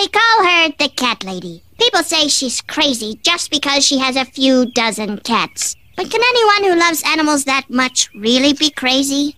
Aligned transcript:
They 0.00 0.08
call 0.08 0.44
her 0.44 0.72
the 0.78 0.88
cat 0.88 1.24
lady. 1.24 1.62
People 1.78 2.02
say 2.02 2.28
she's 2.28 2.62
crazy 2.62 3.20
just 3.22 3.50
because 3.50 3.84
she 3.84 3.98
has 3.98 4.16
a 4.16 4.24
few 4.24 4.64
dozen 4.72 5.18
cats. 5.18 5.76
But 5.94 6.10
can 6.10 6.22
anyone 6.32 6.72
who 6.72 6.80
loves 6.80 7.02
animals 7.04 7.44
that 7.44 7.68
much 7.68 8.08
really 8.14 8.54
be 8.54 8.70
crazy? 8.70 9.36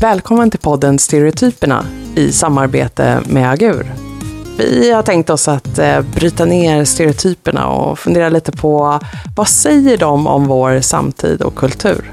Välkommen 0.00 0.50
till 0.50 0.60
podden 0.60 0.98
Stereotyperna 0.98 1.86
i 2.16 2.32
samarbete 2.32 3.22
med 3.26 3.50
Agur. 3.50 4.11
Vi 4.56 4.92
har 4.92 5.02
tänkt 5.02 5.30
oss 5.30 5.48
att 5.48 5.78
eh, 5.78 6.00
bryta 6.00 6.44
ner 6.44 6.84
stereotyperna 6.84 7.66
och 7.68 7.98
fundera 7.98 8.28
lite 8.28 8.52
på 8.52 9.00
vad 9.36 9.48
säger 9.48 9.96
de 9.96 10.26
om 10.26 10.46
vår 10.46 10.80
samtid 10.80 11.42
och 11.42 11.54
kultur? 11.54 12.12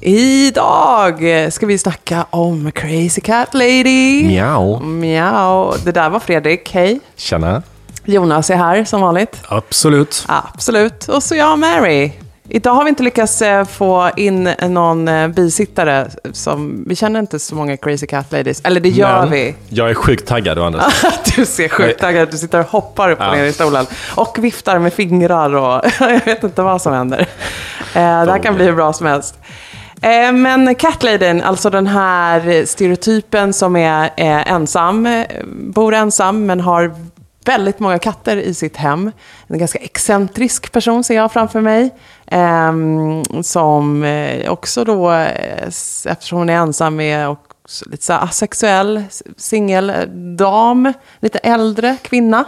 Idag 0.00 1.24
ska 1.52 1.66
vi 1.66 1.78
snacka 1.78 2.26
om 2.30 2.72
Crazy 2.72 3.20
Cat 3.20 3.54
Lady. 3.54 4.24
Miau. 4.26 4.80
Miau. 4.80 5.74
Det 5.84 5.92
där 5.92 6.10
var 6.10 6.20
Fredrik, 6.20 6.74
hej. 6.74 7.00
Tjena. 7.16 7.62
Jonas 8.04 8.50
är 8.50 8.56
här 8.56 8.84
som 8.84 9.00
vanligt. 9.00 9.36
Absolut. 9.48 10.24
Absolut. 10.28 11.08
Och 11.08 11.22
så 11.22 11.34
jag, 11.34 11.58
Mary. 11.58 12.12
Idag 12.54 12.74
har 12.74 12.84
vi 12.84 12.88
inte 12.88 13.02
lyckats 13.02 13.42
eh, 13.42 13.64
få 13.64 14.10
in 14.16 14.44
någon 14.68 15.08
eh, 15.08 15.28
bisittare. 15.28 16.08
Som, 16.32 16.84
vi 16.86 16.96
känner 16.96 17.20
inte 17.20 17.38
så 17.38 17.54
många 17.54 17.76
crazy 17.76 18.06
cat 18.06 18.32
ladies. 18.32 18.60
Eller 18.64 18.80
det 18.80 18.88
gör 18.88 19.20
Men 19.20 19.30
vi. 19.30 19.54
Jag 19.68 19.90
är 19.90 19.94
sjukt 19.94 20.28
taggad, 20.28 20.58
Anders. 20.58 21.04
Du 21.36 21.46
ser 21.46 21.68
sjukt 21.68 22.00
taggad. 22.00 22.30
Du 22.30 22.38
sitter 22.38 22.60
och 22.60 22.66
hoppar 22.66 23.10
upp 23.10 23.18
och 23.18 23.24
Ja. 23.24 23.32
ner 23.32 23.44
i 23.44 23.52
stolen. 23.52 23.86
Och 24.14 24.36
viftar 24.44 24.78
med 24.78 24.92
fingrar 24.92 25.54
och 25.54 25.84
jag 26.00 26.24
vet 26.24 26.44
inte 26.44 26.62
vad 26.62 26.82
som 26.82 26.92
händer. 26.92 27.20
Eh, 27.20 27.26
Det 27.94 28.00
här 28.32 28.42
kan 28.42 28.54
bli 28.54 28.64
hur 28.64 28.72
bra 28.72 28.92
som 28.92 29.06
helst. 29.06 29.38
Men 30.32 30.74
Catladyn, 30.74 31.42
alltså 31.42 31.70
den 31.70 31.86
här 31.86 32.66
stereotypen 32.66 33.52
som 33.52 33.76
är 33.76 34.10
ensam, 34.16 35.24
bor 35.54 35.94
ensam 35.94 36.46
men 36.46 36.60
har 36.60 36.94
väldigt 37.44 37.78
många 37.78 37.98
katter 37.98 38.36
i 38.36 38.54
sitt 38.54 38.76
hem. 38.76 39.12
En 39.46 39.58
ganska 39.58 39.78
excentrisk 39.78 40.72
person 40.72 41.04
ser 41.04 41.14
jag 41.14 41.32
framför 41.32 41.60
mig. 41.60 41.90
Ehm, 42.32 43.24
som 43.42 44.04
eh, 44.04 44.50
också 44.50 44.84
då, 44.84 45.12
eh, 45.12 45.66
eftersom 46.04 46.38
hon 46.38 46.48
är 46.48 46.56
ensam, 46.56 47.00
är 47.00 47.28
också 47.28 47.90
lite 47.90 48.04
så 48.04 48.12
asexuell, 48.12 49.04
singeldam, 49.36 50.92
lite 51.20 51.38
äldre 51.38 51.96
kvinna. 52.02 52.44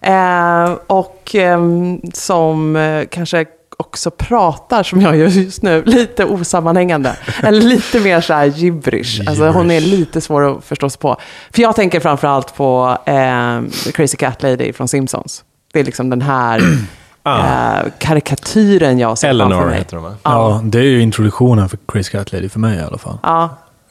Eh, 0.00 0.72
och 0.86 1.30
ehm, 1.34 2.00
som 2.14 2.76
eh, 2.76 3.04
kanske 3.10 3.46
också 3.76 4.10
pratar, 4.10 4.82
som 4.82 5.00
jag 5.00 5.16
gör 5.16 5.28
just 5.28 5.62
nu, 5.62 5.82
lite 5.86 6.24
osammanhängande. 6.24 7.16
Eller 7.42 7.60
lite 7.60 8.00
mer 8.00 8.20
så 8.20 8.34
här 8.34 8.44
gibberish. 8.44 9.20
Alltså 9.26 9.48
hon 9.48 9.70
är 9.70 9.80
lite 9.80 10.20
svår 10.20 10.56
att 10.56 10.64
förstå 10.64 10.90
sig 10.90 11.00
på. 11.00 11.16
För 11.50 11.62
jag 11.62 11.76
tänker 11.76 12.00
framförallt 12.00 12.56
på 12.56 12.98
eh, 13.04 13.60
Crazy 13.92 14.16
Cat 14.16 14.42
Lady 14.42 14.72
från 14.72 14.88
Simpsons. 14.88 15.44
Det 15.72 15.80
är 15.80 15.84
liksom 15.84 16.10
den 16.10 16.22
här 16.22 16.62
eh, 17.26 17.90
karikatyren 17.98 18.98
jag 18.98 19.18
ser 19.18 19.28
framför 19.28 19.44
Eleanor 19.46 19.66
mig. 19.66 19.78
heter 19.78 19.96
de, 19.96 20.02
va? 20.04 20.14
Ja. 20.22 20.60
det 20.64 20.78
är 20.78 20.82
ju 20.82 21.00
introduktionen 21.02 21.68
för 21.68 21.78
Crazy 21.88 22.10
Cat 22.12 22.32
Lady 22.32 22.48
för 22.48 22.60
mig 22.60 22.78
i 22.78 22.82
alla 22.82 22.98
fall. 22.98 23.18
Ja. 23.22 23.40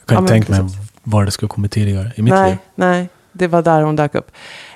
Jag 0.00 0.06
kan 0.08 0.14
Ja, 0.16 0.20
inte 0.20 0.32
tänka 0.32 0.62
mig 0.62 0.72
var 1.02 1.24
det 1.24 1.30
skulle 1.30 1.48
kommit 1.48 1.72
tidigare 1.72 2.12
i 2.16 2.22
mitt 2.22 2.34
nej, 2.34 2.50
liv. 2.50 2.58
nej, 2.74 3.08
det 3.32 3.46
var 3.48 3.62
där 3.62 3.82
hon 3.82 3.96
dök 3.96 4.14
upp. 4.14 4.30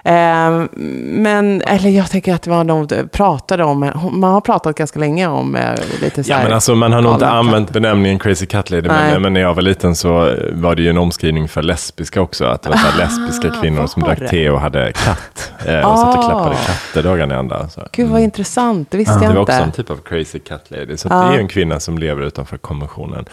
Eh, 0.04 0.64
men, 1.04 1.62
eller 1.62 1.90
jag 1.90 2.10
tänker 2.10 2.34
att 2.34 2.42
det 2.42 2.50
var 2.50 2.64
nog, 2.64 2.92
pratade 3.12 3.64
om, 3.64 3.90
man 4.12 4.32
har 4.32 4.40
pratat 4.40 4.76
ganska 4.76 4.98
länge 4.98 5.26
om 5.26 5.56
eh, 5.56 5.62
lite 6.00 6.24
så 6.24 6.30
Ja, 6.30 6.36
här, 6.36 6.44
men 6.44 6.52
alltså, 6.52 6.74
man 6.74 6.92
har 6.92 7.00
nog 7.02 7.12
inte 7.14 7.28
använt 7.28 7.70
benämningen 7.70 8.18
Crazy 8.18 8.46
Cat 8.46 8.70
Lady, 8.70 8.88
men, 8.88 9.22
men 9.22 9.32
när 9.32 9.40
jag 9.40 9.54
var 9.54 9.62
liten 9.62 9.96
så 9.96 10.34
var 10.52 10.74
det 10.74 10.82
ju 10.82 10.90
en 10.90 10.98
omskrivning 10.98 11.48
för 11.48 11.62
lesbiska 11.62 12.20
också. 12.20 12.44
Att 12.44 12.62
det 12.62 12.68
var 12.68 12.76
här 12.76 12.98
lesbiska 12.98 13.50
kvinnor 13.60 13.86
som 13.86 14.02
Ah, 14.02 14.06
drack 14.06 14.18
det? 14.18 14.28
te 14.28 14.50
och 14.50 14.60
hade 14.60 14.92
katt. 14.92 15.52
Eh, 15.66 15.90
och 15.92 15.98
satt 15.98 16.16
och 16.18 16.24
Ah. 16.24 16.28
klappade 16.28 16.56
katter 16.66 17.02
dagarna 17.02 17.34
i 17.34 17.38
ända. 17.38 17.68
Så. 17.68 17.82
Gud 17.92 18.08
vad 18.08 18.20
intressant, 18.20 18.90
det 18.90 18.96
visste 18.98 19.18
Det 19.18 19.24
jag 19.24 19.32
var 19.32 19.40
också 19.42 19.52
en 19.54 19.64
inte. 19.64 19.76
typ 19.82 19.90
av 19.90 19.96
Crazy 19.96 20.38
Cat 20.38 20.64
Lady. 20.68 20.96
Så 20.96 21.08
Ja. 21.10 21.14
det 21.16 21.26
är 21.28 21.32
ju 21.32 21.38
en 21.40 21.48
kvinna 21.48 21.80
som 21.80 21.98
lever 21.98 22.22
utanför 22.22 22.56
konventionen. 22.56 23.24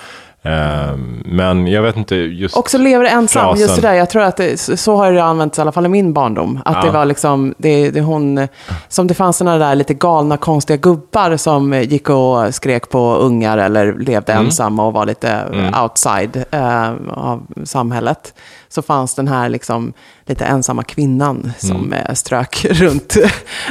Eh, 0.45 0.95
men 1.25 1.67
jag 1.67 1.81
vet 1.81 1.97
inte 1.97 2.15
just... 2.15 2.57
Också 2.57 2.77
lever 2.77 3.05
ensam, 3.05 3.41
frasen. 3.43 3.61
just 3.61 3.75
det 3.75 3.81
där. 3.87 3.93
Jag 3.93 4.09
tror 4.09 4.21
att 4.21 4.37
det, 4.37 4.57
så 4.79 4.95
har 4.95 5.11
det 5.11 5.23
använts 5.23 5.57
i 5.57 5.61
alla 5.61 5.71
fall 5.71 5.85
i 5.85 5.89
min 5.89 6.13
barndom. 6.13 6.59
Att 6.65 6.75
Ja. 6.75 6.81
det 6.81 6.91
var 6.91 7.05
liksom, 7.05 7.53
det, 7.57 7.89
det 7.91 8.01
hon, 8.01 8.47
som 8.87 9.07
det 9.07 9.13
fanns 9.13 9.37
sådana 9.37 9.57
där 9.57 9.75
lite 9.75 9.93
galna 9.93 10.37
konstiga 10.37 10.77
gubbar 10.77 11.37
som 11.37 11.73
gick 11.73 12.09
och 12.09 12.55
skrek 12.55 12.89
på 12.89 13.15
ungar 13.15 13.57
eller 13.57 13.93
levde 13.93 14.33
Mm. 14.33 14.45
ensamma 14.45 14.85
och 14.87 14.93
var 14.93 15.05
lite 15.05 15.41
outside 15.83 16.43
eh, 16.51 16.89
av 17.13 17.41
samhället. 17.63 18.33
Så 18.73 18.81
fanns 18.81 19.15
den 19.15 19.27
här 19.27 19.49
liksom 19.49 19.93
lite 20.25 20.45
ensamma 20.45 20.83
kvinnan 20.83 21.51
som 21.57 21.93
Mm. 21.93 22.15
strök 22.15 22.65
runt 22.69 23.17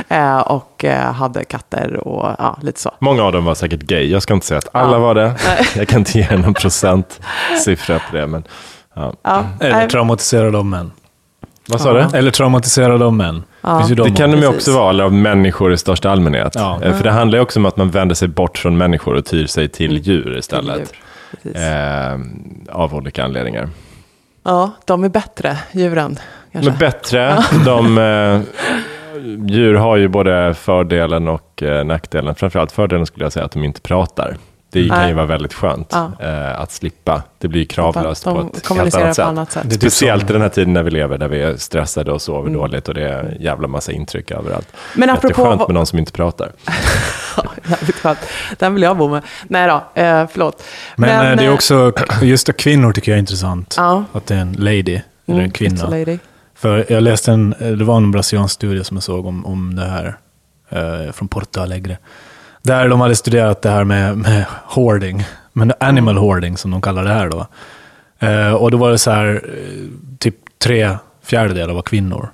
eh, 0.08 0.38
och 0.38 0.84
eh, 0.84 1.12
hade 1.12 1.44
katter 1.44 1.96
och 2.08 2.36
ja, 2.38 2.58
lite 2.62 2.80
så. 2.80 2.90
Många 2.98 3.22
av 3.24 3.32
dem 3.32 3.44
var 3.44 3.54
säkert 3.54 3.80
gay. 3.82 4.10
Jag 4.10 4.22
ska 4.22 4.34
inte 4.34 4.46
säga 4.46 4.58
att 4.58 4.68
alla 4.72 4.92
Ja. 4.92 4.98
var 4.98 5.14
det. 5.14 5.34
Jag 5.76 5.88
kan 5.88 5.98
inte 5.98 6.18
ge 6.18 6.36
någon 6.36 6.54
procentsiffra 6.54 7.98
på 8.10 8.16
det. 8.16 8.26
Men, 8.26 8.44
ja. 8.94 9.12
Ja, 9.22 9.44
Eller 9.60 9.88
traumatiserade 9.88 10.58
av 10.58 10.64
män. 10.66 10.90
Vad 11.68 11.80
sa 11.80 11.92
du? 11.92 12.18
Eller 12.18 12.30
traumatiserade 12.30 13.04
av 13.04 13.12
män. 13.12 13.42
De 13.62 13.94
Det 13.94 14.10
kan 14.10 14.30
de 14.30 14.36
ju 14.40 14.46
också 14.46 14.72
vara, 14.72 14.90
eller 14.90 15.04
av 15.04 15.12
människor 15.12 15.72
i 15.72 15.78
största 15.78 16.10
allmänhet. 16.10 16.52
Ja. 16.54 16.78
För 16.82 17.04
det 17.04 17.10
handlar 17.10 17.38
ju 17.38 17.42
också 17.42 17.58
om 17.60 17.66
att 17.66 17.76
man 17.76 17.90
vänder 17.90 18.14
sig 18.14 18.28
bort 18.28 18.58
från 18.58 18.76
människor 18.76 19.14
och 19.14 19.24
tyr 19.24 19.46
sig 19.46 19.68
till 19.68 19.98
djur 19.98 20.38
istället. 20.38 20.78
djur. 20.78 20.86
Precis. 21.42 21.62
Eh, 21.62 22.18
av 22.76 22.94
olika 22.94 23.24
anledningar. 23.24 23.68
Ja, 24.44 24.70
de 24.84 25.04
är 25.04 25.08
bättre, 25.08 25.58
djuren. 25.72 26.18
Kanske. 26.52 26.70
Men 26.70 26.78
bättre, 26.78 27.38
de, 27.64 27.98
eh, 27.98 28.40
djur 29.46 29.74
har 29.74 29.96
ju 29.96 30.08
både 30.08 30.54
fördelen 30.54 31.28
och 31.28 31.62
eh, 31.62 31.84
nackdelen. 31.84 32.34
Framförallt 32.34 32.72
fördelen 32.72 33.06
skulle 33.06 33.24
jag 33.24 33.32
säga 33.32 33.44
att 33.46 33.52
de 33.52 33.64
inte 33.64 33.80
pratar. 33.80 34.36
Det 34.72 34.88
kan 34.88 34.98
Nej. 34.98 35.08
ju 35.08 35.14
vara 35.14 35.26
väldigt 35.26 35.54
skönt 35.54 35.88
Ja. 35.92 36.12
eh, 36.20 36.60
att 36.60 36.70
slippa. 36.72 37.22
Det 37.38 37.48
blir 37.48 37.64
kravlöst 37.64 38.24
De 38.24 38.34
på 38.50 38.56
ett 38.56 38.68
helt 38.68 38.94
annat 38.94 39.08
på 39.08 39.14
sätt. 39.14 39.24
annat 39.26 39.52
sätt. 39.52 39.64
Är 39.64 39.70
typ 39.70 39.80
Speciellt 39.80 40.30
i 40.30 40.32
den 40.32 40.42
här 40.42 40.48
tiden 40.48 40.72
när 40.72 40.82
vi 40.82 40.90
lever, 40.90 41.18
där 41.18 41.28
vi 41.28 41.42
är 41.42 41.56
stressade 41.56 42.12
och 42.12 42.22
sover 42.22 42.48
Mm. 42.48 42.60
dåligt 42.60 42.88
och 42.88 42.94
det 42.94 43.08
är 43.08 43.18
en 43.24 43.42
jävla 43.42 43.68
massa 43.68 43.92
intryck 43.92 44.30
överallt. 44.30 44.68
Men 44.96 45.10
apropå 45.10 45.28
Jätteskönt 45.28 45.68
med 45.68 45.74
någon 45.74 45.86
som 45.86 45.98
inte 45.98 46.12
pratar. 46.12 46.52
Ja, 47.36 47.44
jävligt 47.70 47.96
skönt. 47.96 48.18
Den 48.58 48.74
vill 48.74 48.82
jag 48.82 48.96
bo 48.96 49.08
med. 49.08 49.22
Nej 49.48 49.68
då, 49.68 50.02
eh, 50.02 50.26
förlåt. 50.32 50.62
Men, 50.96 51.26
eh, 51.26 51.36
det 51.36 51.44
är 51.44 51.48
eh, 51.48 51.54
också, 51.54 51.92
just 52.22 52.56
kvinnor 52.56 52.92
tycker 52.92 53.12
jag 53.12 53.16
är 53.16 53.20
intressant. 53.20 53.74
Ja. 53.76 54.04
Att 54.12 54.26
det 54.26 54.34
är 54.34 54.38
en 54.38 54.52
lady, 54.52 54.80
eller 54.90 55.02
mm, 55.26 55.40
en 55.40 55.50
kvinna. 55.50 55.76
it's 55.76 55.86
a 55.86 55.90
lady. 55.90 56.18
För 56.54 56.86
jag 56.92 57.02
läste 57.02 57.32
en, 57.32 57.54
det 57.58 57.84
var 57.84 57.96
en 57.96 58.10
brasiliansk 58.10 58.54
studie 58.54 58.84
som 58.84 58.96
jag 58.96 59.04
såg 59.04 59.26
om, 59.26 59.46
om 59.46 59.76
det 59.76 59.84
här, 59.84 60.16
eh, 60.68 61.12
från 61.12 61.28
Porto 61.28 61.60
Alegre. 61.60 61.98
Där 62.62 62.88
de 62.88 63.00
hade 63.00 63.16
studerat 63.16 63.62
det 63.62 63.70
här 63.70 63.84
med, 63.84 64.18
med 64.18 64.44
hoarding, 64.64 65.24
men 65.52 65.72
animal 65.80 66.16
hoarding 66.16 66.56
som 66.56 66.70
de 66.70 66.80
kallar 66.80 67.04
det 67.04 67.12
här 67.12 67.28
då. 67.28 67.46
Eh, 68.26 68.52
och 68.52 68.70
då 68.70 68.76
var 68.76 68.90
det 68.90 68.98
så 68.98 69.10
här, 69.10 69.42
eh, 69.44 70.18
typ 70.18 70.36
tre 70.58 70.96
fjärdedelar 71.22 71.74
var 71.74 71.82
kvinnor 71.82 72.32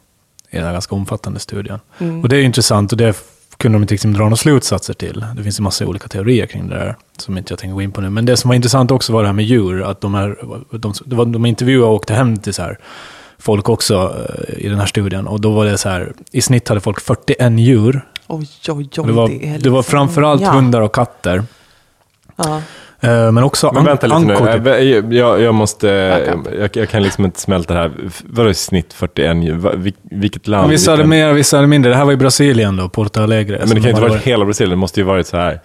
i 0.51 0.57
den 0.57 0.67
här 0.67 0.73
ganska 0.73 0.95
omfattande 0.95 1.41
studien. 1.41 1.81
Mm. 1.99 2.23
Och 2.23 2.29
det 2.29 2.37
är 2.37 2.43
intressant 2.43 2.93
och 2.93 2.99
det 2.99 3.17
kunde 3.57 3.77
de 3.79 3.83
inte 3.83 3.95
liksom 3.95 4.13
dra 4.13 4.23
några 4.23 4.37
slutsatser 4.37 4.95
till. 4.95 5.25
Det 5.37 5.43
finns 5.43 5.59
en 5.59 5.65
massa 5.65 5.87
olika 5.87 6.09
teorier 6.09 6.47
kring 6.47 6.69
det 6.69 6.75
där 6.75 6.97
som 7.17 7.39
inte 7.39 7.53
jag 7.53 7.59
tänker 7.59 7.75
gå 7.75 7.83
in 7.83 7.93
på 7.93 8.01
nu. 8.01 8.11
Men 8.11 8.27
det 8.27 8.37
som 8.37 8.49
var 8.49 8.55
intressant 8.55 8.91
också 8.91 9.13
var 9.13 9.23
det 9.23 9.29
här 9.29 9.33
med 9.35 9.45
djur. 9.45 9.83
Att 9.83 10.01
de, 10.01 10.15
här, 10.15 10.37
de, 10.79 10.93
det 11.05 11.17
de 11.17 11.47
intervjuade 11.47 11.87
och 11.87 11.95
åkte 11.95 12.15
hem 12.15 12.37
till 12.37 12.55
så 12.55 12.63
här 12.63 12.79
folk 13.39 13.69
också 13.69 14.27
eh, 14.39 14.65
i 14.65 14.69
den 14.69 14.79
här 14.79 14.87
studien. 14.87 15.27
Och 15.27 15.41
då 15.41 15.51
var 15.51 15.65
det 15.65 15.79
så 15.79 15.89
här, 15.89 16.13
i 16.33 16.41
snitt 16.41 16.69
hade 16.69 16.81
folk 16.81 17.01
41 17.01 17.59
djur. 17.59 18.07
Oj, 18.27 18.49
oj, 18.69 18.75
oj. 18.75 18.89
Det 19.07 19.13
var, 19.13 19.31
är 19.31 19.59
det 19.59 19.71
var 19.71 19.79
liksom- 19.79 19.83
framförallt 19.83 20.43
ja. 20.43 20.51
hundar 20.51 20.81
och 20.81 20.95
katter. 20.95 21.45
Ja. 22.37 22.63
Eh, 23.01 23.33
Men 23.33 23.45
också 23.45 23.71
Men 23.75 23.85
vänta 23.85 24.07
lite 24.07 24.19
nu, 24.21 24.37
typ. 24.59 24.67
Eh, 24.67 25.17
jag, 25.19 25.41
jag, 25.41 25.55
måste, 25.55 26.23
Backup. 26.27 26.55
jag, 26.61 26.77
jag 26.77 26.89
kan 26.89 27.03
liksom 27.03 27.25
inte 27.25 27.41
smälta 27.41 27.75
det 27.75 27.81
här. 27.81 27.91
Vadå 28.25 28.51
i 28.51 28.55
snitt 28.55 28.93
41 28.93 29.37
djur? 29.45 29.55
Va- 29.55 29.73
vil- 29.75 29.93
Vilket 30.03 30.49
land? 30.49 30.63
Men 30.63 30.71
Vissa 30.71 30.91
hade 30.91 31.03
Vilken- 31.03 31.11
mer, 31.29 31.33
vissa 31.33 31.57
hade 31.57 31.67
mindre. 31.67 31.91
Det 31.93 31.97
här 31.97 32.05
var 32.05 32.13
i 32.13 32.17
Brasilien 32.17 32.77
då, 32.77 32.89
Porto 32.89 33.21
Alegre. 33.23 33.59
Men 33.59 33.69
det 33.69 33.75
kan 33.75 33.83
ju 33.83 33.89
inte 33.89 34.01
hade 34.01 34.13
varit 34.13 34.23
hela 34.27 34.45
Brasilien, 34.45 34.71
det 34.71 34.77
måste 34.77 35.01
ju 35.01 35.05
varit 35.07 35.27
så 35.27 35.37
här. 35.37 35.61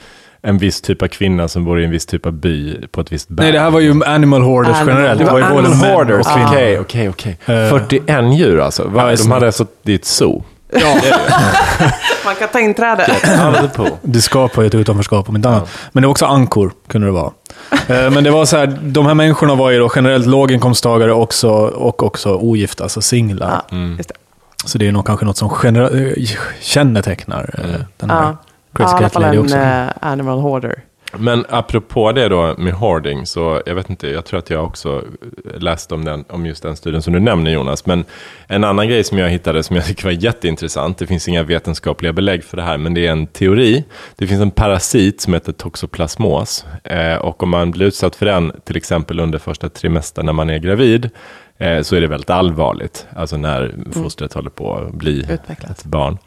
En 0.46 0.58
viss 0.58 0.82
typ 0.82 1.02
av 1.02 1.08
kvinna 1.08 1.48
som 1.48 1.66
bor 1.66 1.82
i 1.82 1.86
en 1.86 1.92
viss 1.92 2.06
typ 2.06 2.26
av 2.26 2.34
by 2.34 2.88
på 2.92 3.02
ett 3.02 3.12
visst 3.12 3.30
berg. 3.30 3.46
Nej, 3.46 3.52
det 3.54 3.60
här 3.60 3.72
var 3.72 3.80
ju 3.80 4.04
animal 4.06 4.42
hoarders 4.42 4.76
Animal 4.76 4.96
generellt. 4.96 5.20
Det 5.20 5.26
var 5.26 5.40
ju 5.40 5.44
både 5.46 5.58
animal 5.60 5.78
män 5.82 5.92
och 5.92 5.98
hoarders, 5.98 6.28
okej, 6.50 6.80
okej, 6.80 7.10
okej. 7.10 7.38
Eh. 7.46 7.70
41 7.70 8.34
djur 8.34 8.60
alltså? 8.60 8.88
Va? 8.88 9.10
Ja, 9.12 9.16
De 9.16 9.32
hade 9.32 9.46
alltså, 9.46 9.66
det 9.84 9.92
är 9.92 9.96
ett 9.96 10.06
zoo. 10.06 10.44
Ja, 10.76 10.96
Man 12.26 12.36
kan 12.36 12.48
ta 12.48 12.60
inträde. 12.60 13.06
Det 14.02 14.22
skapar 14.22 14.62
ju 14.62 14.68
ett 14.68 14.76
utanförskap 14.76 15.30
om 15.30 15.36
inte 15.36 15.50
annat. 15.50 15.70
Men 15.92 16.02
det 16.02 16.08
var 16.08 16.12
också 16.12 16.26
ankor, 16.26 16.72
kunde 16.88 17.08
det 17.08 17.12
vara. 17.12 17.32
Eh, 17.88 18.10
Men 18.12 18.24
det 18.24 18.32
var 18.32 18.46
så 18.46 18.58
här, 18.58 18.68
de 18.82 19.06
här 19.06 19.14
människorna 19.14 19.56
var 19.56 19.70
ju 19.72 19.80
då 19.80 19.92
generellt 19.96 20.26
låginkomsttagare 20.28 21.14
också, 21.14 21.50
och 21.52 22.04
också 22.04 22.36
ogifta, 22.36 22.84
alltså 22.84 23.02
singlar. 23.02 23.62
Ja, 23.70 23.78
just 23.98 24.10
det. 24.10 24.16
Så 24.66 24.78
det 24.78 24.88
är 24.88 24.92
nog 24.92 25.06
kanske 25.08 25.26
något 25.26 25.38
som 25.38 25.52
eh, 25.66 26.12
kännetecknar 26.62 27.50
eh, 27.58 27.80
den 27.98 28.10
här 28.10 28.24
Ja. 28.24 28.38
Crazy 28.76 28.92
i 28.94 28.96
alla 28.96 29.00
Cat 29.04 29.14
fall 29.14 29.22
Lady 29.22 29.38
en 29.38 29.44
också. 29.44 29.58
eh, 29.58 29.88
animal 30.02 30.40
hoarder. 30.40 30.80
Men 31.18 31.46
apropå 31.50 32.12
det 32.12 32.30
då 32.30 32.56
med 32.58 32.74
hoarding, 32.74 33.26
så 33.26 33.62
jag 33.66 33.76
vet 33.76 33.90
inte, 33.90 34.08
jag 34.08 34.26
tror 34.26 34.40
att 34.40 34.50
jag 34.50 34.64
också 34.64 35.04
läste 35.58 35.94
om, 35.94 36.06
den, 36.06 36.26
om 36.30 36.46
just 36.46 36.64
den 36.64 36.76
studien 36.76 37.02
som 37.02 37.14
du 37.14 37.20
nämner 37.20 37.52
Jonas. 37.52 37.86
Men 37.86 38.06
en 38.48 38.64
annan 38.64 38.88
grej 38.88 39.04
som 39.04 39.18
jag 39.18 39.30
hittade 39.30 39.64
som 39.64 39.76
jag 39.76 39.86
tycker 39.86 40.04
var 40.04 40.12
jätteintressant, 40.12 40.98
det 40.98 41.08
finns 41.08 41.28
inga 41.28 41.44
vetenskapliga 41.44 42.14
belägg 42.14 42.44
för 42.44 42.58
det 42.58 42.64
här, 42.64 42.78
men 42.78 42.94
det 42.94 43.08
är 43.08 43.12
en 43.12 43.28
teori. 43.28 43.84
Det 44.16 44.28
finns 44.28 44.42
en 44.42 44.52
parasit 44.52 45.22
som 45.22 45.34
heter 45.34 45.52
toxoplasmos. 45.52 46.66
Eh, 46.84 47.16
och 47.16 47.44
om 47.44 47.50
man 47.50 47.72
blir 47.72 47.86
utsatt 47.86 48.16
för 48.16 48.26
den, 48.26 48.52
till 48.64 48.78
exempel 48.78 49.20
under 49.20 49.40
första 49.40 49.70
trimestern 49.70 50.26
när 50.26 50.34
man 50.34 50.50
är 50.50 50.58
gravid, 50.58 51.10
eh, 51.64 51.82
så 51.82 51.96
är 51.96 52.02
det 52.02 52.08
väldigt 52.08 52.30
allvarligt. 52.30 53.08
Alltså 53.16 53.38
när 53.38 53.76
fostret 53.92 54.34
håller 54.34 54.50
på 54.50 54.74
att 54.76 54.94
bli 54.94 55.20
Utvecklas. 55.34 55.72
ett 55.80 55.86
barn. 55.86 56.18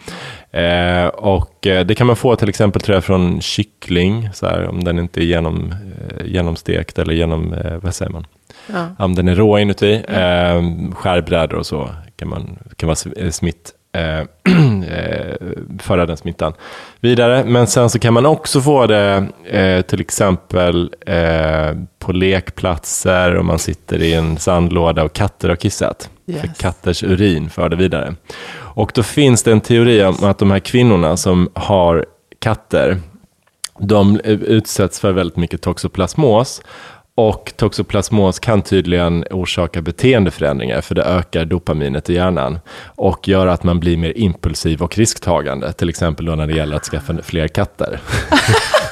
Eh, 0.50 1.06
och 1.06 1.66
eh, 1.66 1.86
det 1.86 1.94
kan 1.94 2.06
man 2.06 2.16
få 2.16 2.36
till 2.36 2.48
exempel 2.48 2.82
tror 2.82 2.94
jag 2.96 3.04
från 3.04 3.40
kyckling, 3.40 4.28
så 4.34 4.46
här, 4.46 4.68
om 4.68 4.84
den 4.84 4.98
inte 4.98 5.20
är 5.20 5.24
genom, 5.24 5.72
eh, 5.72 6.26
genomstekt 6.26 6.98
eller 6.98 7.14
genom, 7.14 7.54
vad 7.82 7.94
säger 7.94 8.12
man? 8.12 8.26
Ja. 8.72 8.88
Om 8.98 9.14
den 9.14 9.28
är 9.28 9.34
rå 9.34 9.58
inuti. 9.58 10.02
Eh, 10.08 10.62
skärbrädor 10.94 11.54
och 11.58 11.66
så 11.66 11.88
kan, 12.16 12.28
man, 12.28 12.58
kan 12.76 12.86
vara 12.86 12.94
sm- 12.94 13.30
smitt, 13.30 13.72
föra 15.78 16.06
den 16.06 16.16
smittan 16.16 16.52
vidare. 17.00 17.44
Men 17.44 17.66
sen 17.66 17.90
så 17.90 17.98
kan 17.98 18.14
man 18.14 18.26
också 18.26 18.60
få 18.60 18.86
det 18.86 19.28
eh, 19.44 19.82
till 19.82 20.00
exempel 20.00 20.94
eh, 21.06 21.76
på 21.98 22.12
lekplatser 22.12 23.36
om 23.36 23.46
man 23.46 23.58
sitter 23.58 24.02
i 24.02 24.14
en 24.14 24.38
sandlåda 24.38 25.04
och 25.04 25.12
katter 25.12 25.48
har 25.48 25.56
kissat. 25.56 26.10
Yes. 26.26 26.40
För 26.40 26.48
katters 26.48 27.02
urin 27.02 27.50
för 27.50 27.68
det 27.68 27.76
vidare. 27.76 28.14
Och 28.58 28.92
då 28.94 29.02
finns 29.02 29.42
det 29.42 29.52
en 29.52 29.60
teori 29.60 30.04
om 30.04 30.24
att 30.24 30.38
de 30.38 30.50
här 30.50 30.58
kvinnorna 30.58 31.16
som 31.16 31.50
har 31.54 32.06
katter, 32.38 33.00
de 33.78 34.20
utsätts 34.24 35.00
för 35.00 35.12
väldigt 35.12 35.36
mycket 35.36 35.62
toxoplasmos. 35.62 36.62
Och 37.18 37.52
toxoplasmos 37.56 38.38
kan 38.38 38.62
tydligen 38.62 39.24
orsaka 39.30 39.82
beteendeförändringar 39.82 40.80
för 40.80 40.94
det 40.94 41.02
ökar 41.02 41.44
dopaminet 41.44 42.10
i 42.10 42.14
hjärnan 42.14 42.58
och 42.86 43.28
gör 43.28 43.46
att 43.46 43.62
man 43.62 43.80
blir 43.80 43.96
mer 43.96 44.12
impulsiv 44.16 44.82
och 44.82 44.96
risktagande, 44.98 45.72
till 45.72 45.88
exempel 45.88 46.26
då 46.26 46.34
när 46.34 46.46
det 46.46 46.54
gäller 46.54 46.76
att 46.76 46.84
skaffa 46.84 47.14
fler 47.22 47.48
katter. 47.48 48.00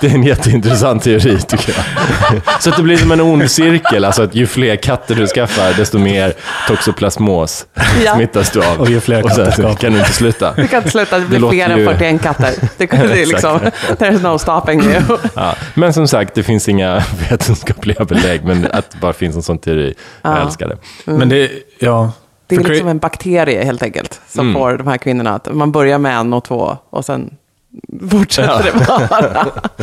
Det 0.00 0.11
är 0.11 0.15
en 0.15 0.23
jätteintressant 0.23 1.03
teori 1.03 1.38
tycker 1.41 1.75
jag. 1.76 2.41
Så 2.62 2.71
att 2.71 2.76
det 2.76 2.82
blir 2.82 2.97
som 2.97 3.12
en 3.12 3.21
ond 3.21 3.50
cirkel, 3.50 4.05
alltså 4.05 4.23
att 4.23 4.35
ju 4.35 4.47
fler 4.47 4.76
katter 4.76 5.15
du 5.15 5.26
skaffar, 5.26 5.75
desto 5.76 5.99
mer 5.99 6.32
toxoplasmos 6.69 7.67
Ja. 8.05 8.15
smittas 8.15 8.50
du 8.50 8.65
av. 8.65 8.81
Och 8.81 8.91
ju 8.91 9.00
fler 9.00 9.23
katter 9.23 9.44
skaffar. 9.50 9.75
kan 9.75 9.93
du 9.93 9.99
inte 9.99 10.12
sluta. 10.12 10.53
Det 10.56 10.67
kan 10.69 10.79
inte 10.79 10.91
sluta, 10.91 11.19
det 11.19 11.25
blir 11.26 11.38
låter 11.38 11.56
fler 11.67 11.76
ju- 11.79 11.87
än 11.88 11.94
41 11.99 12.23
katter. 12.23 12.50
Det, 12.76 12.87
det 12.87 12.97
är 13.23 13.26
liksom, 13.26 13.61
there's 13.99 14.23
no 14.32 14.38
stopping 14.38 14.82
you. 14.82 15.03
Ja. 15.35 15.55
Men 15.75 15.93
som 15.93 16.09
sagt, 16.09 16.35
det 16.35 16.43
finns 16.43 16.69
inga 16.69 17.03
vetenskapliga 17.31 18.05
belägg, 18.14 18.44
men 18.44 18.66
att 18.72 18.90
det 18.90 18.99
bara 18.99 19.12
finns 19.12 19.37
en 19.37 19.43
sån 19.43 19.58
teori, 19.58 19.94
jag 20.22 20.32
Ja. 20.32 20.38
älskar 20.46 20.69
det. 20.69 20.76
Men 21.12 21.28
det, 21.28 21.50
ja. 21.78 22.12
Det 22.46 22.55
är 22.56 22.61
För 22.61 22.69
liksom 22.69 22.88
en 22.88 22.99
bakterie 22.99 23.64
helt 23.64 23.82
enkelt 23.82 24.20
som 24.28 24.40
Mm. 24.49 24.55
får 24.61 24.76
de 24.78 24.87
här 24.87 24.96
kvinnorna 24.96 25.34
att 25.34 25.55
man 25.55 25.72
börjar 25.72 25.99
med 25.99 26.16
en 26.19 26.32
och 26.32 26.44
två 26.44 26.76
och 26.90 27.05
sen 27.05 27.37
fortsätter 28.11 28.62
det 28.62 28.87
bara. 28.87 29.46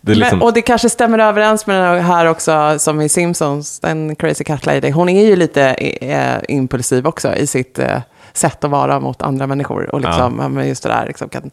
Det 0.00 0.14
liksom, 0.14 0.38
Men, 0.38 0.46
och 0.46 0.52
det 0.52 0.62
kanske 0.62 0.90
stämmer 0.90 1.18
överens 1.18 1.66
med 1.66 1.82
den 1.94 2.04
här 2.04 2.26
också, 2.26 2.74
som 2.78 3.00
i 3.00 3.08
Simpsons, 3.08 3.80
den 3.80 4.16
crazy 4.16 4.44
cat 4.44 4.66
lady. 4.66 4.90
Hon 4.90 5.08
är 5.08 5.26
ju 5.26 5.36
lite 5.36 5.62
eh, 5.74 6.36
impulsiv 6.48 7.06
också 7.06 7.34
i 7.34 7.46
sitt 7.46 7.78
eh, 7.78 8.00
sätt 8.32 8.64
att 8.64 8.70
vara 8.70 9.00
mot 9.00 9.22
andra 9.22 9.46
människor. 9.46 9.94
Och 9.94 10.00
liksom, 10.00 10.38
ja. 10.40 10.48
men 10.48 10.68
just 10.68 10.82
det 10.82 10.88
där, 10.88 11.06
liksom, 11.06 11.28
kan 11.28 11.50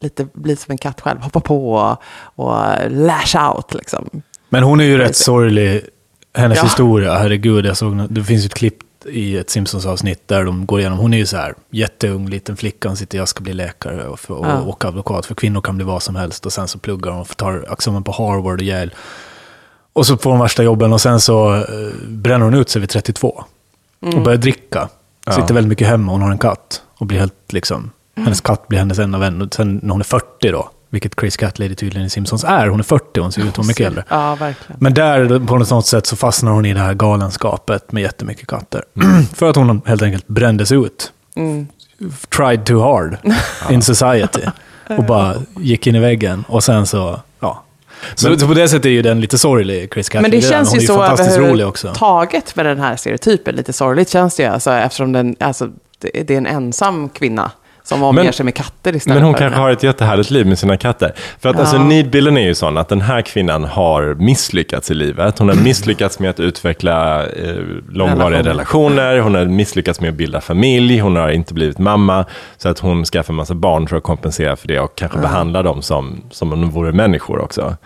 lite 0.00 0.26
bli 0.32 0.56
som 0.56 0.72
en 0.72 0.78
katt 0.78 1.00
själv, 1.00 1.20
hoppa 1.20 1.40
på 1.40 1.72
och, 1.74 1.96
och 2.44 2.62
lash 2.90 3.48
out. 3.54 3.74
Liksom. 3.74 4.08
Men 4.48 4.62
hon 4.62 4.80
är 4.80 4.84
ju 4.84 4.98
rätt 4.98 5.16
sorglig, 5.16 5.80
hennes 6.34 6.58
Ja. 6.58 6.64
historia. 6.64 7.14
Herregud, 7.18 7.66
jag 7.66 7.76
såg, 7.76 8.12
det 8.12 8.24
finns 8.24 8.42
ju 8.44 8.46
ett 8.46 8.54
klipp 8.54 8.76
i 9.06 9.36
ett 9.38 9.50
Simpsons-avsnitt 9.50 10.28
där 10.28 10.44
de 10.44 10.66
går 10.66 10.80
igenom, 10.80 10.98
hon 10.98 11.14
är 11.14 11.18
ju 11.18 11.26
så 11.26 11.36
här 11.36 11.54
jätteung, 11.70 12.28
liten 12.28 12.56
flicka, 12.56 12.88
hon 12.88 12.96
sitter 12.96 13.18
jag 13.18 13.28
ska 13.28 13.40
bli 13.40 13.52
läkare 13.52 14.08
och, 14.08 14.20
för, 14.20 14.34
och, 14.34 14.46
Ja. 14.46 14.60
och 14.60 14.84
advokat, 14.84 15.26
för 15.26 15.34
kvinnor 15.34 15.60
kan 15.60 15.76
bli 15.76 15.84
vad 15.84 16.02
som 16.02 16.16
helst. 16.16 16.46
Och 16.46 16.52
sen 16.52 16.68
så 16.68 16.78
pluggar 16.78 17.10
hon 17.12 17.20
och 17.20 17.36
tar 17.36 17.72
examen 17.72 18.02
på 18.04 18.12
Harvard 18.12 18.58
och 18.60 18.62
Yale. 18.66 18.90
Och 19.92 20.06
så 20.06 20.16
får 20.16 20.30
hon 20.30 20.40
värsta 20.40 20.62
jobben 20.62 20.92
och 20.92 21.00
sen 21.00 21.20
så 21.20 21.54
eh, 21.54 21.62
bränner 22.08 22.44
hon 22.44 22.54
ut 22.54 22.70
sig 22.70 22.80
vid 22.80 22.90
32. 22.90 23.44
Och 24.00 24.22
börjar 24.22 24.38
dricka. 24.38 24.88
Sitter 25.30 25.54
väldigt 25.54 25.68
mycket 25.68 25.86
hemma, 25.88 26.12
hon 26.12 26.22
har 26.22 26.30
en 26.30 26.38
katt. 26.38 26.82
Och 26.98 27.06
blir 27.06 27.18
helt 27.18 27.52
liksom, 27.52 27.90
hennes 28.16 28.40
katt 28.40 28.68
blir 28.68 28.78
hennes 28.78 28.98
enda 28.98 29.18
vän. 29.18 29.42
Och 29.42 29.54
sen 29.54 29.80
när 29.82 29.90
hon 29.90 30.00
är 30.00 30.04
40 30.04 30.50
då, 30.50 30.70
vilket 30.90 31.16
Crazy 31.16 31.36
Cat 31.36 31.58
Lady 31.58 31.74
tydligen 31.74 32.06
i 32.06 32.10
Simpsons 32.10 32.44
är, 32.44 32.66
hon 32.66 32.80
är 32.80 32.84
40, 32.84 33.20
hon 33.20 33.32
ser 33.32 33.42
ut 33.42 33.48
att 33.48 33.58
vara 33.58 33.66
mycket 33.66 33.86
äldre. 33.86 34.04
Ja, 34.08 34.34
verkligen. 34.34 34.78
Men 34.80 34.94
där 34.94 35.46
på 35.46 35.56
något 35.56 35.86
sätt 35.86 36.06
så 36.06 36.16
fastnar 36.16 36.52
hon 36.52 36.66
i 36.66 36.74
det 36.74 36.80
här 36.80 36.94
galenskapet 36.94 37.92
med 37.92 38.02
jättemycket 38.02 38.46
katter. 38.46 38.84
För 39.34 39.50
att 39.50 39.56
hon 39.56 39.82
helt 39.86 40.02
enkelt 40.02 40.28
brändes 40.28 40.72
ut. 40.72 41.12
Tried 42.36 42.64
too 42.64 42.80
hard 42.80 43.16
in 43.70 43.82
society. 43.82 44.42
Och 44.96 45.04
bara 45.04 45.34
gick 45.60 45.86
in 45.86 45.94
i 45.94 46.00
väggen. 46.00 46.44
Och 46.48 46.64
sen 46.64 46.86
så, 46.86 47.20
ja. 47.40 47.64
Så, 48.14 48.38
så 48.38 48.46
på 48.46 48.54
det 48.54 48.68
sättet 48.68 48.84
är 48.84 48.90
ju 48.90 49.02
den 49.02 49.20
lite 49.20 49.38
sorglig, 49.38 49.92
Chris 49.92 50.08
Cat. 50.08 50.22
Men 50.22 50.30
det 50.30 50.40
känns 50.40 50.74
ju 50.74 50.78
är 50.78 50.86
så 50.86 50.96
fantastiskt 50.96 51.38
rolig 51.38 51.66
också. 51.66 51.86
överhuvudtaget 51.88 52.56
med 52.56 52.66
den 52.66 52.80
här 52.80 52.96
stereotypen. 52.96 53.54
Lite 53.54 53.72
sorgligt 53.72 54.08
känns 54.10 54.36
det 54.36 54.42
ju, 54.42 54.48
alltså, 54.48 54.70
eftersom 54.70 55.12
den, 55.12 55.36
alltså, 55.40 55.70
det, 55.98 56.22
det 56.26 56.34
är 56.34 56.38
en 56.38 56.46
ensam 56.46 57.08
kvinna 57.08 57.50
som 57.88 58.02
omger 58.02 58.24
Men- 58.24 58.32
sig 58.32 58.44
med 58.44 58.54
katter 58.54 58.96
istället 58.96 59.16
men 59.16 59.24
hon 59.24 59.34
för 59.34 59.38
kanske 59.38 59.60
har 59.60 59.70
ett 59.70 59.82
jättehärligt 59.82 60.30
liv 60.30 60.46
med 60.46 60.58
sina 60.58 60.76
katter. 60.76 61.12
För 61.40 61.48
att 61.48 61.54
Ja. 61.56 61.60
alltså 61.60 61.78
nidbilden 61.78 62.36
är 62.36 62.46
ju 62.46 62.54
sån 62.54 62.76
att 62.78 62.88
den 62.88 63.00
här 63.00 63.22
kvinnan 63.22 63.64
har 63.64 64.14
misslyckats 64.14 64.90
i 64.90 64.94
livet. 64.94 65.38
Hon 65.38 65.48
har 65.48 65.56
misslyckats 65.56 66.18
med 66.18 66.30
att 66.30 66.40
utveckla 66.40 67.26
eh, 67.26 67.54
långvariga 67.90 68.42
Relationer. 68.42 69.18
Hon 69.18 69.34
har 69.34 69.44
misslyckats 69.44 70.00
med 70.00 70.08
att 70.10 70.14
bilda 70.16 70.40
familj. 70.40 70.98
Hon 70.98 71.16
har 71.16 71.28
inte 71.30 71.54
blivit 71.54 71.78
mamma. 71.78 72.24
Så 72.56 72.68
att 72.68 72.78
hon 72.78 73.04
skaffar 73.04 73.32
en 73.32 73.36
massa 73.36 73.54
barn 73.54 73.88
för 73.88 73.96
att 73.96 74.02
kompensera 74.02 74.56
för 74.56 74.68
det 74.68 74.80
och 74.80 74.94
kanske 74.96 75.18
behandla 75.18 75.62
dem 75.62 75.82
som, 75.82 76.20
som 76.30 76.52
om 76.52 76.60
de 76.60 76.70
vore 76.70 76.92
människor 76.92 77.38
också. 77.40 77.76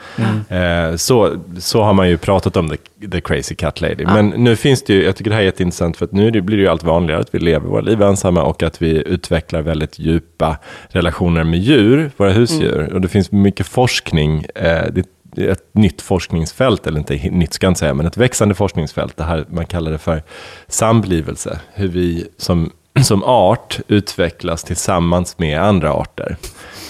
Eh, 0.49 0.97
så, 0.97 1.35
så 1.59 1.83
har 1.83 1.93
man 1.93 2.09
ju 2.09 2.17
pratat 2.19 2.57
om 2.57 2.69
the, 2.69 3.07
the 3.09 3.21
crazy 3.21 3.55
cat 3.55 3.81
lady. 3.81 4.05
Men 4.05 4.29
nu 4.29 4.57
finns 4.57 4.85
det 4.85 4.93
ju, 4.93 5.05
jag 5.05 5.17
tycker 5.17 5.31
det 5.31 5.35
här 5.37 5.43
är 5.43 5.47
jätteintressant 5.47 5.97
för 5.97 6.05
att 6.05 6.13
nu 6.13 6.31
blir 6.41 6.57
det 6.57 6.63
ju 6.63 6.69
allt 6.69 6.83
vanligare 6.83 7.21
att 7.21 7.35
vi 7.35 7.39
lever 7.39 7.69
våra 7.69 7.81
liv 7.81 8.03
ensamma 8.03 8.43
och 8.43 8.63
att 8.63 8.83
vi 8.83 9.03
utvecklar 9.09 9.63
väldigt 9.63 9.92
djupa 9.99 10.59
relationer 10.89 11.45
med 11.45 11.61
djur, 11.61 12.11
våra 12.17 12.31
husdjur. 12.31 12.93
Och 12.95 13.01
det 13.01 13.09
finns 13.09 13.33
mycket 13.33 13.67
forskning, 13.67 14.47
eh, 14.55 14.85
det 14.93 15.05
är 15.37 15.49
ett 15.49 15.75
nytt 15.75 16.03
forskningsfält, 16.03 16.87
eller 16.87 16.99
inte 16.99 17.31
nytt 17.31 17.53
ska 17.53 17.67
jag 17.67 17.71
inte 17.71 17.79
säga, 17.79 17.95
men 17.95 18.07
ett 18.07 18.17
växande 18.17 18.55
forskningsfält. 18.55 19.17
Det 19.17 19.25
här, 19.25 19.45
man 19.49 19.67
kallar 19.67 19.93
det 19.93 19.99
för 19.99 20.23
samblivelse. 20.69 21.61
Hur 21.75 21.89
vi 21.89 22.27
som, 22.37 22.71
som 23.03 23.25
art 23.25 23.81
utvecklas 23.89 24.65
tillsammans 24.65 25.39
med 25.39 25.63
andra 25.63 25.93
arter. 25.93 26.37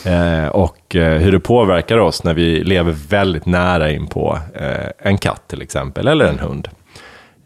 Eh, 0.05 0.47
och 0.47 0.97
eh, 0.97 1.19
hur 1.19 1.33
det 1.33 1.41
påverkar 1.41 1.99
oss 1.99 2.25
när 2.25 2.35
vi 2.35 2.65
lever 2.65 2.93
väldigt 3.09 3.47
nära 3.47 3.91
in 3.91 4.07
på 4.07 4.39
eh, 4.55 4.91
en 4.99 5.19
katt 5.19 5.49
till 5.49 5.63
exempel, 5.63 6.09
eller 6.09 6.25
en 6.25 6.39
hund. 6.39 6.69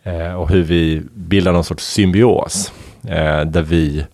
Eh, 0.02 0.34
och 0.34 0.50
hur 0.50 0.62
vi 0.62 1.02
bildar 1.14 1.52
någon 1.52 1.64
sorts 1.64 1.84
symbios, 1.84 2.72
eh, 3.08 3.40
där 3.40 3.62
vi 3.62 4.06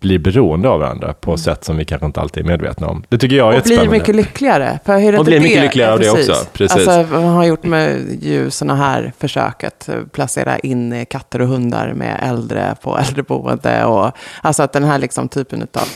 blir 0.00 0.18
beroende 0.18 0.68
av 0.68 0.80
varandra 0.80 1.12
på 1.14 1.36
sätt 1.36 1.64
som 1.64 1.76
vi 1.76 1.84
kanske 1.84 2.06
inte 2.06 2.20
alltid 2.20 2.44
är 2.44 2.48
medvetna 2.48 2.86
om. 2.86 3.04
Det 3.08 3.18
tycker 3.18 3.36
jag 3.36 3.54
är 3.54 3.58
Och 3.58 3.64
blir 3.64 3.88
mycket 3.88 4.14
lyckligare. 4.16 4.78
För 4.84 4.98
hur 4.98 5.14
är 5.14 5.18
Och 5.18 5.24
blir 5.24 5.36
det? 5.36 5.42
mycket 5.42 5.62
lyckligare 5.62 5.92
av 5.92 6.00
det 6.00 6.10
också, 6.10 6.34
precis. 6.52 6.88
Alltså, 6.88 7.14
man 7.14 7.24
har 7.24 7.44
gjort 7.44 7.64
med 7.64 7.96
ju 8.22 8.50
sådana 8.50 8.74
här 8.76 9.12
försök 9.18 9.64
att 9.64 9.88
eh, 9.88 9.94
placera 10.12 10.58
in 10.58 10.92
eh, 10.92 11.04
katter 11.04 11.40
och 11.42 11.48
hundar 11.48 11.92
med 11.96 12.18
äldre 12.22 12.74
på 12.82 12.98
äldreboende. 12.98 13.84
Och, 13.84 14.10
alltså 14.42 14.62
att 14.62 14.72
den 14.72 14.84
här 14.84 14.98
liksom 14.98 15.28
typen 15.28 15.62
av 15.72 15.88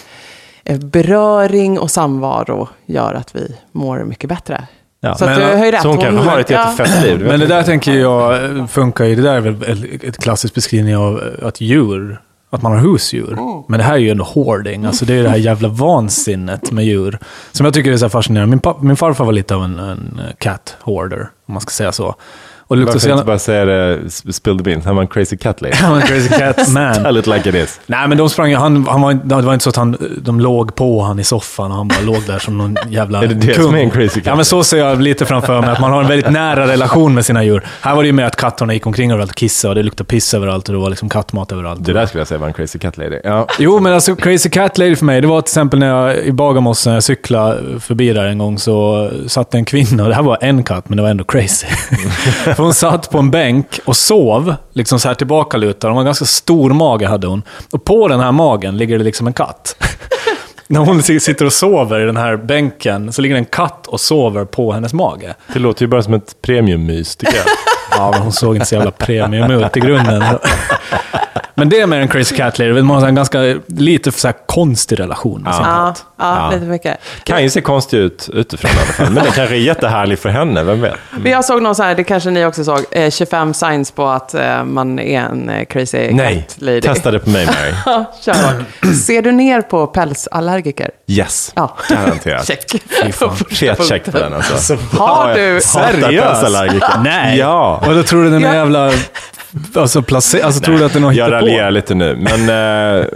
beröring 0.79 1.79
och 1.79 1.91
samvaro 1.91 2.69
gör 2.87 3.15
att 3.15 3.37
vi 3.37 3.57
mår 3.73 4.05
mycket 4.05 4.29
bättre. 4.29 4.67
Ja, 5.01 5.15
så 5.15 5.25
men- 5.25 5.39
du 5.39 5.45
har 5.57 5.65
ju 5.65 5.71
rätt. 5.71 5.83
Så 5.83 5.89
hon 5.89 5.99
kanske 5.99 6.31
har 6.31 6.39
ett 6.39 6.51
ja. 6.51 6.71
jättefett 6.71 7.05
liv. 7.05 7.21
Men 7.27 7.41
det 7.41 7.47
där 7.47 7.63
tänker 7.63 7.93
jag 7.93 8.45
eh, 8.45 8.67
funkar 8.67 9.05
ju. 9.05 9.15
Det 9.15 9.23
där 9.23 9.35
är 9.35 9.41
väl 9.41 9.87
ett- 10.03 10.19
klassiskt 10.23 10.55
beskrivning 10.55 10.97
av 10.97 11.23
eh, 11.41 11.47
att 11.47 11.61
djur, 11.61 12.21
att 12.57 12.63
man 12.63 12.73
har 12.73 12.79
husdjur. 12.79 13.37
Men 13.69 13.79
det 13.79 13.85
här 13.85 13.95
är 13.95 13.99
ju 13.99 14.11
ändå 14.11 14.25
hoarding. 14.25 14.85
Alltså 14.85 15.05
det 15.05 15.15
är 15.15 15.23
det 15.23 15.29
här 15.29 15.37
jävla 15.37 15.69
vansinnet 15.69 16.73
med 16.73 16.85
djur. 16.85 17.19
Som 17.53 17.65
jag 17.65 17.75
tycker 17.75 17.93
är 17.93 17.97
så 17.97 18.09
fascinerande. 18.09 18.61
Min, 18.65 18.75
min 18.87 18.97
farfar 18.97 19.25
var 19.25 19.33
lite 19.33 19.55
av 19.55 19.65
en, 19.65 19.79
en 19.79 20.21
cat 20.39 20.77
hoarder, 20.81 21.29
om 21.47 21.55
man 21.55 21.61
ska 21.61 21.71
säga 21.71 21.93
så. 21.93 22.15
Och 22.73 22.79
det 22.79 22.85
Varför 22.85 22.99
så 22.99 23.11
inte 23.11 23.25
bara 23.25 23.39
säga 23.39 23.65
det, 23.65 23.99
spill 24.11 24.59
the 24.59 24.65
beans, 24.65 24.85
han 24.85 24.97
var 24.97 25.03
en 25.03 25.09
crazy 25.09 25.37
cat 25.37 25.61
lady. 25.61 25.75
I'm 25.75 25.99
a 25.99 26.03
crazy 26.07 26.29
cat 26.29 26.69
man. 26.73 26.95
Tell 26.95 27.17
it 27.17 27.27
like 27.27 27.49
it 27.49 27.55
is. 27.55 27.81
Nej, 27.87 28.09
men 28.09 28.19
de 28.19 28.31
sprang 28.31 28.55
han, 28.55 28.87
han 28.87 29.03
var, 29.03 29.15
det 29.15 29.35
var 29.47 29.53
inte 29.53 29.63
så 29.63 29.69
att 29.71 29.77
han, 29.77 29.97
de 30.23 30.41
låg 30.41 30.75
på 30.75 31.03
han 31.03 31.19
i 31.19 31.25
soffan 31.25 31.71
och 31.71 31.77
han 31.77 31.89
bara 31.89 32.01
låg 32.01 32.23
där 32.27 32.39
som 32.39 32.59
någon 32.59 32.77
jävla 32.89 33.23
Är 33.23 33.27
det 33.27 33.35
det 33.35 33.55
kung. 33.55 33.65
som 33.65 33.75
är 33.75 33.79
en 33.79 33.91
crazy 33.91 34.21
cat? 34.21 34.27
Ja, 34.27 34.37
men 34.37 34.45
så 34.45 34.65
ser 34.65 34.79
jag 34.79 35.01
lite 35.01 35.27
framför 35.27 35.61
mig, 35.61 35.71
att 35.71 35.81
man 35.81 35.93
har 35.93 36.03
en 36.03 36.09
väldigt 36.09 36.31
nära 36.31 36.67
relation 36.67 37.15
med 37.15 37.25
sina 37.25 37.45
djur. 37.45 37.67
Här 37.81 37.95
var 37.95 38.03
det 38.03 38.07
ju 38.07 38.13
med 38.13 38.27
att 38.27 38.37
katterna 38.37 38.75
gick 38.75 38.87
omkring 38.87 39.11
överallt 39.11 39.31
och 39.31 39.37
kissade 39.37 39.71
och 39.71 39.75
det 39.75 39.83
luktade 39.83 40.07
piss 40.09 40.35
överallt 40.35 40.69
och 40.69 40.75
det 40.75 40.81
var 40.81 40.91
liksom 40.91 41.09
kattmat 41.09 41.53
överallt. 41.53 41.85
Det 41.85 41.93
där 41.93 42.07
skulle 42.07 42.21
jag 42.21 42.29
säga 42.29 42.39
var 42.39 42.47
en 42.47 42.53
crazy 42.53 42.79
cat 42.79 42.97
lady. 42.97 43.19
Ja. 43.25 43.47
Jo, 43.59 43.81
men 43.81 43.93
alltså 43.93 44.17
Crazy 44.17 44.51
Cat 44.51 44.79
Lady 44.79 44.97
för 44.97 45.05
mig, 45.05 45.21
det 45.21 45.27
var 45.27 45.41
till 45.41 45.51
exempel 45.51 45.79
när 45.79 45.87
jag 45.87 46.17
i 46.19 46.33
Bagarmossen, 46.33 46.91
när 46.91 46.97
jag 46.97 47.03
cyklade 47.05 47.81
förbi 47.81 48.13
där 48.13 48.25
en 48.25 48.39
gång, 48.39 48.59
så 48.59 49.11
satt 49.27 49.55
en 49.55 49.65
kvinna, 49.65 50.03
och 50.03 50.09
det 50.09 50.15
här 50.15 50.23
var 50.23 50.39
en 50.41 50.65
katt, 50.65 50.89
men 50.89 50.97
det 50.97 51.03
var 51.03 51.11
ändå 51.11 51.25
crazy. 51.25 51.67
för 52.63 52.67
hon 52.67 52.75
satt 52.75 53.11
på 53.11 53.19
en 53.19 53.31
bänk 53.31 53.81
och 53.85 53.97
sov, 53.97 54.55
liksom 54.73 55.01
så 55.01 55.09
här 55.09 55.15
tillbakalutad. 55.15 55.89
Hon 55.89 55.95
var 55.95 56.03
en 56.03 56.07
ganska 56.07 56.25
stor 56.25 56.71
mage 56.71 57.07
hade 57.07 57.27
hon. 57.27 57.43
Och 57.73 57.85
på 57.85 58.09
den 58.09 58.21
här 58.21 58.33
magen 58.33 58.77
ligger 58.77 58.99
det 58.99 59.05
liksom 59.05 59.27
en 59.27 59.33
katt. 59.33 59.77
när 60.67 60.81
hon 60.81 61.03
sitter 61.03 61.45
och 61.45 61.53
sover 61.53 62.01
i 62.01 62.05
den 62.05 62.17
här 62.17 62.37
bänken, 62.37 63.13
så 63.13 63.23
ligger 63.23 63.37
en 63.37 63.45
katt 63.45 63.87
och 63.87 64.01
sover 64.01 64.45
på 64.45 64.73
hennes 64.73 64.93
mage. 64.93 65.35
Det 65.53 65.59
låter 65.59 65.83
ju 65.83 65.89
bara 65.89 66.03
som 66.03 66.15
ett 66.15 66.37
premiummys 66.43 67.17
tycker 67.17 67.37
jag. 67.37 67.47
Ja, 67.97 68.11
men 68.11 68.23
hon 68.23 68.33
såg 68.33 68.55
inte 68.55 68.67
så 68.67 68.75
jävla 68.75 68.91
premium 68.91 69.51
ut 69.51 69.77
i 69.77 69.81
grunden. 69.81 70.23
Men 71.63 71.69
det 71.69 71.81
är 71.81 71.87
med 71.87 72.03
en 72.03 72.09
Crazy 72.09 72.37
Cat 72.37 72.59
Lady, 72.59 72.83
man 72.83 73.01
har 73.01 73.09
en 73.09 73.15
ganska 73.15 73.39
lite 73.67 74.13
så 74.13 74.29
här 74.29 74.35
konstig 74.47 75.01
relation 75.01 75.43
med 75.43 75.55
sin 75.55 75.65
Ja, 75.65 75.71
katt. 75.95 76.05
ja, 76.19 76.37
Ja. 76.37 76.51
lite 76.55 76.67
mycket. 76.67 76.97
Kan 77.25 77.43
ju 77.43 77.51
se 77.51 77.61
konstig 77.61 77.99
ut 77.99 78.29
utifrån 78.33 78.71
i 78.71 78.75
alla 78.75 78.85
fall, 78.93 79.11
men 79.11 79.25
det 79.25 79.31
kanske 79.31 79.55
är 79.55 79.59
jättehärlig 79.59 80.19
för 80.19 80.29
henne, 80.29 80.63
vem 80.63 80.81
vet? 80.81 80.95
Men 81.11 81.33
jag 81.33 81.45
såg 81.45 81.63
någon 81.63 81.75
så 81.75 81.83
här, 81.83 81.95
det 81.95 82.05
kanske 82.05 82.31
ni 82.31 82.45
också 82.47 82.65
såg, 82.65 82.79
eh, 82.91 83.11
25 83.11 83.55
signs 83.55 83.91
på 83.91 84.07
att 84.09 84.35
eh, 84.35 84.65
man 84.65 84.99
är 84.99 85.21
en 85.21 85.49
eh, 85.49 85.65
crazy 85.65 86.13
Nej, 86.13 86.47
cat 86.49 86.61
lady. 86.63 86.81
testa 86.81 87.11
det 87.11 87.19
på 87.19 87.31
mig 87.31 87.47
Mary. 87.47 88.05
Kör. 88.25 88.65
Ser 88.95 89.23
du 89.23 89.33
ner 89.33 89.61
på 89.63 89.87
pälsallergiker? 89.87 90.91
Yes, 91.07 91.53
Ja. 91.57 91.77
garanterat. 91.89 92.47
Check. 92.47 92.71
Fet 93.51 93.89
check 93.89 94.05
på 94.05 94.19
den 94.19 94.35
alltså. 94.35 94.77
Har 94.99 95.29
du... 95.35 95.61
Pälsallergiker. 96.21 97.01
Nej! 97.05 97.39
Ja. 97.39 97.83
Och 97.87 97.95
då 97.95 98.03
tror 98.03 98.25
du 98.25 98.31
det 98.31 98.47
är 98.49 98.55
jävla... 98.55 98.91
Alltså, 99.75 100.01
place- 100.03 100.43
alltså 100.45 100.61
tror 100.61 100.79
du 100.79 100.85
att 100.85 100.93
det 100.93 100.99
är 100.99 101.01
något 101.01 101.15
Jag 101.15 101.33
raljerar 101.33 101.71
lite 101.71 101.95
nu, 101.95 102.17
men 102.17 102.41
eh, 102.41 103.07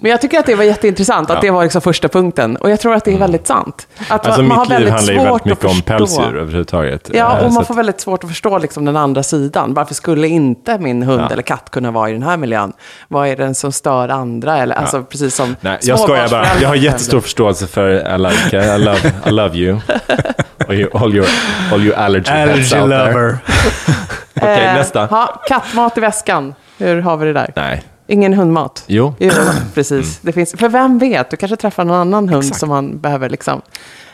Men 0.00 0.10
jag 0.10 0.20
tycker 0.20 0.38
att 0.38 0.46
det 0.46 0.54
var 0.54 0.64
jätteintressant, 0.64 1.30
att 1.30 1.34
Ja. 1.36 1.40
det 1.40 1.50
var 1.50 1.62
liksom 1.62 1.80
första 1.80 2.08
punkten. 2.08 2.56
Och 2.56 2.70
jag 2.70 2.80
tror 2.80 2.94
att 2.94 3.04
det 3.04 3.12
är 3.14 3.18
väldigt 3.18 3.46
sant. 3.46 3.88
Att 4.08 4.26
alltså 4.26 4.42
man 4.42 4.58
har 4.58 4.66
väldigt 4.66 4.92
handlar 4.92 5.12
ju 5.12 5.18
svårt 5.18 5.26
väldigt 5.28 5.44
mycket 5.44 5.64
att 5.64 5.70
om 5.70 5.76
förstå. 5.76 5.92
pälsdjur 5.98 6.36
överhuvudtaget. 6.36 7.10
Ja, 7.14 7.38
Eh, 7.38 7.46
och 7.46 7.52
man 7.52 7.64
får 7.64 7.74
väldigt 7.74 8.00
svårt 8.00 8.24
att 8.24 8.30
förstå 8.30 8.58
liksom 8.58 8.84
den 8.84 8.96
andra 8.96 9.22
sidan. 9.22 9.74
Varför 9.74 9.94
skulle 9.94 10.28
inte 10.28 10.78
min 10.78 11.02
hund 11.02 11.22
Ja. 11.28 11.32
eller 11.32 11.42
katt 11.42 11.70
kunna 11.70 11.90
vara 11.90 12.10
i 12.10 12.12
den 12.12 12.22
här 12.22 12.36
miljön? 12.36 12.72
Vad 13.08 13.28
är 13.28 13.36
det 13.36 13.54
som 13.54 13.72
stör 13.72 14.08
andra? 14.08 14.58
Eller, 14.58 14.74
alltså, 14.76 15.02
precis 15.02 15.34
som 15.34 15.56
Nej, 15.60 15.78
jag 15.82 15.98
skojar 16.00 16.28
bara. 16.28 16.46
Jag 16.62 16.68
har 16.68 16.76
jättestor 16.76 17.20
förståelse 17.20 17.66
för 17.66 18.04
allergiker. 18.04 18.76
I 18.76 18.78
love, 18.78 19.12
I 19.26 19.30
love 19.30 19.56
you. 19.56 19.78
Och 20.66 20.72
you- 20.74 21.02
all 21.02 21.14
your, 21.14 21.26
all 21.72 21.82
your 21.86 21.96
allergy 21.96 22.32
Allergy 22.32 22.58
out 22.58 22.70
there. 22.90 23.12
lover. 23.12 23.38
Okej, 24.36 24.64
Eh, 24.66 24.74
nästa. 24.74 25.06
Ha, 25.06 25.42
kattmat 25.48 25.98
i 25.98 26.00
väskan. 26.00 26.54
Hur 26.78 27.00
har 27.00 27.16
vi 27.16 27.26
det 27.26 27.32
där? 27.32 27.52
Nej. 27.56 27.82
Ingen 28.08 28.34
hundmat? 28.34 28.84
Jo. 28.86 29.14
Jo, 29.18 29.32
precis. 29.74 30.18
Det 30.22 30.32
finns, 30.32 30.54
för 30.58 30.68
vem 30.68 30.98
vet, 30.98 31.30
du 31.30 31.36
kanske 31.36 31.56
träffar 31.56 31.84
någon 31.84 31.96
annan 31.96 32.28
hund 32.28 32.56
som 32.56 32.68
man 32.68 32.98
behöver 32.98 33.28
liksom 33.30 33.62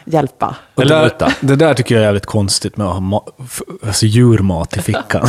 hjälpa. 0.05 0.55
Eller 0.81 1.11
där, 1.19 1.35
det 1.41 1.57
där 1.57 1.75
tycker 1.75 1.95
jag 1.95 2.03
är 2.03 2.05
jävligt 2.07 2.27
konstigt 2.27 2.77
med 2.77 2.87
att 2.87 2.93
ha 2.93 3.01
ma- 3.01 3.29
f- 3.45 3.61
alltså 3.87 4.07
djurmat 4.07 4.77
i 4.77 4.83
fickan. 4.83 5.23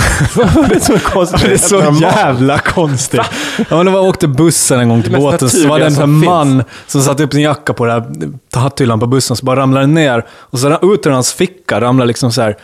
det 0.70 0.76
är 0.76 0.80
så 0.80 1.00
konstigt. 1.00 1.42
det 1.42 1.54
är 1.54 1.58
så 1.58 1.98
jävla 2.02 2.58
konstigt. 2.60 3.22
Ja, 3.58 3.66
men 3.70 3.86
när 3.86 3.92
jag 3.92 4.04
åkte 4.04 4.28
bussen 4.28 4.80
en 4.80 4.90
gång 4.90 5.02
till 5.04 5.12
Det 5.12 5.18
båten 5.18 5.50
så 5.50 5.68
var 5.68 5.80
det 5.80 5.86
en 5.86 5.96
som 5.96 6.26
man 6.26 6.64
som 6.88 7.02
satte 7.02 7.24
upp 7.24 7.34
sin 7.34 7.42
jacka 7.42 7.74
på 7.74 7.86
det 7.86 7.92
här 7.92 8.04
hatthyllan 8.56 9.00
på 9.00 9.08
bussen, 9.08 9.36
så 9.36 9.46
bara 9.46 9.60
ramlade 9.60 9.86
den 9.86 9.94
ner. 9.94 10.26
Och 10.32 10.60
så 10.60 10.94
ut 10.94 11.06
ur 11.08 11.12
hans 11.12 11.34
ficka 11.34 11.82
ramlade 11.82 12.08
liksom 12.08 12.32
så 12.32 12.42
här 12.42 12.58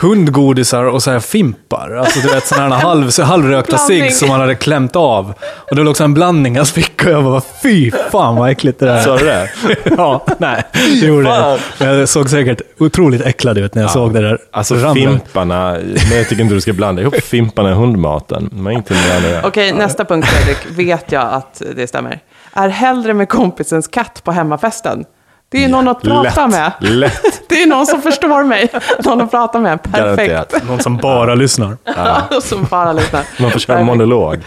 hundgodisar 0.00 0.84
och 0.84 1.02
så 1.02 1.10
här 1.10 1.20
fimpar. 1.20 1.96
Alltså 1.96 2.20
du 2.20 2.28
vet 2.28 2.46
sådana 2.46 2.76
här 2.76 2.82
halv, 2.86 3.20
halvrökta 3.22 3.78
cigg 3.78 4.14
som 4.14 4.30
han 4.30 4.40
hade 4.40 4.54
klämt 4.54 4.96
av. 4.96 5.34
Och 5.70 5.76
det 5.76 5.82
var 5.82 5.90
också 5.90 6.04
en 6.04 6.14
blandning 6.14 6.54
i 6.54 6.56
hans 6.56 6.72
ficka 6.72 7.08
och 7.08 7.14
jag 7.14 7.24
bara 7.24 7.42
fy 7.62 7.90
fan 8.10 8.36
vad 8.36 8.50
äckligt 8.50 8.78
det 8.78 8.86
där 8.86 8.94
är. 8.94 9.02
Sa 9.02 9.16
du 9.16 9.24
det? 9.24 9.50
ja, 9.96 10.26
nej. 10.38 10.62
Det 10.72 11.06
gjorde 11.06 11.28
jag. 11.28 11.60
Men 11.78 11.88
jag 11.98 12.08
såg 12.08 12.30
säkert 12.30 12.60
otroligt 12.78 13.20
äcklad 13.20 13.58
ut 13.58 13.74
när 13.74 13.82
jag 13.82 13.90
såg 13.90 14.14
det 14.14 14.20
där. 14.20 14.38
Alltså 14.50 14.74
ramla. 14.74 14.94
fimparna, 14.94 15.72
men 16.08 16.16
jag 16.18 16.28
tycker 16.28 16.42
inte 16.42 16.54
du 16.54 16.60
ska 16.60 16.72
blanda 16.72 17.02
ihop 17.02 17.22
fimparna 17.22 17.70
och 17.70 17.76
hundmaten. 17.76 18.50
Har 18.64 18.70
ingenting 18.70 18.96
med 18.96 19.30
göra. 19.30 19.46
Okej, 19.46 19.72
nästa 19.72 20.04
punkt 20.04 20.28
Fredrik, 20.28 20.58
vet 20.78 21.12
jag 21.12 21.32
att 21.32 21.62
det 21.76 21.86
stämmer. 21.86 22.20
Är 22.52 22.68
hellre 22.68 23.14
med 23.14 23.28
kompisens 23.28 23.88
katt 23.88 24.24
på 24.24 24.32
hemmafesten. 24.32 25.04
Det 25.50 25.58
är 25.58 25.62
ju 25.62 25.68
någon 25.68 25.88
att 25.88 26.02
prata 26.02 26.46
Lätt. 26.46 26.50
med. 26.50 26.72
Lätt. 26.80 27.42
Det 27.48 27.62
är 27.62 27.66
någon 27.66 27.86
som 27.86 28.02
förstår 28.02 28.44
mig. 28.44 28.68
Någon 29.04 29.20
att 29.20 29.30
prata 29.30 29.58
med. 29.60 29.82
Perfekt. 29.82 29.98
Garanterat. 29.98 30.68
Någon 30.68 30.80
som 30.80 30.96
bara 30.96 31.34
lyssnar. 31.34 31.76
som 32.40 32.64
bara 32.70 32.92
lyssnar. 32.92 33.24
Man 33.40 33.50
får 33.50 33.58
köra 33.60 33.78
en 33.78 33.86
monolog. 33.86 34.38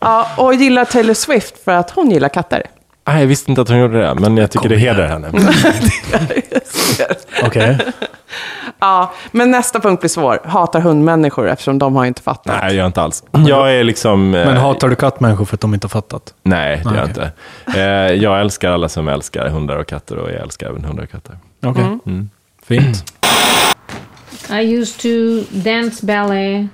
Ja, 0.00 0.28
och 0.36 0.54
gillar 0.54 0.84
Taylor 0.84 1.14
Swift 1.14 1.64
för 1.64 1.72
att 1.72 1.90
hon 1.90 2.10
gillar 2.10 2.28
katter. 2.28 2.62
Nej, 3.06 3.20
jag 3.20 3.26
visste 3.26 3.50
inte 3.50 3.62
att 3.62 3.68
hon 3.68 3.78
gjorde 3.78 4.00
det, 4.00 4.14
men 4.14 4.36
jag 4.36 4.50
tycker 4.50 4.68
det 4.68 4.76
hedrar 4.76 5.06
henne. 5.06 5.30
Okej. 7.42 7.78
Ja, 8.78 9.12
men 9.32 9.50
nästa 9.50 9.80
punkt 9.80 10.00
blir 10.00 10.08
svår. 10.08 10.40
Hatar 10.44 10.80
hundmänniskor 10.80 11.48
eftersom 11.48 11.78
de 11.78 11.96
har 11.96 12.04
inte 12.04 12.22
fattat. 12.22 12.46
Nej, 12.46 12.58
jag 12.62 12.74
gör 12.74 12.86
inte 12.86 13.02
alls. 13.02 13.24
Jag 13.46 13.74
är 13.74 13.84
liksom... 13.84 14.34
eh, 14.34 14.46
Men 14.46 14.56
hatar 14.56 14.88
du 14.88 14.96
kattmänniskor 14.96 15.44
för 15.44 15.56
att 15.56 15.60
de 15.60 15.74
inte 15.74 15.84
har 15.84 15.90
fattat? 15.90 16.34
Nej, 16.42 16.82
det 16.84 16.90
gör 16.90 16.96
jag 16.96 17.08
inte. 17.08 17.32
Eh, 17.74 17.82
jag 18.22 18.40
älskar 18.40 18.72
alla 18.72 18.88
som 18.88 19.08
älskar 19.08 19.48
hundar 19.48 19.76
och 19.76 19.86
katter 19.86 20.16
och 20.16 20.30
jag 20.30 20.40
älskar 20.40 20.68
även 20.68 20.84
hundar 20.84 21.04
och 21.04 21.10
katter. 21.10 21.38
Okej. 21.62 21.98
Fint. 22.62 23.12
I 24.50 24.78
used 24.80 25.00
to 25.00 25.08
dance 25.50 26.06
ballet, 26.06 26.68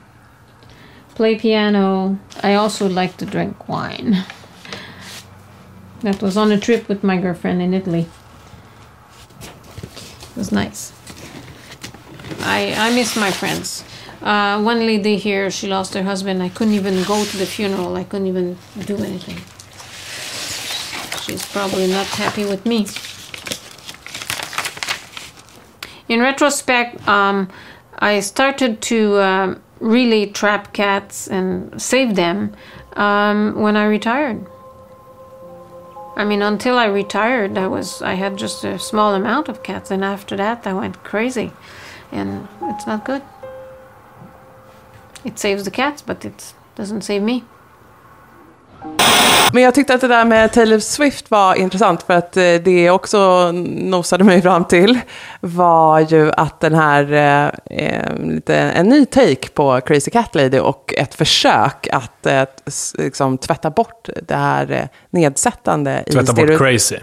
play 1.16 1.38
piano. 1.38 2.16
I 2.45 2.54
also 2.54 2.88
like 2.88 3.14
to 3.16 3.25
drink 3.25 3.57
wine. 3.66 4.16
That 6.00 6.23
was 6.23 6.37
on 6.37 6.52
a 6.52 6.59
trip 6.59 6.90
with 6.90 7.07
my 7.07 7.16
girlfriend 7.16 7.62
in 7.62 7.75
Italy. 7.75 8.00
It 8.00 8.09
was 10.35 10.52
nice. 10.52 10.92
I, 12.42 12.75
I 12.76 12.94
miss 12.94 13.16
my 13.16 13.30
friends. 13.30 13.85
Uh, 14.23 14.61
one 14.62 14.80
lady 14.80 15.16
here, 15.16 15.50
she 15.50 15.66
lost 15.66 15.94
her 15.94 16.02
husband. 16.02 16.42
I 16.42 16.49
couldn't 16.49 16.75
even 16.75 17.02
go 17.04 17.25
to 17.25 17.37
the 17.37 17.47
funeral. 17.47 17.97
I 17.97 18.04
couldn't 18.04 18.26
even 18.26 18.59
do 18.85 18.97
anything. 18.97 19.38
She's 21.23 21.44
probably 21.47 21.87
not 21.87 22.06
happy 22.06 22.44
with 22.44 22.66
me. 22.66 22.87
in 26.11 26.20
retrospect, 26.20 27.06
um, 27.09 27.49
I 28.00 28.18
started 28.18 28.82
to 28.82 29.20
um, 29.20 29.62
really 29.78 30.26
trap 30.26 30.73
cats 30.73 31.28
and 31.28 31.80
save 31.80 32.16
them 32.16 32.52
um, 32.94 33.54
when 33.54 33.76
I 33.76 33.85
retired. 33.85 34.44
I 36.16 36.25
mean, 36.25 36.42
until 36.42 36.76
I 36.76 36.87
retired, 36.87 37.56
I 37.56 37.68
was 37.68 38.02
I 38.02 38.14
had 38.14 38.37
just 38.37 38.64
a 38.64 38.78
small 38.78 39.14
amount 39.14 39.49
of 39.49 39.62
cats, 39.62 39.90
and 39.90 40.04
after 40.04 40.37
that, 40.37 40.66
I 40.66 40.75
went 40.75 41.04
crazy, 41.04 41.52
and 42.12 42.49
it's 42.62 42.87
not 42.87 43.05
good. 43.05 43.23
It 45.25 45.38
saves 45.38 45.64
the 45.64 45.71
cats, 45.71 46.02
but 46.02 46.25
it 46.25 46.55
doesn't 46.75 47.02
save 47.02 47.23
me. 47.23 47.45
Men 49.52 49.62
jag 49.62 49.75
tyckte 49.75 49.95
att 49.95 50.00
det 50.00 50.09
där 50.09 50.25
med 50.25 50.52
Taylor 50.52 50.78
Swift 50.78 51.30
var 51.30 51.54
intressant 51.54 52.02
för 52.02 52.14
att 52.14 52.37
eh, 52.37 52.42
det 52.64 52.90
också 52.90 53.52
nosade 53.52 54.25
mig 54.25 54.42
fram 54.42 54.64
till 54.64 54.99
var 55.40 56.00
ju 56.00 56.33
att 56.33 56.61
den 56.61 56.75
här, 56.75 57.12
eh, 57.12 57.78
eh, 57.78 58.16
lite, 58.25 58.57
en 58.57 58.88
ny 58.88 59.07
take 59.07 59.49
på 59.54 59.80
Crazy 59.80 60.11
Cat 60.11 60.35
Lady 60.35 60.59
och 60.59 60.95
ett 60.97 61.14
försök 61.14 61.88
att 61.92 62.26
eh, 62.26 62.42
liksom, 62.99 63.38
tvätta 63.38 63.71
bort 63.71 64.09
det 64.28 64.35
här 64.37 64.71
eh, 64.73 64.85
nedsättande 65.11 66.02
i 66.07 66.12
Tvätta 66.12 66.33
bort 66.33 66.59
crazy. 66.59 66.97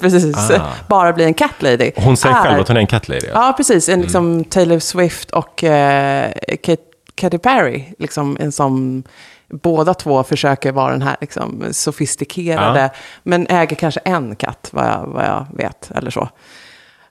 Precis, 0.00 0.36
Ah. 0.50 0.60
bara 0.88 1.12
bli 1.12 1.24
en 1.24 1.34
cat 1.34 1.62
lady. 1.62 1.90
Hon 1.96 2.16
säger 2.16 2.36
är- 2.36 2.42
själv 2.42 2.60
att 2.60 2.68
hon 2.68 2.76
är 2.76 2.80
en 2.80 2.86
cat 2.86 3.08
lady. 3.08 3.26
Ja, 3.34 3.54
precis. 3.56 3.88
En 3.88 3.94
Mm. 3.94 4.02
liksom 4.02 4.44
Taylor 4.44 4.78
Swift 4.78 5.30
och 5.30 5.64
eh, 5.64 6.30
Kate, 6.62 6.82
Katy 7.14 7.38
Perry. 7.38 7.84
Liksom 7.98 8.36
en 8.40 8.52
som 8.52 9.02
båda 9.50 9.94
två 9.94 10.22
försöker 10.22 10.72
vara 10.72 10.90
den 10.90 11.02
här 11.02 11.16
liksom, 11.20 11.64
sofistikerade. 11.70 12.80
Ja. 12.80 12.90
Men 13.22 13.46
äger 13.46 13.76
kanske 13.76 14.00
en 14.04 14.36
katt, 14.36 14.68
vad 14.72 14.84
jag, 14.84 15.06
vad 15.06 15.24
jag 15.24 15.46
vet. 15.54 15.90
Eller 15.94 16.10
så. 16.10 16.28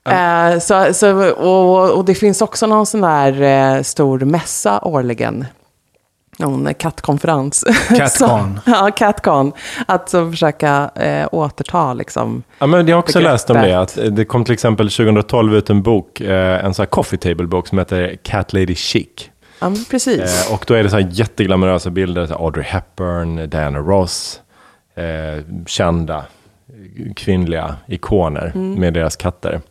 Eh, 0.10 0.60
så, 0.60 0.94
så 0.94 1.32
och, 1.32 1.92
och 1.98 2.06
det 2.06 2.16
finns 2.16 2.42
också 2.42 2.68
någon 2.68 2.86
sån 2.86 3.02
där 3.02 3.42
eh, 3.42 3.82
stor 3.82 4.20
mässa 4.20 4.80
årligen. 4.82 5.46
någon 6.38 6.74
kattkonferens. 6.74 7.66
Catcon. 7.98 8.60
Ja, 8.66 8.92
Catcon. 8.96 9.52
Att 9.86 10.10
så 10.10 10.32
försöka 10.32 10.92
eh, 10.96 11.28
återta 11.32 11.94
liksom. 11.94 12.44
Ja, 12.60 12.68
men 12.68 12.88
jag 12.88 12.96
har 12.96 13.04
också 13.04 13.20
Begreppet. 13.20 13.34
läst 13.34 13.50
om 13.50 13.58
det. 13.58 13.80
Att 13.80 13.98
det 14.16 14.26
kom 14.26 14.46
till 14.46 14.54
exempel 14.54 14.90
2012 14.90 15.56
ut 15.56 15.70
en 15.70 15.82
bok, 15.82 16.22
eh, 16.22 16.66
en 16.66 16.74
sån 16.74 16.84
här 16.84 16.90
coffee 16.90 17.18
table-bok 17.18 17.68
som 17.68 17.78
heter 17.78 18.16
Cat 18.24 18.54
Lady 18.54 18.76
Chic. 18.76 19.30
Ja, 19.60 19.70
men 19.70 19.86
precis. 19.86 20.48
Eh, 20.48 20.54
och 20.54 20.64
då 20.68 20.74
är 20.74 20.84
det 20.84 20.90
så 20.90 20.96
här 20.96 21.08
jätteglamorösa 21.12 21.90
bilder, 21.90 22.26
så 22.26 22.34
Audrey 22.34 22.66
Hepburn, 22.66 23.50
Diana 23.50 23.80
Ross, 23.80 24.42
eh, 24.96 25.44
kända 25.68 26.26
kvinnliga 27.16 27.76
ikoner 27.88 28.52
med 28.56 28.94
deras 28.94 29.16
katter. 29.16 29.62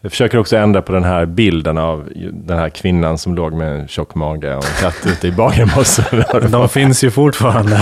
Jag 0.00 0.10
försöker 0.10 0.38
också 0.38 0.56
ändra 0.56 0.82
på 0.82 0.92
den 0.92 1.04
här 1.04 1.26
bilden 1.26 1.78
av 1.78 2.08
den 2.32 2.58
här 2.58 2.68
kvinnan 2.68 3.18
som 3.18 3.34
låg 3.34 3.52
med 3.52 3.80
en 3.80 3.88
tjock 3.88 4.14
mage 4.14 4.56
och 4.56 4.64
en 4.64 4.70
katt 4.80 4.96
ute 5.06 5.28
i 5.28 5.32
Bagarmossen. 5.32 6.50
De 6.50 6.68
finns 6.68 7.04
ju 7.04 7.10
fortfarande. 7.10 7.80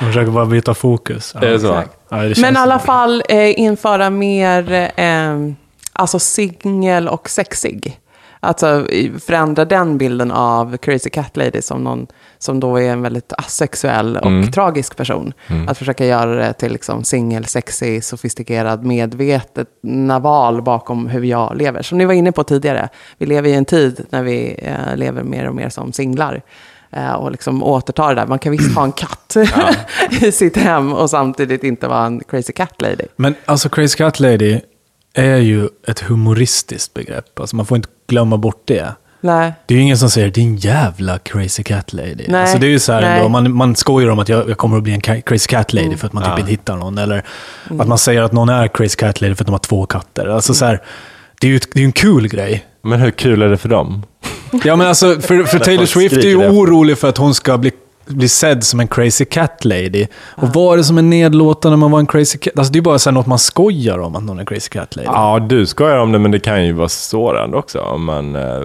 De 0.00 0.06
försöker 0.06 0.30
bara 0.30 0.46
byta 0.46 0.74
fokus. 0.74 1.34
Ja. 1.34 1.46
Är 1.46 1.58
det. 1.58 1.84
Ja, 2.08 2.16
det 2.16 2.40
Men 2.40 2.54
i 2.54 2.58
alla 2.58 2.78
fall 2.78 3.22
eh, 3.28 3.60
införa 3.60 4.10
mer 4.10 4.90
eh, 4.96 5.36
alltså 5.92 6.18
singel 6.18 7.08
och 7.08 7.30
sexig. 7.30 7.98
Alltså 8.40 8.86
förändra 9.26 9.64
den 9.64 9.98
bilden 9.98 10.30
av 10.30 10.76
Crazy 10.76 11.10
Cat 11.10 11.36
Lady 11.36 11.62
som 11.62 11.84
någon 11.84 12.06
som 12.38 12.60
då 12.60 12.76
är 12.80 12.92
en 12.92 13.02
väldigt 13.02 13.32
asexuell 13.38 14.16
och 14.16 14.26
Mm. 14.26 14.50
tragisk 14.52 14.96
person. 14.96 15.32
Att 15.68 15.78
försöka 15.78 16.06
göra 16.06 16.34
det 16.34 16.52
till 16.52 16.72
liksom 16.72 17.04
singel, 17.04 17.44
sexig, 17.44 18.04
sofistikerad, 18.04 18.84
medvetet 18.84 19.68
val 20.20 20.62
bakom 20.62 21.06
hur 21.06 21.22
jag 21.24 21.56
lever. 21.56 21.82
Som 21.82 21.98
ni 21.98 22.04
var 22.04 22.12
inne 22.14 22.32
på 22.32 22.44
tidigare, 22.44 22.88
vi 23.18 23.26
lever 23.26 23.48
i 23.48 23.54
en 23.54 23.64
tid 23.64 24.06
när 24.10 24.22
vi 24.22 24.54
eh, 24.58 24.96
lever 24.96 25.22
mer 25.22 25.48
och 25.48 25.54
mer 25.54 25.68
som 25.68 25.92
singlar. 25.92 26.42
Eh, 26.90 27.12
och 27.12 27.30
liksom 27.32 27.62
återta 27.62 28.08
det 28.08 28.14
där. 28.14 28.26
Man 28.26 28.38
kan 28.38 28.52
visst 28.52 28.74
ha 28.76 28.84
en 28.84 28.92
katt 28.92 29.36
i 30.10 30.32
sitt 30.32 30.56
hem 30.56 30.92
och 30.92 31.10
samtidigt 31.10 31.64
inte 31.64 31.88
vara 31.88 32.06
en 32.06 32.20
crazy 32.20 32.52
cat 32.52 32.82
lady. 32.82 33.04
Men 33.16 33.34
alltså 33.44 33.68
Crazy 33.68 33.96
Cat 33.96 34.20
Lady 34.20 34.60
är 35.18 35.36
ju 35.36 35.68
ett 35.86 36.00
humoristiskt 36.00 36.94
begrepp. 36.94 37.40
Alltså 37.40 37.56
man 37.56 37.66
får 37.66 37.76
inte 37.76 37.88
glömma 38.08 38.36
bort 38.36 38.62
det. 38.64 38.94
Nej. 39.20 39.52
Det 39.66 39.74
är 39.74 39.78
ju 39.78 39.84
ingen 39.84 39.98
som 39.98 40.10
säger 40.10 40.30
din 40.30 40.56
jävla 40.56 41.18
crazy 41.18 41.62
cat 41.62 41.92
lady. 41.92 42.24
Nej, 42.28 42.40
alltså 42.40 42.58
det 42.58 42.66
är 42.66 42.70
ju 42.70 42.78
så 42.78 42.92
här 42.92 43.02
ändå, 43.02 43.28
man, 43.28 43.56
man 43.56 43.76
skojar 43.76 44.08
om 44.08 44.18
att 44.18 44.28
jag, 44.28 44.50
jag 44.50 44.58
kommer 44.58 44.76
att 44.76 44.82
bli 44.82 44.92
en 44.92 45.22
crazy 45.22 45.46
cat 45.46 45.72
lady 45.72 45.96
för 45.96 46.06
att 46.06 46.12
man 46.12 46.22
typ 46.22 46.38
inte 46.38 46.50
hittar 46.50 46.76
någon. 46.76 46.98
Eller 46.98 47.24
att 47.78 47.88
man 47.88 47.98
säger 47.98 48.22
att 48.22 48.32
någon 48.32 48.48
är 48.48 48.68
crazy 48.68 48.96
cat 48.96 49.20
lady 49.20 49.34
för 49.34 49.42
att 49.42 49.46
de 49.46 49.52
har 49.52 49.58
två 49.58 49.86
katter. 49.86 50.26
Alltså 50.26 50.54
så 50.54 50.64
här, 50.64 50.82
det 51.40 51.46
är 51.46 51.50
ju 51.50 51.60
det 51.72 51.80
är 51.80 51.84
en 51.84 51.92
kul 51.92 52.28
grej. 52.28 52.66
Men 52.82 53.00
hur 53.00 53.10
kul 53.10 53.42
är 53.42 53.48
det 53.48 53.56
för 53.56 53.68
dem? 53.68 54.02
Ja 54.64 54.76
men 54.76 54.86
alltså, 54.86 55.20
för, 55.20 55.44
för 55.44 55.58
Taylor 55.58 55.86
Swift 55.86 56.16
är 56.16 56.28
ju 56.28 56.48
orolig 56.48 56.98
för 56.98 57.08
att 57.08 57.18
hon 57.18 57.34
ska 57.34 57.58
bli, 57.58 57.72
bli 58.08 58.28
sedd 58.28 58.64
som 58.64 58.80
en 58.80 58.88
crazy 58.88 59.24
cat 59.24 59.64
lady. 59.64 60.06
Och 60.14 60.48
vad 60.48 60.72
är 60.72 60.76
det 60.76 60.84
som 60.84 60.98
är 60.98 61.02
nedlåtande 61.02 61.76
med 61.76 61.86
att 61.86 61.92
vara 61.92 62.00
en 62.00 62.06
crazy 62.06 62.38
cat? 62.38 62.58
Alltså 62.58 62.72
det 62.72 62.78
är 62.78 62.80
bara 62.80 62.98
så 62.98 63.10
här 63.10 63.14
något 63.14 63.26
man 63.26 63.38
skojar 63.38 63.98
om 63.98 64.16
att 64.16 64.22
någon 64.22 64.38
är 64.38 64.44
crazy 64.44 64.68
cat 64.68 64.96
lady. 64.96 65.08
Ja, 65.12 65.46
du 65.48 65.66
skojar 65.66 65.98
om 65.98 66.12
det, 66.12 66.18
men 66.18 66.30
det 66.30 66.40
kan 66.40 66.66
ju 66.66 66.72
vara 66.72 66.88
sårande 66.88 67.56
också 67.56 67.80
om 67.80 68.04
man 68.04 68.36
eh, 68.36 68.60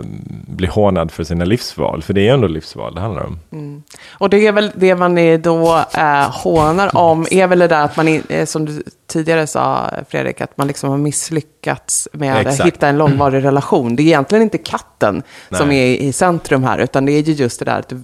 blir 0.48 0.68
hånad 0.68 1.12
för 1.12 1.24
sina 1.24 1.46
livsval. 1.46 2.02
För 2.04 2.14
det 2.14 2.22
är 2.22 2.24
ju 2.24 2.30
ändå 2.30 2.48
livsval 2.48 2.96
det 2.96 3.02
handlar 3.02 3.24
om. 3.24 3.84
Och 4.12 4.30
det 4.30 4.48
är 4.48 4.52
väl 4.52 4.72
det 4.76 4.96
man 4.96 5.18
är 5.18 5.38
då 5.38 5.84
eh, 5.98 6.32
hånar 6.32 6.98
om, 6.98 7.28
är 7.32 7.48
väl 7.48 7.60
det 7.60 7.68
där 7.68 7.84
att 7.84 7.98
man, 7.98 8.08
in- 8.08 8.24
eh, 8.30 8.46
som 8.46 8.66
du 8.66 8.84
tidigare 9.08 9.48
sa 9.48 9.90
Fredrik, 10.10 10.42
att 10.42 10.58
man 10.58 10.68
liksom 10.68 10.90
har 10.90 10.98
misslyckats 10.98 12.08
med 12.14 12.36
att 12.36 12.42
Exakt. 12.42 12.68
hitta 12.68 12.88
en 12.88 12.98
långvarig 12.98 13.44
relation. 13.44 13.96
Det 13.96 14.04
är 14.04 14.06
egentligen 14.06 14.42
inte 14.42 14.58
katten 14.58 15.24
som 15.52 15.68
Nej. 15.68 15.94
är 15.94 15.98
i 15.98 16.14
centrum 16.14 16.64
här, 16.64 16.78
utan 16.80 17.06
det 17.06 17.12
är 17.12 17.22
ju 17.22 17.34
just 17.34 17.60
det 17.60 17.66
där 17.66 17.80
att 17.80 17.90
du 17.90 18.02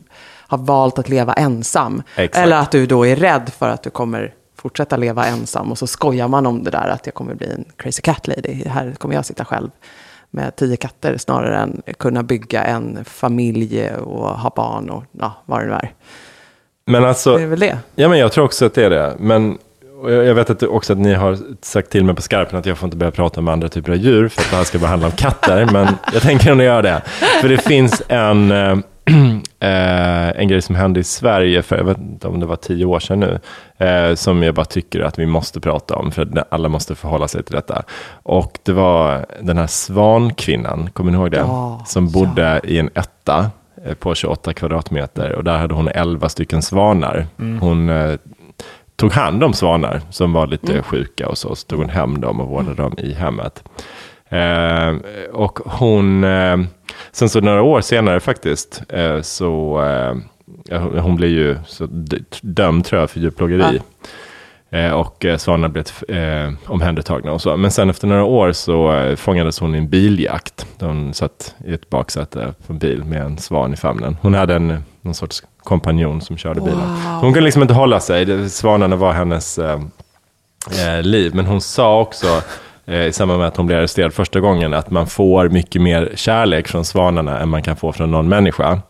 har 0.50 0.58
valt 0.58 1.00
att 1.00 1.10
leva 1.10 1.34
ensam. 1.34 2.04
Exakt. 2.16 2.44
Eller 2.44 2.58
att 2.58 2.72
du 2.72 2.86
då 2.86 3.06
är 3.08 3.16
rädd 3.16 3.52
för 3.58 3.70
att 3.70 3.84
du 3.84 3.90
kommer 3.90 4.34
fortsätta 4.56 4.98
leva 4.98 5.26
ensam. 5.26 5.72
Och 5.72 5.78
så 5.78 5.88
skojar 5.88 6.28
man 6.28 6.46
om 6.46 6.64
det 6.64 6.72
där 6.72 6.88
att 6.90 7.06
jag 7.06 7.16
kommer 7.16 7.36
bli 7.36 7.48
en 7.52 7.66
crazy 7.78 8.02
cat 8.02 8.28
lady. 8.28 8.64
Här 8.66 8.92
kommer 8.98 9.16
jag 9.16 9.26
sitta 9.26 9.46
själv 9.46 9.70
med 10.32 10.56
tio 10.56 10.78
katter 10.78 11.18
snarare 11.18 11.58
än 11.58 11.82
kunna 12.00 12.24
bygga 12.24 12.64
en 12.64 13.06
familj 13.06 13.92
och 13.92 14.30
ha 14.30 14.54
barn 14.56 14.90
och 14.90 15.04
ja, 15.12 15.34
vad 15.46 15.60
det 15.60 15.66
nu 15.66 15.74
är. 15.74 15.94
Men 16.86 17.06
alltså, 17.06 17.38
Det 17.38 17.44
är 17.44 17.48
väl 17.48 17.60
det. 17.60 17.78
ja, 17.96 18.10
men 18.10 18.20
jag 18.20 18.32
tror 18.32 18.46
också 18.46 18.66
att 18.66 18.74
det 18.74 18.86
är 18.86 18.90
det. 18.90 19.16
Men 19.20 19.58
jag 20.04 20.36
vet 20.36 20.50
att, 20.50 20.64
också 20.64 20.94
att 20.94 21.00
ni 21.00 21.14
har 21.14 21.38
sagt 21.62 21.90
till 21.90 22.06
mig 22.06 22.16
på 22.16 22.22
skarpen 22.22 22.60
att 22.60 22.66
jag 22.66 22.78
får 22.78 22.88
inte 22.88 22.98
börja 22.98 23.12
prata 23.12 23.40
om 23.40 23.48
andra 23.48 23.70
typer 23.70 23.92
av 23.92 23.98
djur 23.98 24.30
för 24.30 24.42
att 24.42 24.50
det 24.50 24.56
här 24.56 24.64
ska 24.64 24.80
bara 24.80 24.88
handla 24.88 25.08
om 25.08 25.14
katter. 25.14 25.66
men 25.72 25.88
jag 26.14 26.22
tänker 26.22 26.52
ändå 26.52 26.64
göra 26.64 26.82
det. 26.82 27.02
För 27.42 27.50
det 27.50 27.58
finns 27.58 28.02
en, 28.08 28.52
eh, 28.52 28.78
en 30.36 30.48
grej 30.48 30.62
som 30.62 30.76
hände 30.76 31.00
i 31.00 31.04
Sverige 31.04 31.62
för, 31.62 31.78
jag 31.78 31.84
vet 31.84 31.98
inte 31.98 32.28
om 32.28 32.40
det 32.40 32.46
var 32.46 32.56
tio 32.56 32.86
år 32.86 33.00
sedan 33.00 33.20
nu, 33.20 33.40
eh, 33.86 34.16
som 34.16 34.44
jag 34.44 34.56
bara 34.56 34.66
tycker 34.66 35.00
att 35.00 35.20
vi 35.20 35.26
måste 35.26 35.60
prata 35.60 35.96
om, 35.96 36.12
för 36.12 36.22
att 36.22 36.54
alla 36.54 36.70
måste 36.70 36.96
förhålla 36.96 37.28
sig 37.28 37.44
till 37.44 37.56
detta. 37.56 37.84
Och 38.24 38.60
det 38.64 38.74
var 38.74 39.26
den 39.42 39.58
här 39.58 39.68
svankvinnan, 39.68 40.90
kommer 40.94 41.12
ni 41.12 41.18
ihåg 41.18 41.32
det? 41.32 41.38
Ja, 41.38 41.84
som 41.88 42.12
bodde 42.12 42.62
i 42.64 42.80
en 42.80 42.90
etta 42.96 43.52
eh, 43.86 43.94
på 43.94 44.16
28 44.16 44.54
kvadratmeter 44.54 45.32
och 45.32 45.44
där 45.44 45.58
hade 45.58 45.74
hon 45.74 45.88
11 45.88 46.30
stycken 46.30 46.62
svanar. 46.62 47.28
Hon 47.60 47.90
eh, 47.90 48.18
tog 48.96 49.12
hand 49.12 49.44
om 49.44 49.54
svanar 49.54 50.02
som 50.10 50.34
var 50.34 50.48
lite 50.48 50.82
sjuka 50.84 51.28
och 51.28 51.38
så, 51.38 51.56
så 51.56 51.68
tog 51.68 51.80
hon 51.80 51.90
hem 51.90 52.22
dem 52.22 52.40
och 52.40 52.48
vårdade 52.48 52.76
dem 52.76 52.96
i 52.98 53.14
hemmet. 53.14 53.64
Eh, 54.30 54.96
och 55.32 55.60
hon, 55.66 56.24
eh, 56.24 56.58
sen 57.12 57.30
så 57.30 57.42
några 57.42 57.62
år 57.62 57.82
senare 57.82 58.20
faktiskt, 58.20 58.82
eh, 58.90 59.22
så 59.22 59.82
eh, 59.86 60.16
ja, 60.70 60.78
hon- 61.02 61.16
blev 61.16 61.30
ju 61.30 61.58
så 61.68 61.88
dömd 62.42 62.86
tror 62.86 63.02
jag 63.02 63.10
för 63.10 63.20
djurplågeri. 63.20 63.82
Eh, 64.72 64.92
och 64.92 65.26
svanarna 65.38 65.70
blev 65.70 65.86
eh, 66.18 66.52
omhändertagna 66.66 67.32
och 67.32 67.42
så. 67.42 67.58
Men 67.58 67.72
sen 67.72 67.90
efter 67.90 68.08
några 68.08 68.24
år 68.24 68.52
så 68.52 69.14
fångades 69.18 69.60
hon 69.60 69.76
i 69.76 69.78
en 69.78 69.90
biljakt. 69.90 70.66
Hon 70.80 71.14
satt 71.14 71.56
i 71.66 71.74
ett 71.74 71.90
baksäte 71.90 72.54
på 72.68 72.74
en 72.74 72.80
bil 72.80 73.04
med 73.04 73.22
en 73.22 73.38
svan 73.38 73.74
i 73.74 73.76
famnen. 73.76 74.18
Hon 74.22 74.34
hade 74.34 74.56
en, 74.56 74.84
någon 75.02 75.14
sorts 75.14 75.44
kompanjon 75.64 76.22
som 76.22 76.38
körde 76.38 76.62
bilen. 76.62 76.80
Hon 77.22 77.34
kunde 77.34 77.42
liksom 77.42 77.62
inte 77.62 77.74
hålla 77.74 78.00
sig. 78.00 78.50
Svanarna 78.50 78.96
var 78.96 79.14
hennes 79.14 79.60
eh, 79.60 79.80
liv. 81.02 81.36
Men 81.36 81.46
hon 81.46 81.62
sa 81.62 82.00
också 82.02 82.42
eh, 82.90 83.06
i 83.06 83.14
samband 83.14 83.40
med 83.40 83.48
att 83.48 83.58
hon 83.58 83.66
blev 83.66 83.80
arresterad 83.80 84.14
första 84.14 84.40
gången 84.40 84.74
att 84.74 84.92
man 84.92 85.08
får 85.08 85.50
mycket 85.50 85.82
mer 85.82 86.12
kärlek 86.16 86.68
från 86.68 86.86
svanarna 86.86 87.40
än 87.40 87.50
man 87.50 87.64
kan 87.64 87.76
få 87.76 87.92
från 87.94 88.12
någon 88.12 88.30
människa. 88.30 88.82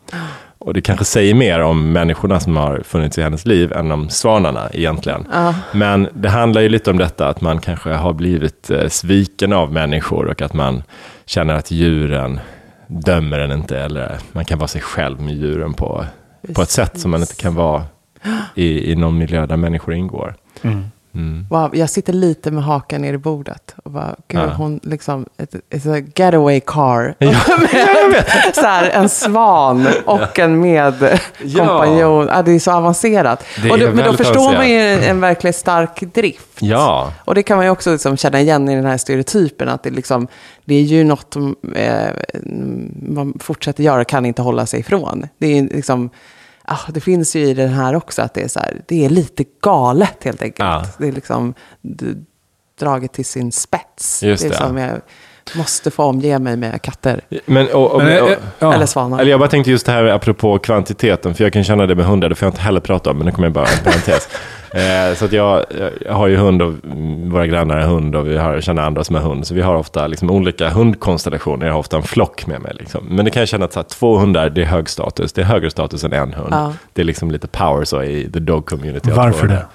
Och 0.61 0.73
det 0.73 0.81
kanske 0.81 1.05
säger 1.05 1.33
mer 1.33 1.59
om 1.59 1.91
människorna 1.91 2.39
som 2.39 2.57
har 2.57 2.81
funnits 2.85 3.17
i 3.17 3.21
hennes 3.21 3.45
liv 3.45 3.73
än 3.73 3.91
om 3.91 4.09
svanarna 4.09 4.69
egentligen. 4.73 5.27
Men 5.71 6.07
det 6.13 6.29
handlar 6.29 6.61
ju 6.61 6.69
lite 6.69 6.91
om 6.91 6.97
detta 6.97 7.27
att 7.27 7.41
man 7.41 7.59
kanske 7.59 7.89
har 7.89 8.13
blivit 8.13 8.69
eh, 8.69 8.87
sviken 8.87 9.53
av 9.53 9.73
människor 9.73 10.27
och 10.27 10.41
att 10.41 10.53
man 10.53 10.83
känner 11.25 11.53
att 11.53 11.71
djuren 11.71 12.39
dömer 12.87 13.39
en 13.39 13.51
inte 13.51 13.79
eller 13.79 14.17
man 14.31 14.45
kan 14.45 14.59
vara 14.59 14.67
sig 14.67 14.81
själv 14.81 15.21
med 15.21 15.35
djuren 15.35 15.73
på, 15.73 16.05
på 16.55 16.61
ett 16.61 16.69
sätt 16.69 16.99
som 16.99 17.11
man 17.11 17.21
inte 17.21 17.35
kan 17.35 17.55
vara 17.55 17.83
i, 18.55 18.91
i 18.91 18.95
någon 18.95 19.17
miljö 19.17 19.45
där 19.45 19.57
människor 19.57 19.93
ingår. 19.93 20.35
Wow, 21.49 21.75
jag 21.75 21.89
sitter 21.89 22.13
lite 22.13 22.51
med 22.51 22.63
hakan 22.63 23.01
ner 23.01 23.13
i 23.13 23.17
bordet. 23.17 23.75
Och 23.83 23.91
bara, 23.91 24.15
gud, 24.27 24.41
Ja. 24.41 24.53
hon 24.53 24.79
liksom, 24.83 25.25
ett, 25.37 25.55
ett, 25.69 26.19
getaway 26.19 26.59
car. 26.59 27.15
Ja, 27.19 27.31
så 28.53 28.61
här, 28.61 28.89
en 28.89 29.09
svan 29.09 29.87
och 30.05 30.39
en 30.39 30.59
medkompanjon. 30.61 32.27
Ja. 32.27 32.41
det 32.41 32.51
är 32.51 32.59
så 32.59 32.71
avancerat. 32.71 33.45
Det 33.63 33.71
och 33.71 33.79
är 33.79 33.87
då, 33.87 33.93
men 33.95 34.05
då 34.05 34.13
förstår 34.13 34.53
man 34.53 34.69
ju 34.69 34.79
en, 34.79 35.03
en 35.03 35.21
verkligen 35.21 35.53
stark 35.53 36.01
drift. 36.13 36.45
Ja, 36.59 37.13
Och 37.25 37.35
det 37.35 37.43
kan 37.43 37.57
man 37.57 37.65
ju 37.65 37.71
också 37.71 37.91
liksom 37.91 38.17
känna 38.17 38.41
igen 38.41 38.69
i 38.69 38.75
den 38.75 38.85
här 38.85 38.97
stereotypen. 38.97 39.69
Att 39.69 39.83
det, 39.83 39.89
liksom, 39.89 40.27
det 40.65 40.75
är 40.75 40.81
ju 40.81 41.03
något 41.03 41.35
eh, 41.75 42.07
man 43.01 43.33
fortsätter 43.39 43.83
göra 43.83 44.01
och 44.01 44.07
kan 44.07 44.25
inte 44.25 44.41
hålla 44.41 44.65
sig 44.65 44.79
ifrån. 44.79 45.27
Det, 45.37 45.57
är 45.57 45.63
liksom, 45.63 46.09
ah, 46.69 46.91
det 46.91 46.99
finns 47.01 47.35
ju 47.35 47.39
i 47.39 47.53
den 47.53 47.69
här 47.69 47.95
också 47.95 48.21
att 48.21 48.33
det 48.33 48.41
är, 48.41 48.47
så 48.47 48.59
här, 48.59 48.81
det 48.87 49.05
är 49.05 49.09
lite 49.09 49.43
galet 49.61 50.23
helt 50.23 50.41
enkelt. 50.41 50.59
Ja. 50.69 50.85
Det 50.97 51.07
är 51.07 51.11
liksom 51.11 51.53
draget 52.79 53.13
till 53.13 53.25
sin 53.25 53.51
spets. 53.51 54.23
Just 54.23 54.43
det 54.43 54.47
är 54.47 54.51
det. 54.51 54.57
som 54.57 54.77
jag 54.77 55.01
måste 55.55 55.91
få 55.91 56.03
omge 56.03 56.39
mig 56.39 56.57
med 56.57 56.81
katter. 56.81 57.21
men, 57.45 57.67
och, 57.67 57.91
och, 57.91 58.03
Men, 58.03 58.23
och, 58.23 58.29
eh, 58.29 58.37
ja. 58.59 58.73
Eller 58.73 58.85
svanar. 58.85 59.19
Eller 59.19 59.31
jag 59.31 59.39
bara 59.39 59.49
tänkte 59.49 59.71
just 59.71 59.85
det 59.85 59.91
här 59.91 60.05
apropå 60.05 60.59
kvantiteten, 60.59 61.35
för 61.35 61.43
jag 61.43 61.53
kan 61.53 61.63
känna 61.63 61.85
det 61.85 61.95
med 61.95 62.05
hundar, 62.05 62.29
det 62.29 62.35
får 62.35 62.45
jag 62.45 62.51
inte 62.51 62.61
heller 62.61 62.79
prata 62.79 63.09
om, 63.11 63.17
men 63.17 63.25
nu 63.25 63.31
kommer 63.31 63.47
jag 63.47 63.53
bara 63.53 63.65
en 63.65 63.83
parentes. 63.83 64.29
Eh, 64.73 65.15
så 65.15 65.25
att 65.25 65.31
jag, 65.33 65.65
jag 66.05 66.13
har 66.13 66.27
ju 66.27 66.35
hund 66.37 66.61
och 66.61 66.73
mm, 66.83 67.29
våra 67.29 67.47
grannar 67.47 67.79
har 67.79 67.87
hund 67.87 68.15
och 68.15 68.27
vi 68.27 68.37
har, 68.37 68.61
känner 68.61 68.81
andra 68.81 69.03
som 69.03 69.15
har 69.15 69.21
hund. 69.23 69.47
Så 69.47 69.53
vi 69.53 69.61
har 69.61 69.75
ofta 69.75 70.07
liksom 70.07 70.29
olika 70.31 70.69
hundkonstellationer. 70.69 71.65
Jag 71.65 71.73
har 71.73 71.79
ofta 71.79 71.97
en 71.97 72.03
flock 72.03 72.47
med 72.47 72.61
mig. 72.61 72.71
Liksom. 72.79 73.05
Men 73.09 73.25
det 73.25 73.31
kan 73.31 73.39
jag 73.41 73.49
känna 73.49 73.65
att 73.65 73.73
så 73.73 73.79
här, 73.79 73.87
två 73.87 74.17
hundar, 74.17 74.49
det 74.49 74.61
är 74.61 74.65
hög 74.65 74.89
status. 74.89 75.33
Det 75.33 75.41
är 75.41 75.45
högre 75.45 75.69
status 75.71 76.03
än 76.03 76.13
en 76.13 76.33
hund. 76.33 76.47
Ja. 76.51 76.73
Det 76.93 77.01
är 77.01 77.05
liksom 77.05 77.31
lite 77.31 77.47
power 77.47 77.83
så 77.85 78.03
i 78.03 78.29
the 78.33 78.39
dog 78.39 78.65
community. 78.65 79.11
Varför 79.11 79.47
det? 79.47 79.65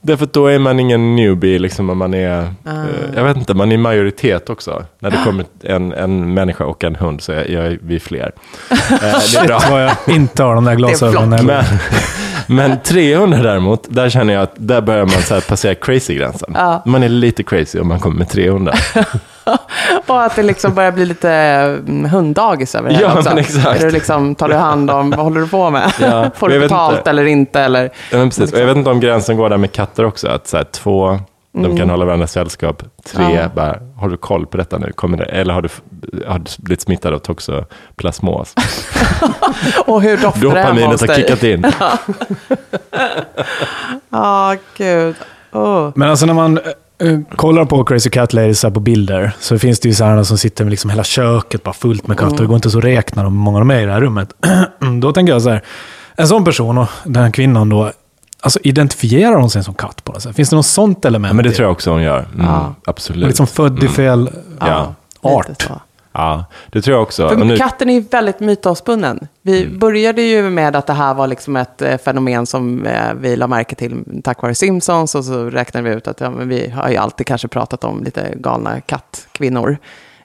Därför 0.00 0.24
att 0.24 0.32
då 0.32 0.46
är 0.46 0.58
man 0.58 0.80
ingen 0.80 1.16
newbie, 1.16 1.58
liksom, 1.58 1.90
och 1.90 1.96
man 1.96 2.14
är, 2.14 2.54
Ah. 2.64 2.70
eh, 2.70 2.84
jag 3.16 3.24
vet 3.24 3.36
inte, 3.36 3.54
man 3.54 3.72
är 3.72 3.78
majoritet 3.78 4.50
också. 4.50 4.84
När 4.98 5.10
det 5.10 5.18
kommer 5.24 5.44
en, 5.62 5.92
en 5.92 6.34
människa 6.34 6.64
och 6.64 6.84
en 6.84 6.94
hund 6.96 7.22
så 7.22 7.32
är, 7.32 7.50
jag, 7.50 7.78
vi 7.82 7.94
är 7.94 8.00
fler. 8.00 8.32
Eh, 8.92 8.98
det 9.32 9.38
är 9.38 9.46
bra. 9.46 9.60
Vad 9.70 9.84
jag 9.84 9.92
inte 10.06 10.42
har 10.42 10.54
de 10.54 10.64
där 10.64 10.74
glasögonen. 10.74 11.46
Men, 11.46 11.64
men 12.46 12.80
300 12.80 13.38
däremot, 13.42 13.86
där 13.88 14.08
känner 14.10 14.34
jag 14.34 14.42
att 14.42 14.52
där 14.54 14.80
börjar 14.80 15.00
man 15.06 15.22
så 15.22 15.34
här 15.34 15.40
passera 15.40 15.74
crazy-gränsen. 15.74 16.56
Man 16.84 17.02
är 17.02 17.08
lite 17.08 17.42
crazy 17.42 17.80
om 17.80 17.88
man 17.88 18.00
kommer 18.00 18.16
med 18.16 18.28
300. 18.28 18.72
Och 20.06 20.22
att 20.22 20.36
det 20.36 20.42
liksom 20.42 20.74
börjar 20.74 20.92
bli 20.92 21.06
lite 21.06 21.30
mm, 21.30 22.04
hunddagis 22.10 22.74
över 22.74 22.88
det 22.88 22.94
här 22.94 23.02
Ja, 23.02 23.14
också. 23.18 23.28
men 23.28 23.38
exakt. 23.38 23.80
Är 23.80 23.86
du 23.86 23.90
liksom, 23.90 24.34
tar 24.34 24.48
du 24.48 24.54
hand 24.54 24.90
om, 24.90 25.10
vad 25.10 25.18
håller 25.18 25.40
du 25.40 25.48
på 25.48 25.70
med? 25.70 25.92
Ja, 26.00 26.30
Får 26.36 26.48
du 26.48 26.60
betalt 26.60 26.96
inte. 26.98 27.10
eller 27.10 27.24
inte? 27.24 27.60
Eller, 27.60 27.82
Ja, 28.10 28.18
precis. 28.24 28.52
Och 28.52 28.58
jag 28.60 28.66
vet 28.66 28.76
inte 28.76 28.90
om 28.90 29.00
gränsen 29.00 29.36
går 29.36 29.50
där 29.50 29.56
med 29.56 29.72
katter 29.72 30.04
också. 30.04 30.28
Att 30.28 30.46
så 30.48 30.56
här, 30.56 30.64
två, 30.64 31.18
de 31.52 31.76
kan 31.76 31.90
hålla 31.90 32.04
varandra 32.04 32.26
sällskap. 32.26 32.82
Tre, 33.06 33.24
Mm. 33.24 33.36
Ja. 33.36 33.48
bara, 33.54 33.78
har 33.96 34.08
du 34.08 34.16
koll 34.16 34.46
på 34.46 34.56
detta 34.56 34.78
nu? 34.78 34.92
Kommer 34.92 35.16
det, 35.18 35.24
eller 35.24 35.54
har 35.54 35.62
du, 35.62 35.68
har 36.26 36.38
du 36.38 36.44
blivit 36.58 36.80
smittad 36.80 37.14
av 37.14 37.18
toxoplasmos? 37.18 38.54
och 39.86 40.02
hur 40.02 40.16
doftar 40.16 40.54
det 40.54 40.60
hemma 40.62 40.86
hos 40.86 41.00
har 41.00 41.06
dig? 41.08 41.16
kickat 41.16 41.42
in. 41.42 41.64
Ja, 44.10 44.56
gud. 44.76 45.14
Oh. 45.52 45.90
Men 45.94 46.10
alltså 46.10 46.26
när 46.26 46.34
man 46.34 46.58
eh, 47.02 47.18
kollar 47.36 47.64
på 47.64 47.84
Crazy 47.84 48.10
Cat 48.10 48.32
Ladies 48.32 48.62
på 48.62 48.80
bilder 48.80 49.32
så 49.40 49.58
finns 49.58 49.80
det 49.80 49.88
ju 49.88 49.94
sådana 49.94 50.24
som 50.24 50.38
sitter 50.38 50.64
med 50.64 50.70
liksom 50.70 50.90
hela 50.90 51.04
köket 51.04 51.62
bara 51.62 51.72
fullt 51.72 52.06
med 52.06 52.18
katter. 52.18 52.36
Det 52.36 52.46
går 52.46 52.56
inte 52.56 52.70
så 52.70 52.78
att 52.78 52.84
räkna 52.84 53.22
hur 53.22 53.30
många 53.30 53.58
de 53.58 53.70
är 53.70 53.80
i 53.82 53.86
det 53.86 53.92
här 53.92 54.00
rummet. 54.00 54.32
då 55.00 55.12
tänker 55.12 55.32
jag 55.32 55.42
så 55.42 55.50
här, 55.50 55.62
en 56.16 56.28
sån 56.28 56.44
person 56.44 56.78
och 56.78 56.88
den 57.04 57.22
här 57.22 57.30
kvinnan 57.30 57.68
då, 57.68 57.92
alltså 58.42 58.58
identifierar 58.62 59.34
hon 59.36 59.50
sig 59.50 59.64
som 59.64 59.74
katt 59.74 60.04
på 60.04 60.12
något 60.12 60.22
sätt? 60.22 60.36
Finns 60.36 60.50
det 60.50 60.56
något 60.56 60.66
sånt 60.66 61.04
element? 61.04 61.30
Ja, 61.30 61.34
men 61.34 61.44
det 61.44 61.50
i 61.50 61.54
tror 61.54 61.64
jag 61.66 61.72
också 61.72 61.90
hon 61.90 62.02
gör. 62.02 62.28
Mm, 62.34 62.46
Ja. 62.46 62.74
Absolut. 62.84 63.26
Liksom 63.26 63.46
född 63.46 63.82
i 63.84 63.88
fel 63.88 64.30
Ja. 64.60 64.94
art. 65.20 65.68
Ja, 66.14 66.44
det 66.66 66.82
tror 66.82 66.94
jag 66.96 67.02
också. 67.02 67.28
För 67.28 67.36
nu, 67.36 67.56
katten 67.56 67.90
är 67.90 67.94
ju 67.94 68.00
väldigt 68.00 68.40
mytomspunnen. 68.40 69.28
Vi 69.42 69.62
Mm. 69.64 69.78
började 69.78 70.22
ju 70.22 70.50
med 70.50 70.76
att 70.76 70.86
det 70.86 70.92
här 70.92 71.14
var 71.14 71.26
liksom 71.26 71.56
ett 71.56 71.82
eh, 71.82 71.98
fenomen 71.98 72.46
som 72.46 72.86
eh, 72.86 73.14
vi 73.20 73.36
la 73.36 73.46
märke 73.46 73.74
till 73.74 74.04
tack 74.24 74.42
vare 74.42 74.54
Simpsons. 74.54 75.14
Och 75.14 75.24
så 75.24 75.44
räknade 75.50 75.90
vi 75.90 75.96
ut 75.96 76.08
att 76.08 76.20
ja, 76.20 76.30
men 76.30 76.48
vi 76.48 76.70
har 76.70 76.88
ju 76.88 76.96
alltid 76.96 77.26
kanske 77.26 77.48
pratat 77.48 77.84
om 77.84 78.04
lite 78.04 78.34
galna 78.36 78.80
kattkvinnor 78.80 79.76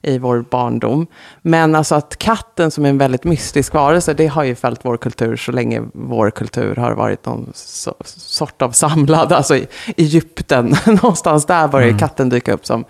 i 0.08 0.17
vår 0.17 0.46
barndom. 0.50 1.08
Men 1.41 1.76
alltså 1.76 1.96
att 1.96 2.17
katten 2.17 2.72
som 2.72 2.86
är 2.86 2.89
en 2.89 2.98
väldigt 2.98 3.24
mystisk 3.24 3.74
varelse, 3.74 4.13
det 4.13 4.28
har 4.28 4.43
ju 4.43 4.56
följt 4.56 4.80
vår 4.84 4.98
kultur 4.98 5.36
så 5.38 5.52
länge 5.52 5.82
vår 5.93 6.30
kultur 6.32 6.76
har 6.76 6.91
varit 6.91 7.26
någon 7.26 7.52
so 7.54 7.93
sort 8.06 8.62
av 8.62 8.72
samlad. 8.72 9.34
Alltså 9.34 9.56
i 9.56 9.67
Egypten, 9.98 10.76
någonstans 10.86 11.46
där 11.46 11.67
började 11.67 11.88
Mm. 11.88 12.00
katten 12.00 12.30
dyka 12.30 12.54
upp 12.54 12.65
som 12.65 12.86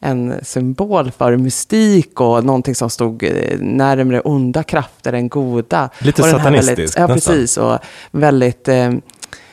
en 0.00 0.34
symbol 0.42 1.10
för 1.10 1.36
mystik 1.36 2.20
och 2.20 2.44
någonting 2.44 2.74
som 2.74 2.90
stod 2.90 3.22
eh, 3.22 3.58
närmre 3.58 4.20
onda 4.20 4.62
krafter 4.62 5.12
än 5.12 5.28
goda. 5.28 5.90
Lite 5.98 6.22
satanistiskt, 6.22 6.98
ja, 6.98 7.06
precis. 7.06 7.56
Och 7.56 7.78
väldigt 8.10 8.68
eh, 8.68 8.90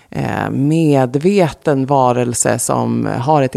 eh, 0.09 0.49
medveten 0.51 1.85
varelse 1.85 2.59
som 2.59 3.09
har 3.19 3.41
ett 3.41 3.55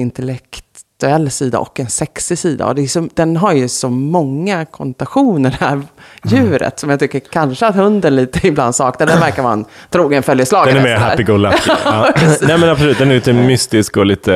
intellektuell 1.03 1.31
sida 1.31 1.59
och 1.59 1.81
en 1.81 1.87
sexig 1.91 2.39
sida. 2.39 2.67
Och 2.67 2.75
det 2.75 2.83
är 2.83 2.87
som, 2.87 3.11
den 3.15 3.37
har 3.37 3.53
ju 3.53 3.69
så 3.69 3.89
många 3.91 4.65
konnotationer, 4.65 5.51
det 5.51 5.65
här 5.67 5.83
djuret, 6.25 6.79
som 6.79 6.91
jag 6.91 7.01
tycker 7.01 7.21
kanske 7.21 7.67
att 7.67 7.75
hunden 7.75 8.17
lite 8.17 8.47
ibland 8.49 8.75
saknar. 8.75 9.07
Den 9.07 9.21
verkar 9.21 9.43
vara 9.43 9.53
en 9.53 9.65
trogen 9.91 10.23
följeslagare. 10.23 10.75
den 10.75 10.87
är 10.87 10.89
mer 10.89 10.97
happy-go-lucky. 10.97 11.71
Ja. 11.85 12.09
Nej 12.43 12.59
men 12.59 12.69
absolut, 12.69 12.99
den 12.99 13.11
är 13.11 13.15
lite 13.15 13.33
mystisk 13.33 13.97
och 13.97 14.07
lite, 14.07 14.33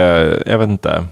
jag 0.46 0.58
vet 0.58 0.68
inte. 0.68 1.04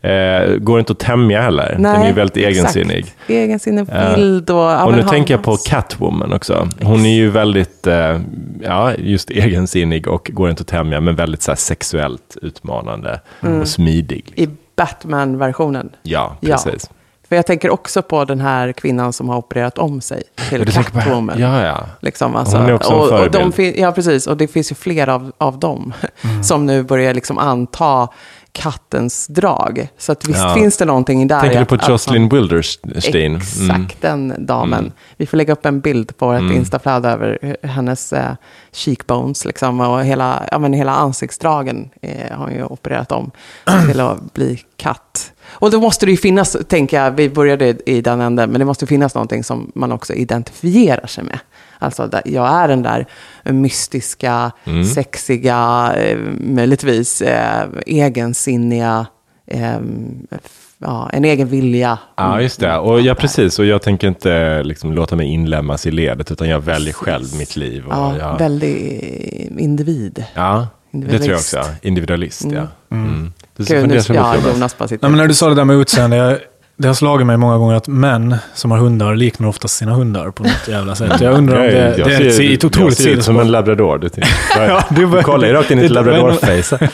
Eh, 0.00 0.56
går 0.56 0.78
inte 0.78 0.92
att 0.92 0.98
tämja 0.98 1.40
heller. 1.42 1.74
den 1.78 1.86
är 1.86 2.06
ju 2.06 2.12
väldigt 2.12 2.36
exakt. 2.36 2.56
egensinnig. 2.76 3.06
Egensinnig, 3.28 3.86
Ja. 3.92 4.14
vild 4.16 4.50
och... 4.50 4.56
ja, 4.56 4.84
och 4.84 4.92
nu 4.92 5.02
tänker 5.02 5.34
jag 5.34 5.42
på 5.42 5.56
Catwoman 5.56 6.32
också. 6.32 6.68
Hon 6.82 7.06
är 7.06 7.14
ju 7.14 7.30
väldigt, 7.30 7.86
eh, 7.86 8.20
ja, 8.62 8.92
just 8.98 9.30
egensinnig 9.30 10.08
och 10.08 10.30
går 10.34 10.50
inte 10.50 10.60
att 10.60 10.66
tämja, 10.66 11.00
men 11.00 11.16
väldigt 11.16 11.42
så 11.42 11.50
här, 11.50 11.56
sexuellt 11.56 12.36
utmanande 12.42 13.20
Mm. 13.42 13.60
och 13.60 13.68
smidig. 13.68 14.32
I 14.34 14.48
Batman-versionen. 14.84 15.90
Ja, 16.02 16.36
Ja. 16.40 16.56
precis. 16.56 16.90
För 17.28 17.36
jag 17.36 17.46
tänker 17.46 17.70
också 17.70 18.02
på 18.02 18.24
den 18.24 18.40
här 18.40 18.72
kvinnan 18.72 19.12
som 19.12 19.28
har 19.28 19.36
opererat 19.36 19.78
om 19.78 20.00
sig 20.00 20.22
till 20.48 20.58
Ja, 20.66 20.72
tänker 20.72 20.90
på 20.92 20.98
Catwoman. 20.98 21.38
Ja, 21.38 21.62
ja. 21.62 21.86
Liksom, 22.00 22.36
alltså, 22.36 22.56
Hon 22.56 22.66
är 22.66 22.72
också 22.72 22.92
en 22.92 22.98
och, 22.98 23.04
och 23.20 23.30
de 23.30 23.52
förebild. 23.52 23.78
Ja, 23.78 23.92
precis. 23.92 24.26
Och 24.26 24.36
det 24.36 24.48
finns 24.48 24.70
ju 24.70 24.74
fler 24.74 25.08
av, 25.08 25.32
av 25.38 25.58
dem 25.58 25.92
Mm. 26.22 26.42
som 26.44 26.66
nu 26.66 26.82
börjar 26.82 27.14
liksom 27.14 27.38
anta 27.38 28.08
kattens 28.52 29.26
drag. 29.26 29.88
Så 29.98 30.12
att 30.12 30.28
visst 30.28 30.38
Ja. 30.40 30.54
finns 30.54 30.76
det 30.76 30.84
någonting 30.84 31.28
där. 31.28 31.40
Tänker 31.40 31.58
du 31.60 31.64
på 31.66 31.74
att- 31.74 31.82
att 31.82 31.88
Jocelyn 31.88 32.22
man- 32.22 32.28
Wilderstein? 32.30 33.36
Exakt, 33.36 33.70
Mm. 33.70 33.88
den 34.00 34.46
damen. 34.46 34.92
Vi 35.16 35.26
får 35.26 35.36
lägga 35.36 35.52
upp 35.52 35.66
en 35.66 35.80
bild 35.80 36.16
på 36.16 36.26
vårt 36.26 36.52
instaflöde 36.52 37.08
över 37.08 37.56
hennes 37.66 38.12
eh, 38.12 38.32
cheekbones. 38.72 39.44
Liksom, 39.44 39.80
och 39.80 40.04
hela, 40.04 40.48
ja, 40.52 40.58
men 40.58 40.72
hela 40.72 40.92
ansiktsdragen 40.94 41.90
eh, 42.02 42.36
har 42.36 42.44
hon 42.44 42.54
ju 42.54 42.64
opererat 42.64 43.12
om 43.12 43.30
till 43.90 44.00
att 44.00 44.34
bli 44.34 44.60
katt. 44.76 45.32
Och 45.50 45.70
då 45.70 45.80
måste 45.80 46.06
det 46.06 46.10
ju 46.12 46.16
finnas, 46.18 46.56
tänker 46.68 47.02
jag, 47.02 47.10
vi 47.10 47.30
började 47.30 47.76
i 47.90 48.00
den 48.00 48.20
änden, 48.20 48.50
men 48.50 48.58
det 48.58 48.64
måste 48.64 48.86
finnas 48.86 49.14
någonting 49.14 49.44
som 49.44 49.72
man 49.74 49.92
också 49.92 50.12
identifierar 50.12 51.06
sig 51.06 51.24
med. 51.24 51.38
Alltså, 51.82 52.10
jag 52.24 52.48
är 52.48 52.68
den 52.68 52.82
där 52.82 53.06
mystiska, 53.44 54.52
Mm. 54.64 54.84
sexiga, 54.84 55.92
eh, 55.96 56.18
möjligtvis 56.40 57.22
eh, 57.22 57.66
egensinniga, 57.86 59.06
eh, 59.46 59.78
ja, 60.78 61.10
en 61.12 61.24
egen 61.24 61.48
vilja. 61.48 61.98
Ja, 62.16 62.40
just 62.40 62.60
det. 62.60 62.76
Och 62.78 63.00
ja, 63.00 63.14
precis. 63.14 63.58
Och 63.58 63.64
jag 63.64 63.82
tänker 63.82 64.08
inte 64.08 64.62
liksom, 64.62 64.92
låta 64.92 65.16
mig 65.16 65.26
inlämnas 65.26 65.86
i 65.86 65.90
ledet, 65.90 66.30
utan 66.30 66.48
jag 66.48 66.60
väljer 66.60 66.92
själv 66.94 67.26
mitt 67.38 67.56
liv. 67.56 67.86
Och, 67.86 67.92
Ja, 67.92 68.16
ja, 68.18 68.36
väldig 68.36 69.02
individ. 69.58 70.24
ja, 70.34 70.66
det 70.90 71.18
tror 71.18 71.30
jag 71.30 71.36
också. 71.36 71.62
Individualist, 71.82 72.44
ja. 72.52 72.66
Mm. 72.90 73.32
Ser 73.58 73.80
Gud, 73.80 73.88
nu, 73.88 73.94
ja, 74.14 74.34
Jonas. 74.34 74.54
Jonas 74.54 74.78
bara 74.78 74.88
sitter. 74.88 75.02
Nej, 75.06 75.10
men 75.10 75.18
när 75.18 75.26
du 75.28 75.34
sa 75.34 75.48
det 75.48 75.54
där 75.54 75.64
med 75.64 75.76
utseende, 75.76 76.16
jag, 76.16 76.38
det 76.80 76.86
har 76.88 76.94
slagit 76.94 77.26
mig 77.26 77.36
många 77.36 77.58
gånger 77.58 77.74
att 77.74 77.88
män 77.88 78.36
som 78.54 78.70
har 78.70 78.78
hundar 78.78 79.14
liknar 79.16 79.48
oftast 79.48 79.76
sina 79.76 79.92
hundar 79.92 80.30
på 80.30 80.42
något 80.42 80.68
jävla 80.68 80.94
sätt. 80.94 81.20
Jag 81.20 81.34
undrar 81.34 81.56
om 81.56 81.62
det, 81.62 81.72
jag, 81.98 82.08
det 82.08 82.14
är 82.14 82.20
ett, 82.20 82.40
ett 82.40 82.62
jag 82.62 82.64
otroligt 82.64 82.98
ser 82.98 83.10
ut 83.10 83.24
som 83.24 83.40
en 83.40 83.50
labrador. 83.50 83.98
Du, 83.98 84.08
Ja, 84.56 84.84
du, 84.90 85.06
du- 85.06 85.22
kollar 85.22 85.48
ju 85.48 85.54
rakt 85.54 85.70
in 85.70 85.78
i 85.78 85.82
ett 85.84 85.88
det- 85.88 85.94
labrador-face. 85.94 86.88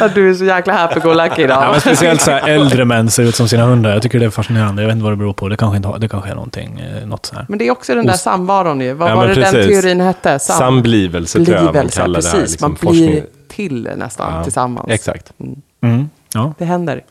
att 0.04 0.14
du 0.14 0.30
är 0.30 0.34
så 0.34 0.44
jäkla 0.44 0.72
happy-go-lucky 0.72 1.42
idag. 1.42 1.62
Ja, 1.64 1.70
men 1.72 1.80
speciellt 1.80 2.20
så 2.20 2.30
här 2.30 2.48
äldre 2.48 2.84
män 2.84 3.10
ser 3.10 3.22
ut 3.22 3.34
som 3.34 3.48
sina 3.48 3.64
hundar. 3.64 3.90
Jag 3.90 4.02
tycker 4.02 4.18
det 4.18 4.24
är 4.26 4.30
fascinerande. 4.30 4.82
Jag 4.82 4.86
vet 4.86 4.92
inte 4.94 5.04
vad 5.04 5.12
det 5.12 5.16
beror 5.16 5.32
på. 5.32 5.48
Det 5.48 5.56
kanske, 5.56 5.76
inte 5.76 5.88
har, 5.88 5.98
det 5.98 6.08
kanske 6.08 6.30
är 6.30 6.34
någonting, 6.34 6.80
eh, 6.80 7.06
något 7.08 7.26
så 7.26 7.34
här. 7.34 7.46
Men 7.48 7.58
det 7.58 7.66
är 7.66 7.70
också 7.70 7.94
den 7.94 8.06
där 8.06 8.12
samvaron 8.14 8.80
ju. 8.80 8.92
Vad 8.92 9.10
Ja, 9.10 9.14
var 9.16 9.22
det 9.28 9.34
men 9.34 9.40
den 9.42 9.52
precis. 9.52 9.80
teorin 9.82 10.00
hette? 10.00 10.38
Sam- 10.38 10.58
Samblivelse 10.58 11.44
tror 11.44 11.56
jag 11.56 11.74
man 11.74 11.88
kallar 11.88 12.20
det 12.20 12.26
här. 12.28 12.34
precis. 12.34 12.50
Liksom, 12.50 12.70
Man 12.70 12.76
forskning. 12.76 13.10
blir 13.10 13.24
till 13.48 13.88
nästan 13.96 14.34
Ja, 14.34 14.42
tillsammans. 14.44 14.86
Exakt. 14.90 15.32
Mm. 15.82 16.08
Ja. 16.34 16.54
Det 16.58 16.64
händer. 16.64 17.02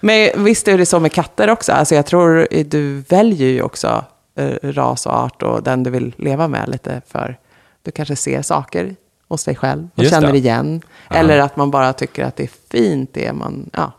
Men 0.00 0.44
visst 0.44 0.68
är 0.68 0.78
det 0.78 0.86
så 0.86 1.00
med 1.00 1.12
katter 1.12 1.50
också. 1.50 1.72
Alltså 1.72 1.94
jag 1.94 2.06
tror 2.06 2.48
du 2.64 3.00
väljer 3.08 3.48
ju 3.48 3.62
också 3.62 4.04
eh, 4.34 4.52
ras 4.62 5.06
och 5.06 5.12
art 5.12 5.42
och 5.42 5.62
den 5.62 5.82
du 5.82 5.90
vill 5.90 6.14
leva 6.18 6.48
med 6.48 6.68
lite 6.68 7.02
för. 7.06 7.38
Du 7.82 7.90
kanske 7.90 8.16
ser 8.16 8.42
saker 8.42 8.96
hos 9.28 9.44
dig 9.44 9.56
själv 9.56 9.88
och 9.94 10.02
Just 10.02 10.14
känner 10.14 10.32
det. 10.32 10.38
igen. 10.38 10.82
Eller 11.10 11.38
att 11.38 11.56
man 11.56 11.70
bara 11.70 11.92
tycker 11.92 12.24
att 12.24 12.36
det 12.36 12.42
är 12.42 12.50
fint 12.70 13.10
det 13.12 13.32
man, 13.32 13.70
ja, 13.72 13.92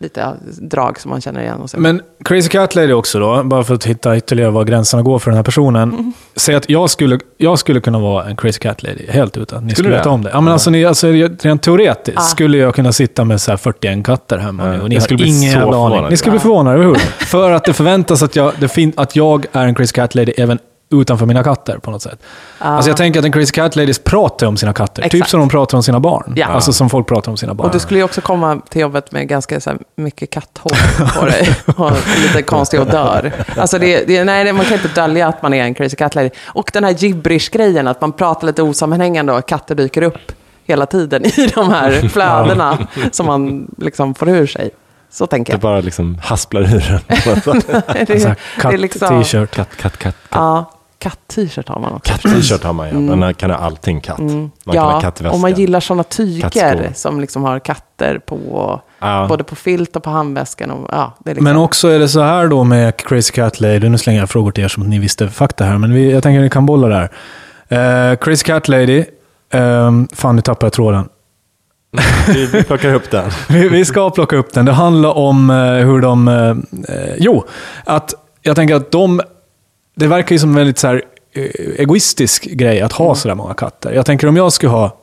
lite 0.00 0.34
drag 0.60 1.00
som 1.00 1.10
man 1.10 1.20
känner 1.20 1.40
igen 1.40 1.60
hos 1.60 1.70
sig. 1.70 1.80
Men 1.80 2.02
Crazy 2.24 2.48
Cat 2.48 2.74
Lady 2.74 2.92
också 2.92 3.18
då, 3.18 3.42
bara 3.42 3.64
för 3.64 3.74
att 3.74 3.84
hitta 3.84 4.16
ytterligare 4.16 4.50
var 4.50 4.64
gränserna 4.64 5.02
går 5.02 5.18
för 5.18 5.30
den 5.30 5.36
här 5.36 5.44
personen. 5.44 5.92
Mm. 5.92 6.12
Säg 6.36 6.54
att 6.54 6.70
jag 6.70 6.90
skulle, 6.90 7.18
jag 7.36 7.58
skulle 7.58 7.80
kunna 7.80 7.98
vara 7.98 8.24
en 8.24 8.36
Crazy 8.36 8.58
Cat 8.58 8.82
Lady, 8.82 9.06
helt 9.08 9.36
utan 9.36 9.58
att 9.58 9.64
ni 9.64 9.72
skulle 9.72 9.88
du 9.88 9.94
veta 9.94 10.10
om 10.10 10.22
det. 10.22 10.30
Ja, 10.32 10.40
men 10.40 10.52
alltså, 10.52 10.70
ni, 10.70 10.84
alltså, 10.84 11.06
rent 11.40 11.62
teoretiskt 11.62 12.18
Ah. 12.18 12.22
skulle 12.22 12.58
jag 12.58 12.74
kunna 12.74 12.92
sitta 12.92 13.24
med 13.24 13.40
så 13.40 13.50
här 13.50 13.56
41 13.58 14.04
katter 14.06 14.38
hemma 14.38 14.64
nu 14.64 14.80
och 14.80 14.88
ni 14.88 14.94
jag 14.94 15.00
har 15.00 15.04
skulle 15.04 15.18
bli 15.18 15.28
ingen 15.28 15.52
så 15.52 15.58
jävla 15.58 15.86
aning. 15.86 16.06
Ni 16.10 16.16
skulle 16.16 16.30
bli 16.30 16.40
förvånade, 16.40 16.76
eller 16.76 16.86
hur? 16.86 16.94
för 17.26 17.50
att 17.50 17.64
det 17.64 17.72
förväntas 17.72 18.22
att 18.22 18.36
jag, 18.36 18.52
det 18.58 18.68
fin, 18.68 18.92
att 18.96 19.16
jag 19.16 19.46
är 19.52 19.66
en 19.66 19.74
Crazy 19.74 19.92
Cat 19.92 20.14
Lady 20.14 20.32
även 20.36 20.58
utanför 20.90 21.26
mina 21.26 21.44
katter 21.44 21.78
på 21.78 21.90
något 21.90 22.02
sätt. 22.02 22.18
Alltså 22.58 22.90
jag 22.90 22.96
tänker 22.96 23.20
att 23.20 23.26
en 23.26 23.32
Crazy 23.32 23.52
Cat 23.52 23.76
Ladies 23.76 23.98
pratar 23.98 24.46
om 24.46 24.56
sina 24.56 24.72
katter, 24.72 25.02
typ 25.02 25.14
Exakt. 25.14 25.30
som 25.30 25.40
de 25.40 25.48
pratar 25.48 25.76
om 25.78 25.82
sina 25.82 26.00
barn. 26.00 26.32
Ja. 26.36 26.46
Alltså 26.46 26.72
som 26.72 26.90
folk 26.90 27.06
pratar 27.06 27.30
om 27.30 27.36
sina 27.36 27.54
barn. 27.54 27.66
Och 27.66 27.72
du 27.72 27.78
skulle 27.78 28.00
ju 28.00 28.04
också 28.04 28.20
komma 28.20 28.60
till 28.68 28.80
jobbet 28.80 29.12
med 29.12 29.28
ganska 29.28 29.60
så 29.60 29.70
här, 29.70 29.78
mycket 29.96 30.30
katthår 30.30 30.70
på 31.20 31.26
dig. 31.26 31.50
Och 31.76 31.92
lite 32.26 32.42
konstig 32.42 32.80
odör. 32.80 33.32
Alltså 33.56 33.78
det, 33.78 34.04
det, 34.06 34.24
nej, 34.24 34.44
det- 34.44 34.52
man 34.52 34.64
kan 34.64 34.74
inte 34.74 34.88
dölja 34.88 35.28
att 35.28 35.42
man 35.42 35.54
är 35.54 35.62
en 35.64 35.74
crazy 35.74 35.96
cat 35.96 36.14
lady. 36.14 36.30
Och 36.46 36.70
den 36.72 36.84
här 36.84 36.90
gibberish-grejen, 36.92 37.88
att 37.88 38.00
man 38.00 38.12
pratar 38.12 38.46
lite 38.46 38.62
osammanhängande 38.62 39.32
och 39.32 39.48
katter 39.48 39.74
dyker 39.74 40.02
upp 40.02 40.32
hela 40.66 40.86
tiden 40.86 41.24
i 41.26 41.46
de 41.54 41.70
här 41.70 41.90
flödena 42.08 42.78
som 43.12 43.26
man 43.26 43.66
liksom 43.78 44.14
får 44.14 44.28
ur 44.28 44.46
sig. 44.46 44.70
Så 45.10 45.26
tänker 45.26 45.52
Det 45.52 45.54
jag. 45.54 45.60
bara 45.60 45.80
liksom 45.80 46.18
hasplar 46.22 46.60
ur 46.60 47.00
det, 47.08 47.14
En 47.14 47.62
det 48.06 48.72
är 48.72 48.78
liksom- 48.78 49.08
Katt-t-shirt. 49.08 49.50
Katt, 49.50 49.68
katt, 49.76 49.96
katt. 49.96 49.98
katt. 49.98 50.14
Ja, 50.30 50.70
katt-t-shirt 50.98 51.68
har 51.68 51.80
man 51.80 51.92
också. 51.92 52.12
Katt-t-shirt 52.12 52.64
har 52.64 52.72
man 52.72 53.06
ja. 53.08 53.16
Den 53.16 53.34
kan 53.34 53.50
ha 53.50 53.56
allting 53.56 54.00
katt. 54.00 54.18
Man 54.18 54.50
kan 54.64 54.78
ha 54.78 54.92
Ja, 54.92 55.00
kattväska. 55.00 55.34
om 55.34 55.40
man 55.40 55.54
gillar 55.54 55.80
sådana 55.80 56.02
tyger 56.02 56.40
Kattskor. 56.50 56.92
som 56.94 57.20
liksom 57.20 57.42
har 57.44 57.58
katter 57.58 58.18
på, 58.18 58.80
Ja. 59.00 59.26
både 59.28 59.44
på 59.44 59.54
filt 59.56 59.96
och 59.96 60.02
på 60.02 60.10
handväskan. 60.10 60.70
Och, 60.70 60.88
ja, 60.92 61.14
det 61.24 61.30
är 61.30 61.34
liksom, 61.34 61.44
Men 61.44 61.56
också 61.56 61.88
är 61.88 61.98
det 61.98 62.08
så 62.08 62.20
här 62.22 62.48
då 62.48 62.64
med 62.64 62.96
Crazy 62.96 63.32
Cat 63.32 63.60
Lady, 63.60 63.88
nu 63.88 63.98
slänger 63.98 64.20
jag 64.20 64.30
frågor 64.30 64.50
till 64.50 64.64
er 64.64 64.68
som 64.68 64.82
ni 64.82 64.98
visste 64.98 65.28
fakta 65.28 65.64
här, 65.64 65.78
men 65.78 65.92
vi, 65.94 66.12
jag 66.12 66.22
tänker 66.22 66.38
att 66.40 66.44
ni 66.44 66.50
kan 66.50 66.66
bolla 66.66 66.88
där. 66.88 67.10
Eh, 68.10 68.16
Crazy 68.16 68.44
Cat 68.44 68.68
Lady, 68.68 69.04
um, 69.52 70.08
fan 70.12 70.36
nu 70.36 70.42
tappade 70.42 70.66
jag 70.66 70.72
tråden. 70.72 71.08
Vi, 72.28 72.62
plockar 72.64 72.94
upp 72.94 73.10
den. 73.10 73.30
Vi, 73.48 73.68
vi 73.68 73.84
ska 73.84 74.10
plocka 74.10 74.36
upp 74.36 74.52
den. 74.54 74.64
Det 74.64 74.72
handlar 74.72 75.16
om 75.18 75.50
eh, 75.50 75.56
hur 75.72 76.00
de... 76.00 76.28
eh, 76.28 76.54
jo, 77.18 77.44
att 77.84 78.14
jag 78.42 78.56
tänker 78.56 78.74
att 78.74 78.90
de... 78.90 79.20
Det 79.98 80.06
verkar 80.06 80.34
ju 80.34 80.38
som 80.38 80.50
en 80.50 80.56
väldigt 80.56 80.78
så 80.78 80.86
här, 80.86 81.02
eh, 81.32 81.42
egoistisk 81.78 82.44
grej 82.44 82.80
att 82.80 82.92
ha 82.92 83.14
så 83.14 83.28
där 83.28 83.34
många 83.34 83.54
katter. 83.54 83.92
Jag 83.92 84.06
tänker 84.06 84.26
om 84.26 84.36
jag 84.36 84.52
skulle 84.52 84.70
ha... 84.70 84.96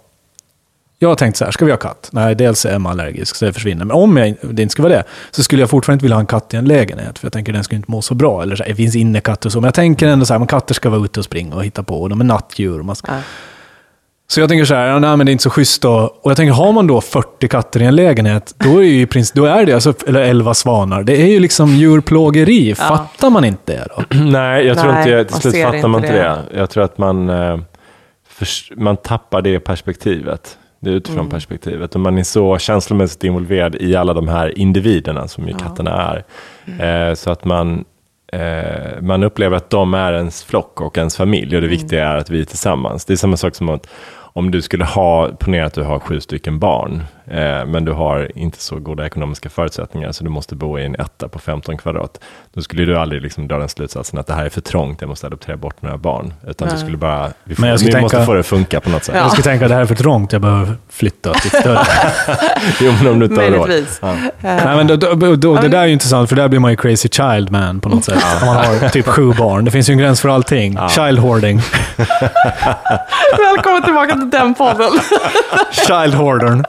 Jag 0.99 1.10
har 1.10 1.15
tänkt 1.15 1.38
så 1.38 1.45
här, 1.45 1.51
ska 1.51 1.65
vi 1.65 1.71
ha 1.71 1.77
katt? 1.77 2.10
Nej, 2.12 2.36
dels 2.36 2.65
är 2.65 2.75
Emma 2.75 2.89
allergisk 2.89 3.36
så 3.36 3.45
det 3.45 3.53
försvinner. 3.53 3.86
Men 3.86 3.95
om 3.95 4.17
jag, 4.17 4.36
det 4.41 4.62
inte 4.62 4.71
skulle 4.71 4.88
vara 4.88 4.97
det, 4.97 5.03
så 5.31 5.43
skulle 5.43 5.62
jag 5.62 5.69
fortfarande 5.69 5.95
inte 5.95 6.03
vilja 6.03 6.15
ha 6.15 6.19
en 6.19 6.25
katt 6.25 6.53
i 6.53 6.58
en 6.58 6.65
lägenhet. 6.65 7.19
För 7.19 7.25
jag 7.25 7.34
tänker 7.34 7.53
den 7.53 7.63
skulle 7.63 7.77
inte 7.77 7.91
må 7.91 8.01
så 8.01 8.13
bra. 8.15 8.41
Eller 8.41 8.55
så 8.55 8.63
här, 8.63 8.69
det 8.69 8.75
finns 8.75 8.95
innekatter 8.95 9.47
och 9.47 9.51
så. 9.53 9.62
Men 9.62 9.67
jag 9.67 9.73
tänker 9.73 10.08
ändå 10.08 10.25
så 10.25 10.34
här, 10.34 10.39
men 10.39 10.47
katter 10.47 10.73
ska 10.73 10.89
vara 10.89 11.05
ute 11.05 11.19
och 11.19 11.25
springa 11.25 11.55
och 11.55 11.65
hitta 11.65 11.84
på. 11.84 12.01
Och 12.01 12.10
de 12.10 12.21
är 12.21 12.25
nattdjur. 12.25 12.79
Och 12.79 12.86
man 12.86 12.95
ska, 12.95 13.12
Ja. 13.12 13.19
Så 14.27 14.39
jag 14.39 14.49
tänker 14.49 14.65
så 14.65 14.75
här, 14.75 14.88
ja, 14.88 14.99
nej, 14.99 15.17
men 15.17 15.25
det 15.25 15.29
är 15.29 15.31
inte 15.31 15.43
så 15.43 15.49
schysst 15.49 15.81
då. 15.81 16.13
Och 16.21 16.31
jag 16.31 16.38
tänker, 16.38 16.53
har 16.53 16.71
man 16.71 16.88
då 16.88 17.01
40 17.01 17.47
katter 17.47 17.81
i 17.81 17.85
en 17.85 17.95
lägenhet, 17.95 18.55
då 18.57 18.79
är, 18.79 18.83
ju 18.83 19.01
i 19.01 19.05
princip, 19.05 19.35
då 19.35 19.45
är 19.45 19.65
det, 19.65 19.73
alltså, 19.73 19.93
eller 20.07 20.21
11 20.21 20.53
svanar, 20.53 21.03
det 21.03 21.21
är 21.21 21.27
ju 21.27 21.39
liksom 21.39 21.69
djurplågeri. 21.69 22.75
Fattar 22.75 23.29
man 23.29 23.45
inte 23.45 23.73
det 23.73 23.88
då? 23.95 24.15
Nej, 24.23 24.65
jag 24.65 24.77
tror 24.77 24.91
Nej, 24.91 25.19
inte, 25.19 25.33
till 25.33 25.41
slut 25.41 25.63
fattar 25.63 25.75
inte 25.75 25.88
man 25.88 26.01
inte 26.03 26.13
det. 26.13 26.19
det. 26.51 26.59
Jag 26.59 26.69
tror 26.69 26.83
att 26.83 26.97
man, 26.97 27.29
eh, 27.29 27.59
man 28.75 28.97
tappar 28.97 29.41
det 29.41 29.59
perspektivet. 29.59 30.57
Det 30.79 30.89
utifrån 30.89 31.19
Mm. 31.19 31.31
perspektivet. 31.31 31.95
Och 31.95 32.01
man 32.01 32.17
är 32.17 32.23
så 32.23 32.57
känslomässigt 32.57 33.23
involverad 33.23 33.75
i 33.75 33.95
alla 33.95 34.13
de 34.13 34.27
här 34.27 34.57
individerna 34.59 35.27
som 35.27 35.47
ju 35.47 35.53
katterna 35.53 35.91
är. 35.91 36.23
Mm. 36.67 37.09
Eh, 37.09 37.15
så 37.15 37.31
att 37.31 37.45
man, 37.45 37.85
eh, 38.36 39.02
man 39.02 39.24
upplever 39.24 39.58
att 39.58 39.69
de 39.69 39.93
är 39.93 40.13
ens 40.13 40.43
flock 40.43 40.82
och 40.82 40.98
ens 40.98 41.17
familj. 41.17 41.56
Och 41.56 41.62
det 41.62 41.67
Mm. 41.67 41.80
viktiga 41.80 42.08
är 42.08 42.15
att 42.15 42.30
vi 42.30 42.41
är 42.41 42.45
tillsammans. 42.45 43.06
Det 43.06 43.13
är 43.13 43.17
samma 43.17 43.38
sak 43.38 43.56
som 43.56 43.69
att 43.69 43.88
om 44.17 44.52
du 44.52 44.62
skulle 44.62 44.86
ha, 44.86 45.30
ponera 45.39 45.65
att 45.65 45.74
du 45.74 45.84
har 45.84 46.00
sju 46.00 46.19
stycken 46.19 46.60
barn, 46.60 47.04
eh, 47.27 47.65
men 47.65 47.85
du 47.85 47.91
har 47.91 48.31
inte 48.35 48.61
så 48.61 48.75
goda 48.79 49.05
ekonomiska 49.05 49.49
förutsättningar, 49.49 50.11
så 50.11 50.23
du 50.23 50.29
måste 50.29 50.55
bo 50.55 50.79
i 50.79 50.85
en 50.85 50.95
etta 50.95 51.27
på 51.27 51.39
15 51.39 51.77
kvadrat. 51.77 52.19
Då 52.53 52.61
skulle 52.61 52.85
du 52.85 52.97
aldrig 52.97 53.21
liksom 53.21 53.47
dra 53.47 53.57
den 53.57 53.69
slutsatsen 53.69 54.19
att 54.19 54.27
det 54.27 54.33
här 54.33 54.45
är 54.45 54.49
för 54.49 54.61
trångt, 54.61 55.01
jag 55.01 55.07
måste 55.07 55.27
adoptera 55.27 55.57
bort 55.57 55.81
några 55.81 55.97
barn. 55.97 56.33
Utan 56.47 56.69
du 56.69 56.77
skulle 56.77 56.97
bara, 56.97 57.29
vi, 57.43 57.55
får, 57.55 57.61
Men 57.61 57.69
jag 57.69 57.77
vi 57.77 57.85
skulle 57.85 58.01
måste 58.01 58.17
tänka- 58.17 58.25
få 58.25 58.33
det 58.33 58.39
att 58.39 58.45
funka 58.45 58.79
på 58.79 58.89
något 58.89 59.03
sätt. 59.03 59.15
Ja. 59.15 59.21
Jag 59.21 59.31
skulle 59.31 59.43
tänka 59.43 59.65
att 59.65 59.69
det 59.69 59.75
här 59.75 59.81
är 59.81 59.85
för 59.85 59.95
trångt, 59.95 60.31
jag 60.33 60.41
behöver 60.41 60.75
flytta 60.89 61.33
till 61.33 61.49
större. 61.49 61.79
Jo, 62.81 62.93
men 63.03 63.07
om 63.13 63.19
du 63.19 63.25
inte 63.25 63.41
har 63.41 63.49
råd. 63.49 63.69
Ja. 64.01 64.15
Nej, 64.41 64.75
men 64.75 64.88
då, 64.88 64.95
då, 64.95 65.35
då, 65.35 65.55
det 65.55 65.67
där 65.67 65.79
är 65.81 65.85
ju 65.85 65.93
intressant, 65.93 66.29
för 66.29 66.35
där 66.35 66.47
blir 66.47 66.59
man 66.59 66.71
ju 66.71 66.77
crazy 66.77 67.09
child 67.09 67.51
man 67.51 67.79
på 67.79 67.89
något 67.89 68.03
sätt. 68.05 68.23
Om 68.41 68.47
man 68.47 68.55
har 68.55 68.89
typ 68.89 69.05
sju 69.07 69.33
barn. 69.33 69.65
Det 69.65 69.71
finns 69.71 69.89
ju 69.89 69.91
en 69.91 69.97
gräns 69.97 70.21
för 70.21 70.29
allting. 70.29 70.77
Child 70.89 71.19
hoarding. 71.19 71.61
Välkommen 73.38 73.83
tillbaka 73.83 74.13
till 74.13 74.29
den 74.29 74.53
podden. 74.53 74.91
Child 75.71 76.13
hoardern. 76.15 76.63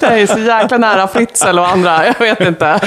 Det 0.00 0.06
är 0.06 0.26
så 0.26 0.38
jäkla 0.38 0.78
nära 0.78 1.08
Fritzl 1.08 1.58
och 1.58 1.68
andra. 1.68 2.06
Jag 2.06 2.14
vet 2.18 2.40
inte. 2.40 2.80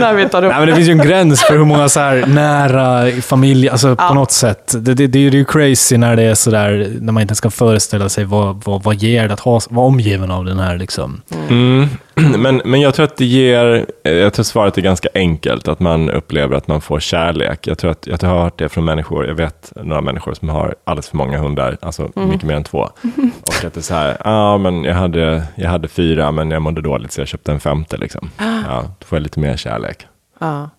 När 0.00 0.14
vi 0.14 0.28
tar 0.28 0.44
upp 0.44 0.50
Nej, 0.50 0.58
men 0.58 0.68
det 0.68 0.74
finns 0.74 0.88
ju 0.88 0.92
en 0.92 0.98
gräns 0.98 1.42
för 1.42 1.56
hur 1.58 1.64
många 1.64 1.88
så 1.88 2.00
här 2.00 2.24
nära 2.26 3.22
familj, 3.22 3.68
alltså 3.68 3.96
på 3.96 4.02
Ja. 4.02 4.14
något 4.14 4.32
sätt. 4.32 4.74
Det, 4.78 4.94
det, 4.94 5.06
det 5.06 5.18
är 5.18 5.30
ju 5.30 5.44
crazy 5.44 5.96
när 5.96 6.16
det 6.16 6.22
är 6.22 6.34
så 6.34 6.50
där, 6.50 6.92
när 7.00 7.12
man 7.12 7.20
inte 7.20 7.30
ens 7.32 7.40
kan 7.40 7.50
föreställa 7.50 8.08
sig 8.08 8.24
vad, 8.24 8.64
vad, 8.64 8.82
vad 8.82 8.94
ger 8.94 9.28
det 9.28 9.34
att 9.34 9.40
ha, 9.40 9.60
vara 9.70 9.86
omgiven 9.86 10.30
av 10.30 10.44
den 10.44 10.58
här 10.58 10.76
liksom. 10.78 11.20
Mm. 11.48 11.88
Men, 12.38 12.62
men 12.64 12.80
jag 12.80 12.94
tror 12.94 13.04
att 13.04 13.16
det 13.16 13.24
ger, 13.24 13.86
eh, 14.04 14.12
jag 14.12 14.32
tror 14.32 14.44
svaret 14.44 14.78
är 14.78 14.82
ganska 14.82 15.08
enkelt, 15.14 15.68
att 15.68 15.80
man 15.80 16.10
upplever 16.10 16.56
att 16.56 16.68
man 16.68 16.80
får 16.80 17.00
kärlek. 17.00 17.66
Jag 17.66 17.78
tror 17.78 17.90
att 17.90 18.06
jag 18.06 18.22
har 18.22 18.42
hört 18.42 18.58
det 18.58 18.68
från 18.68 18.84
människor, 18.84 19.26
jag 19.26 19.34
vet 19.34 19.72
några 19.76 20.00
människor 20.00 20.34
som 20.34 20.48
har 20.48 20.74
alldeles 20.84 21.08
för 21.08 21.16
många 21.16 21.38
hundar, 21.38 21.76
alltså 21.80 22.10
mycket 22.14 22.42
mer 22.42 22.54
än 22.54 22.64
två. 22.64 22.78
Och 23.40 23.64
att 23.64 23.74
det 23.74 23.80
är 23.80 23.82
så 23.82 23.94
här, 23.94 24.16
ja 24.24 24.58
men 24.58 24.84
jag 24.84 24.94
hade, 24.94 25.44
jag 25.54 25.70
hade 25.70 25.88
fyra 25.88 26.30
men 26.30 26.50
jag 26.50 26.62
mådde 26.62 26.80
dåligt 26.80 27.12
så 27.12 27.20
jag 27.20 27.28
köpte 27.28 27.52
en 27.52 27.60
femte 27.60 27.96
liksom. 27.96 28.30
Ja, 28.38 28.82
då 28.98 29.06
får 29.06 29.16
jag 29.16 29.22
lite 29.22 29.40
mer 29.40 29.56
kärlek. 29.56 30.06
Ja. 30.38 30.70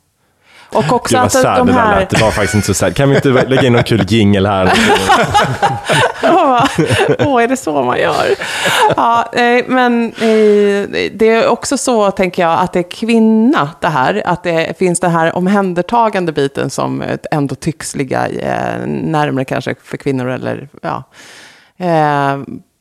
Och 0.73 0.93
också 0.93 1.15
Gud 1.15 1.25
att 1.25 1.57
de 1.57 1.67
det 1.67 1.73
där 1.73 1.79
här... 1.79 1.99
lät, 1.99 2.09
det 2.09 2.21
var 2.21 2.31
faktiskt 2.31 2.55
inte 2.55 2.67
så 2.67 2.73
sad. 2.73 2.95
Kan 2.95 3.09
vi 3.09 3.15
inte 3.15 3.29
lägga 3.29 3.63
in 3.63 3.73
någon 3.73 3.83
kul 3.83 4.05
jingle 4.07 4.49
här? 4.49 4.73
Åh, 7.19 7.43
är 7.43 7.47
det 7.47 7.57
så 7.57 7.83
man 7.83 7.99
gör? 7.99 8.25
Ja, 8.95 9.31
men 9.67 10.05
eh, 10.05 11.09
det 11.13 11.29
är 11.29 11.47
också 11.47 11.77
så, 11.77 12.11
tänker 12.11 12.41
jag, 12.43 12.59
att 12.59 12.73
det 12.73 12.79
är 12.79 12.91
kvinna 12.91 13.69
det 13.79 13.87
här. 13.87 14.21
Att 14.25 14.43
det 14.43 14.77
finns 14.77 14.99
den 14.99 15.11
här 15.11 15.35
omhändertagande 15.35 16.31
biten 16.31 16.69
som 16.69 17.01
eh, 17.01 17.17
ändå 17.31 17.55
tycks 17.55 17.95
ligga 17.95 18.27
eh, 18.27 18.87
närmare 18.87 19.45
kanske 19.45 19.75
för 19.83 19.97
kvinnor 19.97 20.29
eller 20.29 20.67
ja. 20.81 21.03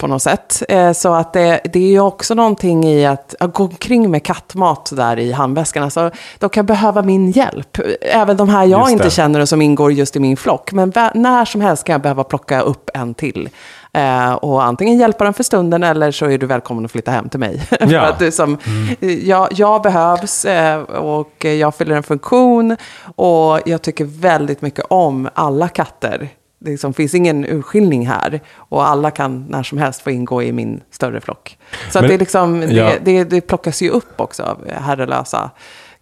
Eh, 0.02 0.06
på 0.06 0.06
något 0.06 0.22
sätt. 0.22 0.62
Eh, 0.68 0.92
så 0.92 1.14
att 1.14 1.32
det, 1.32 1.60
det 1.72 1.78
är 1.78 1.90
ju 1.90 2.00
också 2.00 2.34
någonting 2.34 2.84
i 2.84 3.06
att, 3.06 3.34
att 3.40 3.54
gå 3.54 3.64
omkring 3.64 4.10
med 4.10 4.22
kattmat 4.22 4.92
där 4.96 5.18
i 5.18 5.32
handväskan. 5.32 5.82
Alltså, 5.82 6.10
de 6.38 6.50
kan 6.50 6.66
behöva 6.66 7.02
min 7.02 7.30
hjälp. 7.30 7.78
Även 8.00 8.36
de 8.36 8.48
här 8.48 8.64
jag 8.64 8.90
inte 8.90 9.10
känner 9.10 9.40
och 9.40 9.48
som 9.48 9.62
ingår 9.62 9.92
just 9.92 10.16
i 10.16 10.20
min 10.20 10.36
flock. 10.36 10.72
Men 10.72 10.92
när 11.14 11.44
som 11.44 11.60
helst 11.60 11.84
kan 11.84 11.92
jag 11.92 12.02
behöva 12.02 12.24
plocka 12.24 12.60
upp 12.60 12.90
en 12.94 13.14
till. 13.14 13.48
Eh, 13.94 14.32
och 14.32 14.64
antingen 14.64 14.98
hjälpa 14.98 15.24
den 15.24 15.34
för 15.34 15.42
stunden 15.42 15.82
eller 15.82 16.10
så 16.10 16.26
är 16.26 16.38
du 16.38 16.46
välkommen 16.46 16.84
att 16.84 16.90
flytta 16.90 17.10
hem 17.10 17.28
till 17.28 17.40
mig. 17.40 17.58
för 17.68 17.92
Ja. 17.92 18.00
att 18.00 18.18
du 18.18 18.32
som, 18.32 18.58
jag, 19.00 19.48
jag 19.52 19.82
behövs 19.82 20.44
eh, 20.44 20.80
och 20.82 21.44
jag 21.44 21.74
fyller 21.74 21.96
en 21.96 22.02
funktion. 22.02 22.76
Och 23.16 23.60
jag 23.66 23.82
tycker 23.82 24.04
väldigt 24.04 24.62
mycket 24.62 24.84
om 24.88 25.28
alla 25.34 25.68
katter. 25.68 26.28
Det 26.64 26.70
liksom, 26.70 26.94
finns 26.94 27.14
ingen 27.14 27.44
urskiljning 27.44 28.06
här. 28.06 28.40
Och 28.56 28.88
alla 28.88 29.10
kan 29.10 29.46
när 29.48 29.62
som 29.62 29.78
helst 29.78 30.02
få 30.02 30.10
ingå 30.10 30.42
i 30.42 30.52
min 30.52 30.80
större 30.90 31.20
flock. 31.20 31.58
Så 31.90 32.00
Men- 32.00 32.10
det, 32.10 32.18
liksom, 32.18 32.60
det, 32.60 32.72
ja. 32.72 32.90
det, 33.04 33.24
det 33.24 33.40
plockas 33.40 33.82
ju 33.82 33.88
upp 33.88 34.20
också 34.20 34.42
av 34.42 34.58
herrelösa 34.68 35.50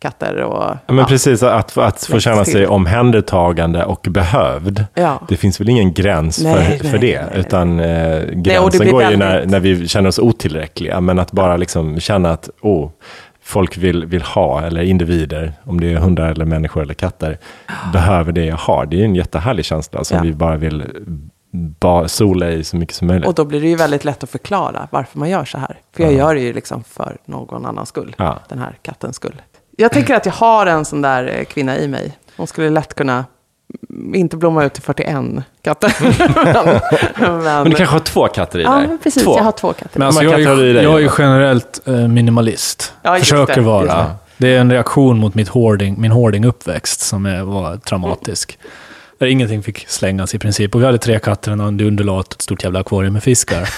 katter. 0.01 0.37
Och, 0.43 0.77
men 0.87 0.99
ja. 0.99 1.05
precis, 1.05 1.43
att, 1.43 1.79
att 1.79 2.05
få 2.05 2.21
känna 2.21 2.45
sig 2.45 2.67
omhändertagande 2.67 3.85
och 3.85 4.07
behövd. 4.11 4.85
Ja. 4.95 5.23
Det 5.29 5.37
finns 5.37 5.61
väl 5.61 5.69
ingen 5.69 5.93
gräns 5.93 6.43
Nej, 6.43 6.55
för, 6.55 6.61
nej, 6.63 6.79
för 6.93 6.99
det, 6.99 7.23
nej, 7.31 7.41
utan 7.41 7.81
eh, 7.81 8.23
gränsen 8.33 8.91
går 8.91 9.11
ju 9.11 9.17
när, 9.17 9.47
när 9.47 9.61
vi 9.61 9.89
känner 9.89 10.09
oss 10.09 10.19
otillräckliga. 10.19 11.01
Men 11.01 11.19
att 11.19 11.33
bara 11.33 11.57
liksom 11.57 12.01
känna 12.01 12.31
att 12.31 12.51
oh, 12.61 12.91
folk 13.51 13.77
vill, 13.79 14.07
vill 14.07 14.23
ha, 14.23 14.63
eller 14.63 14.83
individer, 14.83 15.53
om 15.65 15.81
det 15.81 15.93
är 15.93 15.97
hundar 15.97 16.27
eller 16.31 16.45
människor 16.45 16.83
eller 16.83 16.95
katter, 16.95 17.39
behöver 17.93 18.33
det 18.33 18.45
jag 18.45 18.57
har. 18.57 18.87
Det 18.87 18.97
är 18.97 18.99
ju 18.99 19.05
en 19.05 19.15
jättehärlig 19.15 19.65
känsla 19.65 20.05
som 20.05 20.17
Ja. 20.17 20.23
vi 20.23 20.33
bara 20.33 20.57
vill 20.57 20.85
ba, 21.53 22.09
sola 22.09 22.51
i 22.51 22.65
så 22.65 22.77
mycket 22.77 22.95
som 22.95 23.07
möjligt. 23.07 23.29
Och 23.29 23.35
då 23.35 23.45
blir 23.45 23.61
det 23.61 23.69
ju 23.69 23.77
väldigt 23.77 24.05
lätt 24.05 24.23
att 24.23 24.31
förklara 24.31 24.89
varför 24.91 25.19
man 25.19 25.31
gör 25.31 25.45
så 25.45 25.59
här. 25.59 25.77
För 25.97 26.03
jag 26.03 26.13
gör 26.13 26.35
det 26.35 26.41
ju 26.41 26.53
liksom 26.53 26.85
för 26.85 27.17
någon 27.25 27.67
annans 27.67 27.89
skull. 27.89 28.15
Ja. 28.19 28.39
Den 28.49 28.59
här 28.59 28.79
kattens 28.83 29.17
skull. 29.17 29.43
Jag 29.77 29.93
tänker 29.93 30.15
att 30.15 30.27
jag 30.27 30.33
har 30.33 30.67
en 30.67 30.85
sån 30.85 31.03
där 31.03 31.37
eh, 31.39 31.45
kvinna 31.45 31.79
i 31.79 31.89
mig. 31.89 32.19
Hon 32.37 32.47
skulle 32.47 32.71
lätt 32.71 32.95
kunna 32.95 33.25
inte 34.15 34.37
blomma 34.37 34.65
ut 34.65 34.73
till 34.75 34.83
41 34.83 35.17
katter. 35.63 35.95
men, 37.21 37.43
Men 37.43 37.65
du 37.65 37.77
kanske 37.77 37.95
har 37.95 38.01
två 38.01 38.29
katter 38.29 38.59
i 38.59 38.63
Ja, 38.63 38.75
dig? 38.75 38.89
men 38.89 38.99
precis. 38.99 39.25
Två. 39.25 39.37
Jag 39.37 39.45
har 39.45 39.53
två 39.53 39.73
katter. 39.73 39.99
Men 39.99 40.07
alltså, 40.07 40.23
jag, 40.25 40.41
är, 40.43 40.57
dig, 40.75 40.85
jag 40.85 40.95
är 40.95 40.99
ju 40.99 41.11
generellt 41.19 41.81
eh, 41.87 41.95
minimalist. 41.95 42.93
Ja, 43.03 43.17
Försöker 43.17 43.55
det, 43.55 43.61
vara 43.61 43.85
det. 43.85 44.07
det. 44.37 44.49
Är 44.57 44.61
en 44.61 44.71
reaktion 44.73 45.19
mot 45.19 45.35
mitt 45.35 45.49
hoarding, 45.49 46.01
min 46.01 46.13
hoarding-uppväxt 46.13 47.01
som 47.01 47.27
är, 47.27 47.43
var 47.43 47.77
traumatisk. 47.77 48.59
Där 49.19 49.27
ingenting 49.27 49.63
fick 49.63 49.89
slängas 49.89 50.35
i 50.35 50.39
princip. 50.39 50.75
Och 50.75 50.81
vi 50.81 50.85
hade 50.87 50.99
tre 50.99 51.19
katter, 51.19 51.53
en 51.53 51.61
underlat 51.61 52.27
och 52.27 52.35
ett 52.35 52.43
stort 52.43 52.65
jävla 52.65 52.81
akvarium 52.81 53.13
med 53.13 53.23
fiskar. 53.23 53.69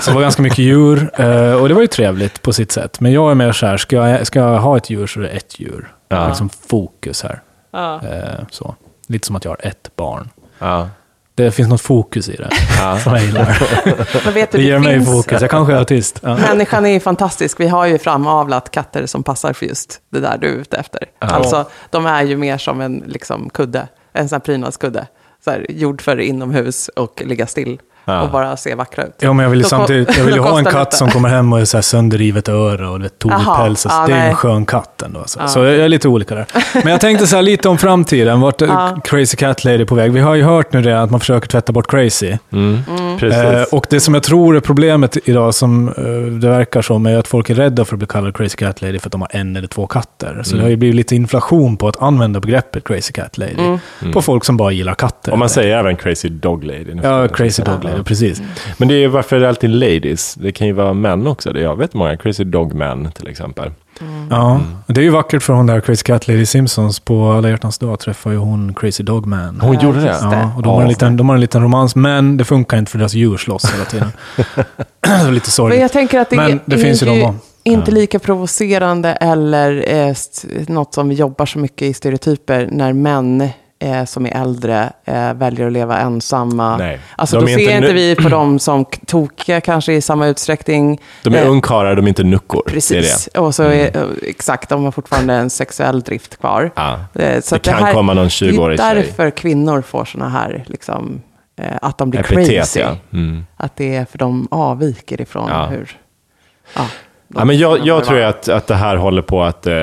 Så 0.00 0.10
det 0.10 0.14
var 0.14 0.22
ganska 0.22 0.42
mycket 0.42 0.58
djur. 0.58 1.10
eh, 1.20 1.52
Och 1.52 1.68
det 1.68 1.74
var 1.74 1.80
ju 1.80 1.86
trevligt 1.86 2.42
på 2.42 2.52
sitt 2.52 2.72
sätt. 2.72 3.00
Men 3.00 3.12
jag 3.12 3.30
är 3.30 3.34
mer 3.34 3.52
så 3.52 3.66
här, 3.66 3.76
ska 3.76 3.96
jag, 3.96 4.26
ska 4.26 4.38
jag 4.38 4.58
ha 4.58 4.76
ett 4.76 4.90
djur 4.90 5.06
så 5.06 5.20
är 5.20 5.24
det 5.24 5.28
ett 5.30 5.60
djur. 5.60 5.92
Ja. 6.08 6.28
liksom 6.28 6.48
fokus 6.68 7.22
här. 7.22 7.40
Ja. 7.72 7.94
Eh, 7.94 8.44
Så. 8.50 8.74
Lite 9.12 9.26
som 9.26 9.36
att 9.36 9.44
jag 9.44 9.50
har 9.50 9.66
ett 9.66 9.96
barn. 9.96 10.30
Ja. 10.58 10.88
Det 11.34 11.50
finns 11.50 11.68
något 11.68 11.80
fokus 11.80 12.28
i 12.28 12.36
det 12.36 12.48
Ja. 12.78 12.98
som 13.04 13.12
jag 13.14 13.24
gillar. 13.24 13.58
Men 14.24 14.34
vet 14.34 14.52
du, 14.52 14.58
Det 14.58 14.64
det 14.64 14.68
ger 14.68 14.78
mig 14.78 14.94
finns, 14.94 15.10
fokus. 15.12 15.40
Jag 15.40 15.50
kanske 15.50 15.72
är 15.74 15.76
autist. 15.78 16.20
Ja. 16.22 16.36
Människan 16.36 16.86
är 16.86 16.90
ju 16.90 17.00
fantastisk. 17.00 17.60
Vi 17.60 17.68
har 17.68 17.86
ju 17.86 17.98
framavlat 17.98 18.70
katter 18.70 19.06
som 19.06 19.22
passar 19.22 19.52
för 19.52 19.66
just 19.66 20.00
det 20.10 20.20
där 20.20 20.38
du 20.38 20.48
är 20.48 20.52
ute 20.52 20.76
efter. 20.76 21.04
Alltså, 21.18 21.68
de 21.90 22.06
är 22.06 22.22
ju 22.22 22.36
mer 22.36 22.58
som 22.58 22.80
en 22.80 23.02
liksom, 23.06 23.50
kudde. 23.50 23.88
En 24.12 24.28
sån 24.28 24.36
här 24.36 24.40
prydnadskudde. 24.40 25.06
Så 25.44 25.50
här, 25.50 25.66
gjord 25.68 26.02
för 26.02 26.20
inomhus 26.20 26.88
och 26.88 27.22
ligga 27.24 27.46
still. 27.46 27.80
Ja. 28.04 28.22
och 28.22 28.30
bara 28.30 28.56
se 28.56 28.74
vackra 28.74 29.04
ut. 29.04 29.14
Ja, 29.18 29.32
men 29.32 29.42
jag 29.44 29.50
vill 29.50 29.58
ju 29.58 29.64
samtidigt, 29.64 30.18
jag 30.18 30.24
vill 30.24 30.38
ha 30.38 30.58
en 30.58 30.64
katt 30.64 30.74
lite. 30.74 30.96
som 30.96 31.10
kommer 31.10 31.28
hem 31.28 31.52
och 31.52 31.60
är 31.60 31.64
så 31.64 31.76
här 31.76 31.82
sönderrivet 31.82 32.48
öra 32.48 32.90
och 32.90 33.04
vet, 33.04 33.18
tonig 33.18 33.46
päls. 33.56 33.86
Alltså, 33.86 33.88
ja, 33.88 34.06
det 34.06 34.12
är 34.12 34.16
ju 34.16 34.22
en 34.22 34.26
nej. 34.26 34.34
skön 34.34 34.66
katt 34.66 35.02
ändå. 35.02 35.20
Alltså. 35.20 35.40
Så 35.48 35.58
jag 35.58 35.74
är 35.74 35.88
lite 35.88 36.08
olika 36.08 36.34
där. 36.34 36.46
Men 36.74 36.86
jag 36.92 37.00
tänkte 37.00 37.26
så 37.26 37.36
här 37.36 37.42
lite 37.42 37.68
om 37.68 37.78
framtiden. 37.78 38.40
Vart 38.40 38.60
Ja. 38.60 38.96
Crazy 39.04 39.36
Cat 39.36 39.64
Lady 39.64 39.84
på 39.84 39.94
väg? 39.94 40.12
Vi 40.12 40.20
har 40.20 40.34
ju 40.34 40.42
hört 40.42 40.72
nu 40.72 40.82
det 40.82 41.02
att 41.02 41.10
man 41.10 41.20
försöker 41.20 41.48
tvätta 41.48 41.72
bort 41.72 41.90
Crazy. 41.90 42.36
Mm. 42.52 42.78
Precis. 43.18 43.42
Eh, 43.42 43.62
och 43.62 43.86
det 43.90 44.00
som 44.00 44.14
jag 44.14 44.22
tror 44.22 44.56
är 44.56 44.60
problemet 44.60 45.16
idag, 45.24 45.54
som 45.54 45.88
eh, 45.88 45.94
det 46.40 46.48
verkar 46.48 46.82
som, 46.82 47.06
är 47.06 47.18
att 47.18 47.28
folk 47.28 47.50
är 47.50 47.54
rädda 47.54 47.84
för 47.84 47.94
att 47.94 47.98
bli 47.98 48.06
kallade 48.06 48.32
Crazy 48.32 48.56
Cat 48.56 48.82
Lady 48.82 48.98
för 48.98 49.08
att 49.08 49.12
de 49.12 49.20
har 49.20 49.28
en 49.32 49.56
eller 49.56 49.68
två 49.68 49.86
katter. 49.86 50.40
Så 50.44 50.56
det 50.56 50.62
har 50.62 50.68
ju 50.68 50.76
blivit 50.76 50.96
lite 50.96 51.14
inflation 51.16 51.76
på 51.76 51.88
att 51.88 52.02
använda 52.02 52.40
begreppet 52.40 52.84
Crazy 52.84 53.12
Cat 53.12 53.38
Lady 53.38 53.78
på 54.12 54.22
folk 54.22 54.44
som 54.44 54.56
bara 54.56 54.72
gillar 54.72 54.94
katter. 54.94 55.32
och 55.32 55.38
man 55.38 55.48
säger 55.48 55.76
även 55.76 55.96
crazy 55.96 56.28
dog 56.28 56.64
lady. 56.64 56.96
Ja. 57.02 57.28
Crazy 57.28 57.62
Dog 57.62 57.84
Lady, 57.84 57.91
precis. 58.04 58.42
Men 58.76 58.88
det 58.88 58.94
är 58.94 58.98
ju 58.98 59.06
varför 59.08 59.36
är 59.36 59.40
det 59.40 59.48
alltid 59.48 59.70
ladies? 59.70 60.34
Det 60.34 60.52
kan 60.52 60.66
ju 60.66 60.72
vara 60.72 60.92
män 60.92 61.26
också. 61.26 61.52
Det- 61.52 61.60
Jag 61.60 61.76
vet 61.76 61.94
många 61.94 62.16
crazy 62.16 62.44
dog 62.44 62.74
män 62.74 63.12
till 63.12 63.28
exempel. 63.28 63.70
Ja, 64.30 64.60
det 64.86 65.00
är 65.00 65.04
ju 65.04 65.10
vackert 65.10 65.42
för 65.42 65.52
hon 65.52 65.66
där 65.66 65.80
Crazy 65.80 66.02
Cat 66.02 66.28
Lady 66.28 66.46
Simpsons. 66.46 67.00
På 67.00 67.32
alla 67.32 67.48
hjärtans 67.50 67.78
dag 67.78 67.98
träffar 68.00 68.30
ju 68.30 68.36
hon 68.36 68.74
Crazy 68.74 69.02
Dog 69.04 69.26
Man. 69.26 69.60
Hon 69.60 69.80
gjorde 69.80 70.00
det? 70.00 70.16
Ja, 70.22 70.52
och 70.56 70.62
de, 70.62 70.68
har 70.68 70.76
Ja. 70.76 70.82
en 70.82 70.88
liten, 70.88 71.16
de 71.16 71.28
har 71.28 71.34
en 71.36 71.40
liten 71.40 71.62
romans, 71.62 71.94
men 71.96 72.36
det 72.36 72.44
funkar 72.44 72.78
inte 72.78 72.90
för 72.90 72.98
deras 72.98 73.14
djur 73.14 73.36
slåss 73.36 73.74
hela 73.74 73.84
tiden. 73.84 74.12
det 74.36 75.08
är 75.08 75.18
lite 75.18 75.30
Men 75.32 75.40
sorgligt. 75.40 75.80
jag 75.80 75.92
tänker 75.92 76.20
att 76.20 76.30
det, 76.30 76.36
Men 76.36 76.52
är, 76.52 76.58
det 76.64 76.78
finns 76.78 77.02
ju 77.02 77.06
är 77.08 77.22
de 77.22 77.38
inte 77.64 77.90
lika 77.90 78.18
provocerande 78.18 79.12
eller 79.12 79.84
eh, 80.08 80.14
något 80.68 80.94
som 80.94 81.08
vi 81.08 81.14
jobbar 81.14 81.46
så 81.46 81.58
mycket 81.58 81.82
i 81.82 81.94
stereotyper 81.94 82.68
när 82.72 82.92
män 82.92 83.48
eh, 83.82 84.04
som 84.04 84.26
är 84.26 84.42
äldre 84.42 84.92
eh, 85.04 85.34
väljer 85.34 85.66
att 85.66 85.72
leva 85.72 85.98
ensamma. 85.98 86.76
Nej. 86.76 87.00
Alltså 87.16 87.40
då 87.40 87.46
ser 87.46 87.76
inte 87.76 87.92
vi 87.92 88.14
på 88.16 88.28
dem 88.28 88.58
som 88.58 88.84
tokiga 89.06 89.60
kanske 89.60 89.92
i 89.92 90.00
samma 90.00 90.26
utsträckning. 90.26 91.00
De 91.22 91.34
är 91.34 91.42
Eh, 91.42 91.50
ungkarlar, 91.50 91.94
de 91.96 92.04
är 92.04 92.08
inte 92.08 92.24
nuckor. 92.24 92.62
Precis, 92.66 93.24
Det 93.24 93.30
det. 93.34 93.40
och 93.40 93.54
så 93.54 93.62
är, 93.62 93.96
eh, 93.96 94.02
exakt, 94.22 94.68
de 94.68 94.84
har 94.84 94.90
fortfarande 94.90 95.34
en 95.34 95.50
sexuell 95.50 96.00
drift 96.00 96.36
kvar. 96.40 96.70
Så 96.74 96.78
Det 97.18 97.52
att 97.52 97.62
kan 97.62 97.92
komma 97.94 98.14
någon 98.14 98.28
20-årig 98.28 98.78
Det 98.78 98.82
är 98.82 98.94
tjej. 98.94 99.04
därför 99.06 99.30
kvinnor 99.30 99.82
får 99.82 100.04
såna 100.04 100.28
här, 100.28 100.64
liksom, 100.66 101.22
eh, 101.60 101.66
att 101.82 101.98
de 101.98 102.10
blir 102.10 102.20
Epitet, 102.20 102.46
crazy. 102.56 102.80
ja. 102.80 102.96
Mm. 103.12 103.46
Att 103.56 103.76
det 103.76 103.96
är 103.96 104.04
för 104.04 104.18
de 104.18 104.48
avviker 104.50 105.20
ifrån 105.20 105.48
Ja. 105.48 105.66
hur... 105.66 105.96
Ja, 106.76 106.86
Ja, 107.34 107.44
men 107.44 107.58
jag, 107.58 107.86
jag 107.86 108.04
tror 108.04 108.20
att, 108.20 108.48
att 108.48 108.66
det 108.66 108.74
här 108.74 108.96
håller 108.96 109.22
på 109.22 109.42
att 109.42 109.66
eh, 109.66 109.74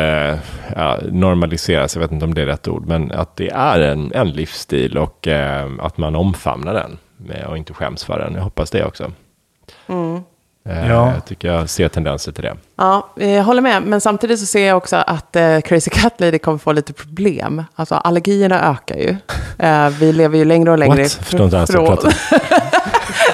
ja, 0.75 0.97
normaliseras, 1.11 1.95
jag 1.95 2.01
vet 2.01 2.11
inte 2.11 2.25
om 2.25 2.33
det 2.33 2.41
är 2.41 2.45
rätt 2.45 2.67
ord, 2.67 2.87
men 2.87 3.11
att 3.11 3.35
det 3.35 3.49
är 3.49 3.79
en, 3.79 4.11
en 4.15 4.29
livsstil 4.29 4.97
och 4.97 5.27
eh, 5.27 5.67
att 5.81 5.97
man 5.97 6.15
omfamnar 6.15 6.73
den 6.73 6.97
och 7.49 7.57
inte 7.57 7.73
skäms 7.73 8.03
för 8.03 8.19
den. 8.19 8.33
Jag 8.35 8.41
hoppas 8.41 8.71
det 8.71 8.85
också. 8.85 9.03
Eh, 10.69 10.89
Ja. 10.89 11.11
Jag 11.13 11.25
tycker 11.25 11.47
jag 11.53 11.69
ser 11.69 11.87
tendenser 11.89 12.31
till 12.31 12.43
det. 12.43 12.55
Ja, 12.75 13.09
jag 13.15 13.43
håller 13.43 13.61
med. 13.61 13.83
Men 13.83 14.01
samtidigt 14.01 14.39
så 14.39 14.45
ser 14.45 14.67
jag 14.67 14.77
också 14.77 14.95
att 14.95 15.35
eh, 15.35 15.59
Crazy 15.59 15.89
Cat 15.89 16.13
Lady 16.19 16.39
kommer 16.39 16.57
få 16.57 16.71
lite 16.71 16.93
problem. 16.93 17.63
Alltså 17.75 17.95
allergierna 17.95 18.71
ökar 18.71 18.95
ju. 18.95 19.15
Eh, 19.61 19.89
vi 19.89 20.13
lever 20.13 20.37
ju 20.37 20.45
längre 20.45 20.71
och 20.71 20.77
längre 20.77 21.01
What? 21.03 21.11
Förstår 21.11 21.45
inte 21.45 21.59
alls 21.59 21.75
vad 21.75 21.85
jag 21.85 21.93
ifrån- 21.97 22.11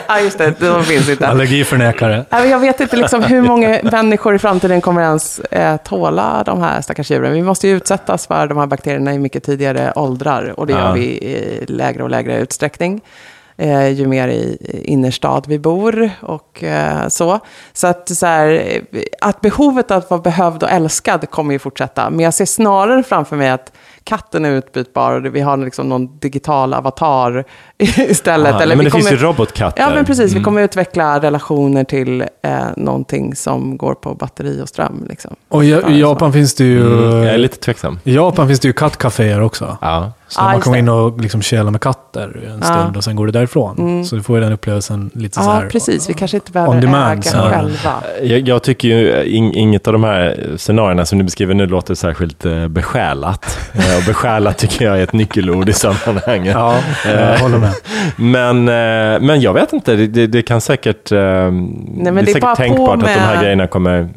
Ja, 0.07 0.19
just 0.19 0.37
det. 0.37 0.59
De 0.59 0.83
finns 0.83 1.09
inte. 1.09 1.27
Allergiförnekare. 1.27 2.25
Jag 2.31 2.59
vet 2.59 2.79
inte 2.79 2.95
liksom 2.95 3.23
hur 3.23 3.41
många 3.41 3.79
människor 3.83 4.35
i 4.35 4.39
framtiden 4.39 4.81
kommer 4.81 5.01
ens 5.01 5.39
eh, 5.39 5.77
tåla 5.77 6.43
de 6.45 6.61
här 6.61 6.81
stackars 6.81 7.11
djuren. 7.11 7.33
Vi 7.33 7.41
måste 7.41 7.67
ju 7.67 7.75
utsättas 7.75 8.27
för 8.27 8.47
de 8.47 8.57
här 8.57 8.65
bakterierna 8.67 9.13
i 9.13 9.19
mycket 9.19 9.43
tidigare 9.43 9.93
åldrar. 9.95 10.59
Och 10.59 10.67
det 10.67 10.73
Ja. 10.73 10.79
gör 10.79 10.93
vi 10.93 11.05
i 11.05 11.65
lägre 11.67 12.03
och 12.03 12.09
lägre 12.09 12.39
utsträckning. 12.39 13.01
Eh, 13.57 13.87
ju 13.89 14.07
mer 14.07 14.27
i 14.27 14.57
innerstad 14.85 15.43
vi 15.47 15.59
bor 15.59 16.09
och 16.21 16.63
eh, 16.63 17.07
så. 17.07 17.39
Så 17.73 17.87
att, 17.87 18.09
så 18.09 18.25
här, 18.25 18.81
att 19.21 19.41
behovet 19.41 19.91
att 19.91 20.09
vara 20.09 20.21
behövd 20.21 20.63
och 20.63 20.69
älskad 20.71 21.29
kommer 21.29 21.53
ju 21.53 21.59
fortsätta. 21.59 22.09
Men 22.09 22.19
jag 22.19 22.33
ser 22.33 22.45
snarare 22.45 23.03
framför 23.03 23.35
mig 23.35 23.49
att 23.49 23.71
katten 24.05 24.45
är 24.45 24.51
utbytbar 24.51 25.25
och 25.25 25.35
vi 25.35 25.41
har 25.41 25.57
liksom 25.57 25.89
någon 25.89 26.17
digital 26.19 26.73
avatar 26.73 27.43
istället. 27.97 28.53
Aha, 28.53 28.61
Eller 28.61 28.75
men 28.75 28.85
vi 28.85 28.85
det 28.85 28.91
finns 28.91 29.05
kommer- 29.09 29.17
ju 29.21 29.23
robotkatter. 29.27 29.81
Ja, 29.83 29.89
men 29.95 30.05
precis. 30.05 30.31
Vi 30.31 30.35
Mm. 30.35 30.43
kommer 30.43 30.61
utveckla 30.61 31.19
relationer 31.19 31.83
till 31.83 32.21
eh, 32.21 32.57
någonting 32.77 33.35
som 33.35 33.77
går 33.77 33.93
på 33.93 34.13
batteri 34.15 34.61
och 34.63 34.69
ström. 34.69 35.05
Liksom. 35.09 35.35
Och 35.49 35.63
i, 35.65 35.67
i 35.67 35.99
Japan 35.99 36.33
finns 36.33 36.55
det 36.55 36.63
ju... 36.63 36.87
Mm, 36.97 37.23
jag 37.23 37.33
är 37.33 37.37
lite 37.37 37.57
tveksam. 37.57 37.99
I 38.03 38.15
Japan 38.15 38.47
finns 38.47 38.59
det 38.59 38.67
ju 38.67 38.73
kattcaféer 38.73 39.41
också. 39.41 39.77
Ja. 39.81 40.11
Så 40.27 40.41
Ja, 40.41 40.43
man 40.45 40.59
kommer 40.61 40.77
in 40.77 40.89
och 40.89 41.21
liksom 41.21 41.41
käla 41.41 41.71
med 41.71 41.81
katter 41.81 42.49
en 42.53 42.61
stund 42.63 42.97
och 42.97 43.03
sen 43.03 43.15
går 43.15 43.25
det 43.25 43.31
därifrån. 43.31 44.05
Så 44.05 44.15
du 44.15 44.23
får 44.23 44.37
ju 44.37 44.43
den 44.43 44.53
upplevelsen 44.53 45.09
lite 45.13 45.35
så 45.35 45.41
Ja, 45.41 45.51
här. 45.53 45.69
precis. 45.69 46.09
Vi 46.09 46.13
kanske 46.13 46.37
inte 46.37 46.51
behöver 46.51 46.81
demand, 46.81 47.11
äga 47.13 47.21
så 47.21 47.37
själva. 47.37 48.03
Jag, 48.23 48.47
jag 48.47 48.63
tycker 48.63 48.87
ju 48.87 49.23
in, 49.23 49.53
inget 49.53 49.87
av 49.87 49.93
de 49.93 50.03
här 50.03 50.53
scenarierna 50.57 51.05
som 51.05 51.17
du 51.17 51.23
beskriver 51.23 51.53
nu 51.53 51.65
låter 51.65 51.95
särskilt 51.95 52.45
eh, 52.45 52.67
besjälat. 52.67 53.59
Eh, 53.75 53.97
och 53.97 54.03
besjälat 54.07 54.57
tycker 54.57 54.85
jag 54.85 54.99
är 54.99 55.03
ett 55.03 55.13
nyckelord 55.13 55.69
i 55.69 55.73
sammanhanget. 55.73 56.55
Ja, 56.55 56.75
jag 57.05 57.37
håller 57.39 57.57
med. 57.57 57.73
Men, 58.15 58.57
eh, 58.67 59.21
men 59.21 59.41
jag 59.41 59.53
vet 59.53 59.73
inte, 59.73 59.95
det, 59.95 60.07
det, 60.07 60.27
det 60.27 60.41
kan 60.41 60.61
säkert... 60.61 61.11
Eh, 61.11 61.17
det 61.17 61.51
det 62.03 62.09
är 62.09 62.17
är 62.17 62.25
säkert 62.25 62.55
tänkbart 62.55 62.97
att 63.03 63.05
de 63.05 63.19
här 63.19 63.41
grejerna 63.41 63.67
kommer 63.67 64.09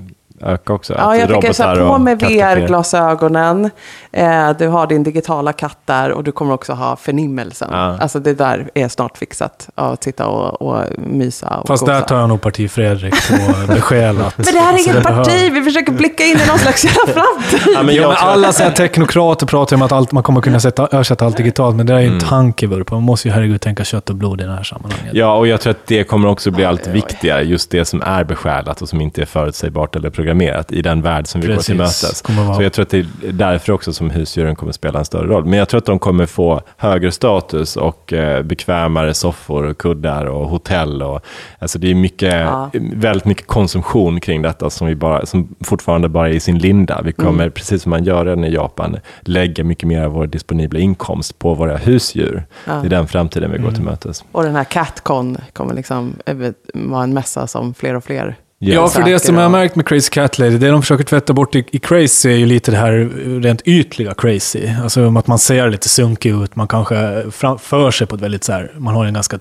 öka 0.42 0.72
också. 0.72 0.94
Ja, 0.98 1.12
att 1.12 1.18
jag 1.18 1.28
tänker 1.28 1.52
så 1.52 1.62
här, 1.62 1.76
på 1.88 1.98
med 1.98 2.20
VR-glasögonen. 2.20 3.70
Eh, 4.12 4.50
du 4.58 4.68
har 4.68 4.86
din 4.86 5.02
digitala 5.02 5.52
katt 5.52 5.78
där 5.84 6.10
och 6.12 6.24
du 6.24 6.32
kommer 6.32 6.54
också 6.54 6.72
ha 6.72 6.96
förnimmelsen. 6.96 7.68
Ja. 7.72 7.96
Alltså 8.00 8.18
det 8.20 8.34
där 8.34 8.70
är 8.74 8.88
snart 8.88 9.18
fixat. 9.18 9.68
Att 9.74 10.02
sitta 10.04 10.26
och, 10.26 10.62
och 10.62 10.82
mysa 10.96 11.48
och 11.48 11.66
Fast 11.68 11.80
gosa. 11.80 11.92
där 11.92 12.00
tar 12.00 12.20
jag 12.20 12.28
nog 12.28 12.40
parti 12.40 12.70
Fredrik 12.70 13.14
på 13.28 13.34
besjälat. 13.74 14.34
Men 14.38 14.46
det 14.54 14.60
här 14.60 14.74
är 14.74 14.78
Så 14.78 14.90
inget 14.90 15.02
parti, 15.04 15.52
vi 15.52 15.62
försöker 15.62 15.92
blicka 15.92 16.24
in 16.24 16.36
i 16.36 16.46
någon 16.48 16.58
slags 16.58 16.84
jävla 16.84 17.04
framtid. 17.12 17.60
Ja, 17.74 17.82
men 17.82 17.94
Ja, 17.94 18.02
jag 18.02 18.08
men 18.08 18.16
alla 18.20 18.52
så 18.52 18.62
här 18.62 18.70
teknokrater 18.70 19.46
pratar 19.46 19.76
om 19.76 19.82
att 19.82 19.92
allt, 19.92 20.12
man 20.12 20.22
kommer 20.22 20.40
kunna 20.40 20.60
sätta, 20.60 20.86
ersätta 21.00 21.24
allt 21.26 21.36
digitalt, 21.36 21.76
men 21.76 21.86
det 21.86 21.94
är 21.94 21.98
ju 21.98 22.06
Mm. 22.08 22.18
en 22.18 22.26
tankevurpa. 22.28 22.94
Man 22.94 23.02
måste 23.02 23.28
ju 23.28 23.34
herregud 23.34 23.60
tänka 23.60 23.84
kött 23.84 24.10
och 24.10 24.16
blod 24.16 24.40
i 24.40 24.44
det 24.44 24.52
här 24.52 24.62
sammanhanget. 24.62 25.14
Ja, 25.14 25.34
och 25.36 25.48
jag 25.48 25.60
tror 25.60 25.70
att 25.70 25.86
det 25.86 26.04
kommer 26.04 26.28
också 26.28 26.50
bli 26.50 26.64
allt 26.64 26.86
viktigare, 26.86 27.42
just 27.42 27.70
det 27.70 27.84
som 27.84 28.02
är 28.02 28.24
besjälat 28.24 28.82
och 28.82 28.88
som 28.88 29.00
inte 29.00 29.22
är 29.22 29.26
förutsägbart 29.26 29.96
eller 29.96 30.10
programmerat 30.10 30.27
i 30.72 30.82
den 30.82 31.02
värld 31.02 31.26
som 31.26 31.40
vi 31.40 31.46
går 31.46 31.56
till 31.56 31.78
Precis. 31.78 32.02
mötes. 32.04 32.22
Kommer 32.22 32.42
vara- 32.44 32.56
Så 32.56 32.62
jag 32.62 32.72
tror 32.72 32.82
att 32.82 32.90
det 32.90 32.98
är 32.98 33.06
därför 33.32 33.72
också 33.72 33.92
som 33.92 34.10
husdjuren 34.10 34.56
kommer 34.56 34.72
spela 34.72 34.98
en 34.98 35.04
större 35.04 35.26
roll. 35.26 35.44
Men 35.44 35.58
jag 35.58 35.68
tror 35.68 35.78
att 35.78 35.86
de 35.86 35.98
kommer 35.98 36.26
få 36.26 36.60
högre 36.76 37.12
status 37.12 37.76
och 37.76 38.12
eh, 38.12 38.42
bekvämare 38.42 39.14
soffor, 39.14 39.62
och 39.64 39.78
kuddar 39.78 40.26
och 40.26 40.48
hotell. 40.48 41.02
Och, 41.02 41.20
alltså 41.58 41.78
det 41.78 41.90
är 41.90 41.94
mycket, 41.94 42.34
Ja. 42.34 42.70
väldigt 42.92 43.24
mycket 43.24 43.46
konsumtion 43.46 44.20
kring 44.20 44.42
detta 44.42 44.70
som, 44.70 44.86
vi 44.86 44.94
bara, 44.94 45.26
som 45.26 45.54
fortfarande 45.64 46.08
bara 46.08 46.28
är 46.28 46.32
i 46.32 46.40
sin 46.40 46.58
linda. 46.58 47.00
Vi 47.04 47.12
kommer, 47.12 47.42
Mm. 47.44 47.50
precis 47.52 47.82
som 47.82 47.90
man 47.90 48.04
gör 48.04 48.24
redan 48.24 48.44
i 48.44 48.52
Japan, 48.52 48.96
lägga 49.20 49.64
mycket 49.64 49.88
mer 49.88 50.02
av 50.02 50.12
vår 50.12 50.26
disponibla 50.26 50.78
inkomst 50.80 51.38
på 51.38 51.54
våra 51.54 51.76
husdjur. 51.76 52.46
Ja. 52.66 52.72
Det 52.72 52.86
är 52.86 52.90
den 52.90 53.06
framtiden 53.08 53.50
vi 53.50 53.56
går 53.58 53.64
Mm. 53.64 53.74
till 53.74 53.84
mötes. 53.84 54.24
Och 54.32 54.42
den 54.42 54.56
här 54.56 54.64
Catcon 54.64 55.36
kommer 55.52 55.74
liksom 55.74 56.12
eh, 56.26 56.36
vara 56.74 57.02
en 57.02 57.14
mässa 57.14 57.46
som 57.46 57.74
fler 57.74 57.94
och 57.96 58.04
fler 58.04 58.36
Ja, 58.60 58.88
för 58.88 59.02
det 59.02 59.18
som 59.18 59.34
jag 59.34 59.42
har 59.42 59.50
märkt 59.50 59.76
med 59.76 59.86
Crazy 59.86 60.10
Cat 60.10 60.38
Lady, 60.38 60.58
det 60.58 60.68
de 60.68 60.82
försöker 60.82 61.04
tvätta 61.04 61.32
bort 61.32 61.54
i, 61.54 61.64
i 61.70 61.78
Crazy 61.78 62.30
är 62.30 62.36
ju 62.36 62.46
lite 62.46 62.70
det 62.70 62.76
här 62.76 62.92
rent 63.40 63.62
ytliga 63.64 64.14
Crazy. 64.14 64.68
Alltså 64.82 65.18
att 65.18 65.26
man 65.26 65.38
ser 65.38 65.70
lite 65.70 65.88
sunkig 65.88 66.42
ut, 66.42 66.56
man 66.56 66.68
kanske 66.68 67.24
framför 67.30 67.90
sig 67.90 68.06
på 68.06 68.14
ett 68.14 68.20
väldigt 68.20 68.44
så 68.44 68.52
här, 68.52 68.72
man 68.78 68.94
har 68.94 69.04
en 69.04 69.14
ganska 69.14 69.38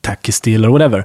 tacky 0.00 0.32
stil 0.32 0.54
eller 0.54 0.68
whatever. 0.68 1.04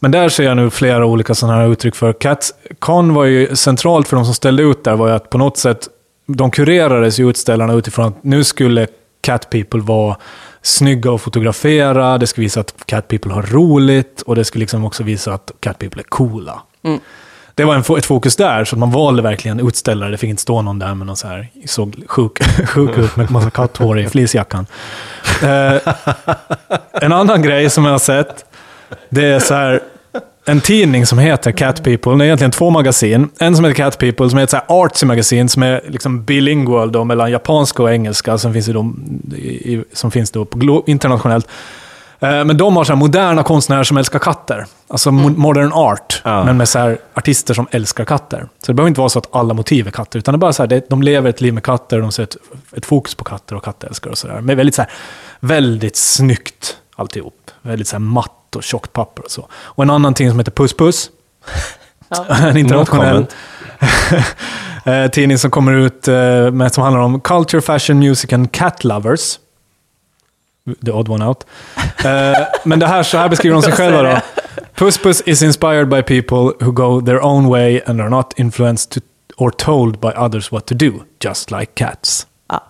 Men 0.00 0.10
där 0.10 0.28
ser 0.28 0.44
jag 0.44 0.56
nu 0.56 0.70
flera 0.70 1.06
olika 1.06 1.34
sådana 1.34 1.58
här 1.58 1.72
uttryck 1.72 1.94
för. 1.94 2.12
CatCon 2.12 3.14
var 3.14 3.24
ju 3.24 3.56
centralt 3.56 4.08
för 4.08 4.16
de 4.16 4.24
som 4.24 4.34
ställde 4.34 4.62
ut 4.62 4.84
där, 4.84 4.96
var 4.96 5.08
ju 5.08 5.14
att 5.14 5.30
på 5.30 5.38
något 5.38 5.58
sätt, 5.58 5.88
de 6.26 6.50
kurerades 6.50 7.18
ju 7.20 7.30
utställarna 7.30 7.72
utifrån 7.72 8.06
att 8.06 8.24
nu 8.24 8.44
skulle 8.44 8.86
Cat 9.20 9.50
People 9.50 9.80
vara 9.80 10.16
snygga 10.62 11.12
att 11.12 11.20
fotografera, 11.20 12.18
det 12.18 12.26
skulle 12.26 12.44
visa 12.44 12.60
att 12.60 12.74
Cat 12.86 13.08
People 13.08 13.32
har 13.32 13.42
roligt 13.42 14.22
och 14.22 14.34
det 14.34 14.44
skulle 14.44 14.62
liksom 14.62 14.84
också 14.84 15.02
visa 15.02 15.34
att 15.34 15.52
Cat 15.60 15.78
People 15.78 16.00
är 16.00 16.04
coola. 16.08 16.62
Mm. 16.86 17.00
Det 17.54 17.64
var 17.64 17.74
en, 17.74 17.96
ett 17.98 18.06
fokus 18.06 18.36
där, 18.36 18.64
så 18.64 18.74
att 18.76 18.78
man 18.80 18.90
valde 18.90 19.22
verkligen 19.22 19.60
utställare. 19.68 20.10
Det 20.10 20.16
fick 20.18 20.30
inte 20.30 20.42
stå 20.42 20.62
någon 20.62 20.78
där 20.78 20.94
med 20.94 21.06
någon 21.06 21.16
så 21.16 21.28
här, 21.28 21.48
såg 21.66 21.96
sjuk, 22.06 22.42
sjuk 22.68 22.98
ut 22.98 23.16
med 23.16 23.30
massa 23.30 23.50
katthår 23.50 23.98
i 24.00 24.08
fleecejackan. 24.08 24.66
Eh, 25.42 25.74
en 26.92 27.12
annan 27.12 27.42
grej 27.42 27.70
som 27.70 27.84
jag 27.84 27.92
har 27.92 27.98
sett, 27.98 28.44
det 29.08 29.24
är 29.24 29.38
så 29.38 29.54
här, 29.54 29.80
en 30.44 30.60
tidning 30.60 31.06
som 31.06 31.18
heter 31.18 31.52
Cat 31.52 31.84
People. 31.84 32.12
Det 32.12 32.24
är 32.24 32.26
egentligen 32.26 32.50
två 32.50 32.70
magasin. 32.70 33.28
En 33.38 33.56
som 33.56 33.64
heter 33.64 33.74
Cat 33.84 33.98
People, 33.98 34.30
som 34.30 34.38
är 34.38 34.42
ett 34.42 34.50
så 34.50 34.56
här 34.56 34.64
artsy 34.68 35.06
magasin, 35.06 35.48
som 35.48 35.62
är 35.62 35.80
liksom 35.88 36.24
bilingual 36.24 36.92
då, 36.92 37.04
mellan 37.04 37.30
japanska 37.30 37.82
och 37.82 37.92
engelska, 37.92 38.38
som 38.38 38.52
finns, 38.52 38.68
i, 38.68 38.72
de, 38.72 39.00
i, 39.36 39.74
i- 39.74 39.84
som 39.92 40.10
finns 40.10 40.30
då 40.30 40.44
på 40.44 40.58
glo- 40.58 40.82
internationellt. 40.86 41.48
Eh, 42.20 42.44
Men 42.44 42.56
de 42.56 42.76
har 42.76 42.84
så 42.84 42.92
här 42.92 42.98
moderna 42.98 43.42
konstnärer 43.42 43.84
som 43.84 43.96
älskar 43.96 44.18
katter. 44.18 44.66
Alltså 44.88 45.10
mo- 45.10 45.36
modern 45.36 45.72
art, 45.72 46.20
Ja. 46.24 46.44
men 46.44 46.56
med 46.56 46.68
så 46.68 46.78
här 46.78 46.98
artister 47.14 47.54
som 47.54 47.66
älskar 47.70 48.04
katter. 48.04 48.48
Så 48.62 48.66
det 48.72 48.74
behöver 48.74 48.88
inte 48.88 49.00
vara 49.00 49.08
så 49.08 49.18
att 49.18 49.34
alla 49.36 49.54
motiv 49.54 49.86
är 49.86 49.90
katter, 49.90 50.18
utan 50.18 50.32
det 50.32 50.36
är 50.36 50.38
bara 50.38 50.52
så 50.52 50.62
här, 50.66 50.82
de 50.88 51.02
lever 51.02 51.30
ett 51.30 51.40
liv 51.40 51.54
med 51.54 51.62
katter, 51.62 52.00
de 52.00 52.12
ser 52.12 52.22
ett, 52.22 52.36
ett 52.76 52.86
fokus 52.86 53.14
på 53.14 53.24
katter 53.24 53.56
och 53.56 53.64
kattälskare 53.64 54.10
och 54.10 54.18
sådär. 54.18 54.40
Men 54.40 54.56
väldigt 54.56 54.74
så 54.74 54.82
här, 54.82 54.90
väldigt 55.40 55.96
snyggt 55.96 56.76
alltihop. 56.96 57.50
Väldigt 57.62 57.88
så 57.88 57.94
här 57.96 58.00
matt 58.00 58.56
och 58.56 58.62
tjockt 58.62 58.92
papper 58.92 59.24
och 59.24 59.30
så. 59.30 59.48
Och 59.52 59.84
en 59.84 59.90
annan 59.90 60.14
tidning 60.14 60.30
som 60.32 60.38
heter 60.38 60.52
Puss 60.52 60.76
Puss. 60.76 61.10
en 62.28 62.56
internationell 62.56 63.26
eh, 64.84 65.06
tidning 65.06 65.38
som 65.38 65.50
kommer 65.50 65.72
ut 65.72 66.08
eh, 66.08 66.14
med, 66.50 66.72
som 66.74 66.82
handlar 66.82 67.00
om 67.02 67.20
culture, 67.20 67.60
fashion, 67.62 67.98
music 67.98 68.32
and 68.32 68.52
cat 68.52 68.84
lovers. 68.84 69.38
The 70.84 70.90
odd 70.92 71.08
one 71.08 71.26
out. 71.26 71.46
Eh, 72.04 72.46
men 72.64 72.78
det 72.78 72.86
här, 72.86 73.02
så 73.02 73.18
här 73.18 73.28
beskriver 73.28 73.54
de 73.54 73.62
sig 73.62 73.72
själva 73.72 74.02
då. 74.02 74.20
Puss 74.74 74.98
Puss 74.98 75.20
is 75.26 75.42
inspired 75.42 75.88
by 75.88 76.02
people 76.02 76.64
who 76.66 76.72
go 76.72 77.00
their 77.00 77.24
own 77.24 77.48
way 77.48 77.80
and 77.86 78.00
are 78.00 78.10
not 78.10 78.32
influenced 78.36 78.90
to, 78.90 79.00
or 79.36 79.50
told 79.50 80.00
by 80.00 80.08
others 80.16 80.52
what 80.52 80.66
to 80.66 80.74
do, 80.74 80.92
just 81.24 81.50
like 81.50 81.66
cats. 81.74 82.26
Ja. 82.50 82.62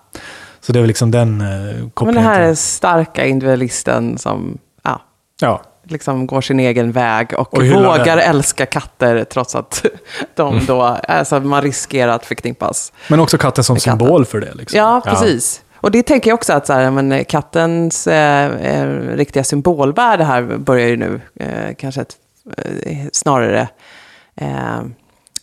Så 0.61 0.71
det 0.73 0.79
är 0.79 0.81
väl 0.81 0.87
liksom 0.87 1.11
den 1.11 1.41
eh, 1.41 1.47
Men 1.47 1.91
kopplingen. 1.93 2.23
det 2.23 2.29
här 2.29 2.41
är 2.41 2.55
starka 2.55 3.25
individualisten 3.25 4.17
som 4.17 4.57
ja, 4.83 5.01
Ja, 5.41 5.61
liksom 5.83 6.27
går 6.27 6.41
sin 6.41 6.59
egen 6.59 6.91
väg 6.91 7.33
och, 7.37 7.53
Och 7.53 7.65
vågar 7.67 8.15
det. 8.15 8.21
älska 8.21 8.65
katter 8.65 9.23
trots 9.23 9.55
att 9.55 9.85
de 10.35 10.65
då, 10.65 10.81
alltså 10.83 11.39
man 11.39 11.61
riskerar 11.61 12.11
att 12.11 12.25
förknippas. 12.25 12.91
men 13.07 13.19
också 13.19 13.37
katten 13.37 13.63
som 13.63 13.73
Med 13.73 13.83
katten. 13.83 13.99
symbol 13.99 14.25
för 14.25 14.39
det. 14.41 14.53
Liksom. 14.53 14.77
Ja, 14.79 15.01
precis. 15.05 15.61
Och 15.81 15.91
det 15.91 16.03
tänker 16.03 16.29
jag 16.29 16.35
också 16.35 16.53
att 16.53 16.67
så 16.67 16.73
här, 16.73 16.91
men 16.91 17.25
kattens 17.25 18.07
eh, 18.07 18.45
eh, 18.45 18.87
riktiga 19.15 19.43
symbolvärde 19.43 20.23
här 20.23 20.57
börjar 20.57 20.87
ju 20.87 20.97
nu 20.97 21.21
eh, 21.35 21.75
kanske 21.77 22.01
ett, 22.01 22.17
eh, 22.57 22.97
snarare 23.11 23.67
eh, 24.35 24.81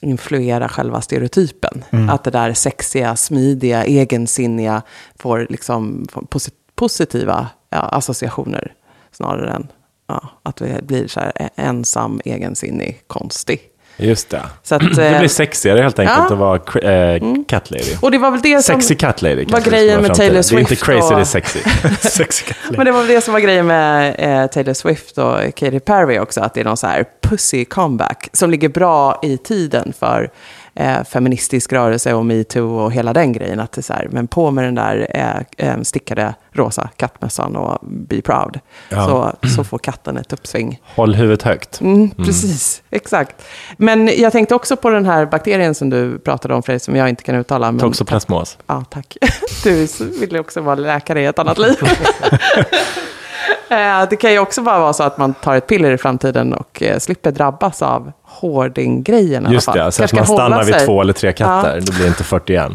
influera 0.00 0.68
själva 0.68 1.00
stereotypen. 1.00 1.84
Att 2.10 2.24
det 2.24 2.30
där 2.30 2.52
sexiga, 2.54 3.16
smidiga, 3.16 3.84
egensinniga 3.84 4.82
får 5.18 5.46
liksom 5.50 6.06
får 6.12 6.22
posi- 6.22 6.52
positiva 6.74 7.48
ja, 7.70 7.78
associationer 7.78 8.72
snarare 9.12 9.50
än 9.50 9.68
ja, 10.06 10.30
att 10.42 10.60
vi 10.60 10.82
blir 10.82 11.08
så 11.08 11.20
här 11.20 11.32
eh, 11.34 11.48
ensam, 11.56 12.20
egensinnig, 12.24 13.00
konstig. 13.06 13.60
Just 13.96 14.30
det. 14.30 14.42
Så 14.62 14.74
att, 14.74 14.82
Det 14.96 15.08
eh, 15.08 15.18
blir 15.18 15.28
sexigare 15.28 15.82
helt 15.82 15.98
enkelt 15.98 16.16
ja. 16.18 16.26
Mm. 16.26 16.32
att 16.32 16.38
vara 16.38 16.58
cra- 16.58 17.14
eh, 17.38 17.44
cat 17.48 17.70
lady. 17.70 17.96
och 18.00 18.10
det 18.10 18.18
var 18.18 18.30
väl 18.30 18.40
det 18.40 18.62
som... 18.62 18.74
Sexy 18.74 18.94
cat 18.94 19.22
lady. 19.22 19.44
var 19.44 19.60
grejen 19.60 20.02
med 20.02 20.14
Taylor 20.14 20.42
framtiden. 20.42 20.42
Det 20.50 20.56
är 20.56 20.60
inte 20.60 20.68
Swift 20.68 20.84
crazy, 20.84 21.00
och- 21.00 21.14
det 21.14 21.20
är 21.20 21.24
sexy. 21.24 21.58
Sexy 22.00 22.44
cat 22.46 22.56
lady. 22.64 22.76
Men 22.76 22.86
det 22.86 22.92
var 22.92 22.98
väl 22.98 23.08
det 23.08 23.20
som 23.20 23.32
var 23.32 23.40
grejen 23.40 23.66
med 23.66 24.14
eh, 24.18 24.46
Taylor 24.46 24.72
Swift 24.72 25.18
och 25.18 25.38
Katy 25.56 25.80
Perry 25.80 26.18
också, 26.18 26.40
att 26.40 26.54
det 26.54 26.60
är 26.60 26.64
någon 26.64 26.76
så 26.76 26.86
här 26.86 27.04
pussy 27.22 27.64
comeback 27.64 28.28
som 28.32 28.50
ligger 28.50 28.68
bra 28.68 29.20
i 29.22 29.36
tiden 29.36 29.92
för 29.98 30.30
eh, 30.76 31.04
feministisk 31.04 31.72
rörelse 31.72 32.14
och 32.14 32.26
metoo 32.26 32.78
och 32.78 32.92
hela 32.92 33.12
den 33.12 33.32
grejen. 33.32 33.60
Att 33.60 33.72
det 33.72 33.80
är 33.80 33.82
så 33.82 33.92
här, 33.92 34.08
men 34.10 34.26
på 34.26 34.50
med 34.50 34.64
den 34.64 34.74
där 34.74 35.06
eh, 35.14 35.68
eh, 35.68 35.80
stickade 35.82 36.34
rosa 36.52 36.90
kattmössan 36.96 37.56
och 37.56 37.78
be 37.82 38.22
proud. 38.22 38.60
Ja. 38.88 39.06
Så, 39.42 39.48
så 39.48 39.64
får 39.64 39.78
katten 39.78 40.16
ett 40.16 40.32
uppsving. 40.32 40.80
Håll 40.94 41.14
huvudet 41.14 41.42
högt. 41.42 41.80
Mm, 41.80 42.10
Precis, 42.10 42.82
exakt. 42.90 43.42
Men 43.76 44.10
jag 44.16 44.32
tänkte 44.32 44.54
också 44.54 44.76
på 44.76 44.90
den 44.90 45.06
här 45.06 45.26
bakterien 45.26 45.74
som 45.74 45.90
du 45.90 46.18
pratade 46.18 46.54
om, 46.54 46.62
Fredrik, 46.62 46.82
som 46.82 46.96
jag 46.96 47.08
inte 47.08 47.22
kan 47.22 47.34
uttala. 47.34 47.72
Men, 47.72 47.80
Toxoplasmos. 47.80 48.58
Ja, 48.66 48.84
tack. 48.90 49.16
Du 49.64 49.86
vill 50.20 50.36
också 50.36 50.60
vara 50.60 50.74
läkare 50.74 51.22
i 51.22 51.26
ett 51.26 51.38
annat 51.38 51.58
liv. 51.58 51.74
Eh, 53.68 54.08
Det 54.10 54.16
kan 54.16 54.32
ju 54.32 54.38
också 54.38 54.62
bara 54.62 54.78
vara 54.78 54.92
så 54.92 55.02
att 55.02 55.18
man 55.18 55.34
tar 55.34 55.56
ett 55.56 55.66
piller 55.66 55.92
i 55.92 55.98
framtiden 55.98 56.52
och 56.52 56.82
eh, 56.82 56.98
slipper 56.98 57.30
drabbas 57.30 57.82
av 57.82 58.12
hoarding-grejen 58.40 59.42
i 59.42 59.46
alla 59.46 59.54
Just 59.54 59.64
fall. 59.66 59.78
det, 59.78 59.92
så 59.92 60.04
att 60.04 60.12
man 60.12 60.26
stannar 60.26 60.64
vid 60.64 60.74
sig. 60.74 60.86
två 60.86 61.00
eller 61.00 61.12
tre 61.12 61.32
katter. 61.32 61.80
Då 61.80 61.92
blir 61.92 62.02
det 62.02 62.08
inte 62.08 62.24
41. 62.24 62.72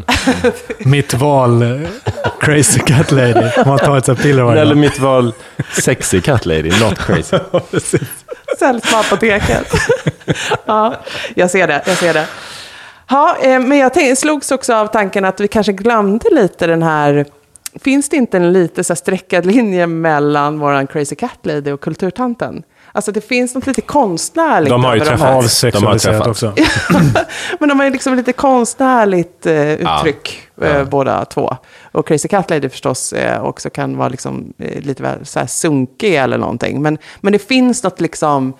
Mitt 0.78 1.14
val, 1.14 1.62
eh, 1.62 1.88
crazy 2.40 2.80
cat 2.80 3.10
lady. 3.12 3.50
Man 3.66 3.78
tar 3.78 3.98
ett 3.98 4.04
sånt 4.04 4.22
piller 4.22 4.42
varje 4.42 4.60
Eller 4.62 4.74
mitt 4.74 4.98
val, 4.98 5.32
sexy 5.82 6.20
cat 6.20 6.46
lady, 6.46 6.70
not 6.80 6.98
crazy. 6.98 7.36
Säljs 8.58 8.90
på 8.92 8.96
apoteket. 8.96 9.72
ja, 10.66 10.94
jag 11.34 11.50
ser 11.50 11.66
det. 11.66 11.82
Jag 11.86 11.96
ser 11.96 12.14
det. 12.14 12.26
Ja, 13.08 13.36
men 13.42 13.78
jag 13.78 14.18
slogs 14.18 14.50
också 14.50 14.74
av 14.74 14.86
tanken 14.86 15.24
att 15.24 15.40
vi 15.40 15.48
kanske 15.48 15.72
glömde 15.72 16.28
lite 16.34 16.66
den 16.66 16.82
här... 16.82 17.26
Finns 17.74 18.08
det 18.08 18.16
inte 18.16 18.36
en 18.36 18.52
lite 18.52 18.84
så 18.84 18.92
här 18.92 18.96
streckad 18.96 19.46
linje 19.46 19.86
mellan 19.86 20.58
våran 20.58 20.86
crazy 20.86 21.14
cat 21.16 21.38
lady 21.42 21.72
och 21.72 21.80
kulturtanten? 21.80 22.62
Alltså 22.92 23.12
det 23.12 23.20
finns 23.20 23.54
något 23.54 23.66
lite 23.66 23.80
konstnärligt 23.80 24.70
De 24.70 24.84
har 24.84 24.94
ju 24.94 25.00
träffats. 25.00 25.22
här. 25.22 25.36
Avsexualiserat 25.36 26.24
De 26.24 26.30
också. 26.30 26.54
Men 27.60 27.68
de 27.68 27.78
har 27.78 27.84
ju 27.86 27.92
liksom 27.92 28.14
lite 28.16 28.32
konstnärligt 28.32 29.46
eh, 29.46 29.72
uttryck, 29.72 30.48
eh, 30.62 30.68
Ja. 30.76 30.84
båda 30.84 31.24
två. 31.24 31.56
Och 31.92 32.06
Crazy 32.08 32.28
Cat 32.28 32.50
Lady 32.50 32.68
förstås 32.68 33.12
eh, 33.12 33.42
också 33.44 33.70
kan 33.70 33.96
vara 33.96 34.08
liksom, 34.08 34.52
eh, 34.58 34.80
lite 34.82 35.02
väl 35.02 35.26
så 35.26 35.38
här 35.38 35.46
sunkig 35.46 36.14
eller 36.14 36.38
någonting. 36.38 36.82
Men, 36.82 36.98
men 37.20 37.32
det 37.32 37.38
finns 37.38 37.82
något 37.82 38.00
liksom, 38.00 38.52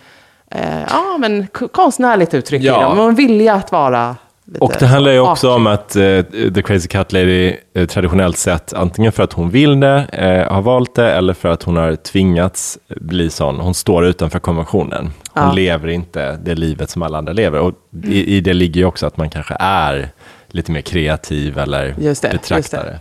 eh, 0.51 0.81
ja 0.91 1.17
men 1.19 1.47
konstnärligt 1.73 2.35
uttryck 2.35 2.63
Ja. 2.63 2.81
i 2.81 2.83
dem. 2.83 2.99
Och 2.99 3.09
en 3.09 3.15
vilja 3.15 3.55
att 3.55 3.73
vara 3.73 4.17
Och 4.59 4.73
det 4.79 4.87
handlar 4.87 5.13
ju 5.13 5.21
också 5.21 5.49
artig. 5.49 5.57
om 5.57 5.67
att 5.67 5.97
eh, 5.97 6.51
The 6.55 6.63
Crazy 6.63 6.89
Cat 6.89 7.13
Lady 7.13 7.57
eh, 7.75 7.87
traditionellt 7.87 8.37
sett, 8.37 8.73
antingen 8.73 9.13
för 9.13 9.23
att 9.23 9.33
hon 9.33 9.51
vill 9.51 9.81
det, 9.81 10.07
eh, 10.13 10.53
har 10.53 10.63
valt 10.63 10.95
det, 10.95 11.13
eller 11.13 11.35
för 11.35 11.49
att 11.49 11.63
hon 11.63 11.77
har 11.77 11.97
tvingats 11.97 12.79
bli 13.01 13.31
sån. 13.31 13.61
Hon 13.61 13.75
står 13.75 14.07
utanför 14.07 14.39
konventionen. 14.39 15.11
Hon 15.33 15.43
Ja. 15.45 15.53
lever 15.53 15.89
inte 15.89 16.37
det 16.37 16.55
livet 16.55 16.91
som 16.91 17.03
alla 17.03 17.19
andra 17.19 17.33
lever. 17.33 17.59
Och 17.59 17.73
i, 18.05 18.37
i 18.37 18.41
det 18.41 18.53
ligger 18.53 18.81
ju 18.81 18.87
också 18.87 19.07
att 19.07 19.17
man 19.17 19.31
kanske 19.31 19.57
är 19.61 20.09
lite 20.49 20.73
mer 20.73 20.81
kreativ 20.81 21.59
eller 21.59 21.95
Just 21.99 22.23
det, 22.23 22.29
betraktare. 22.29 22.59
just 22.59 22.71
det. 22.71 22.99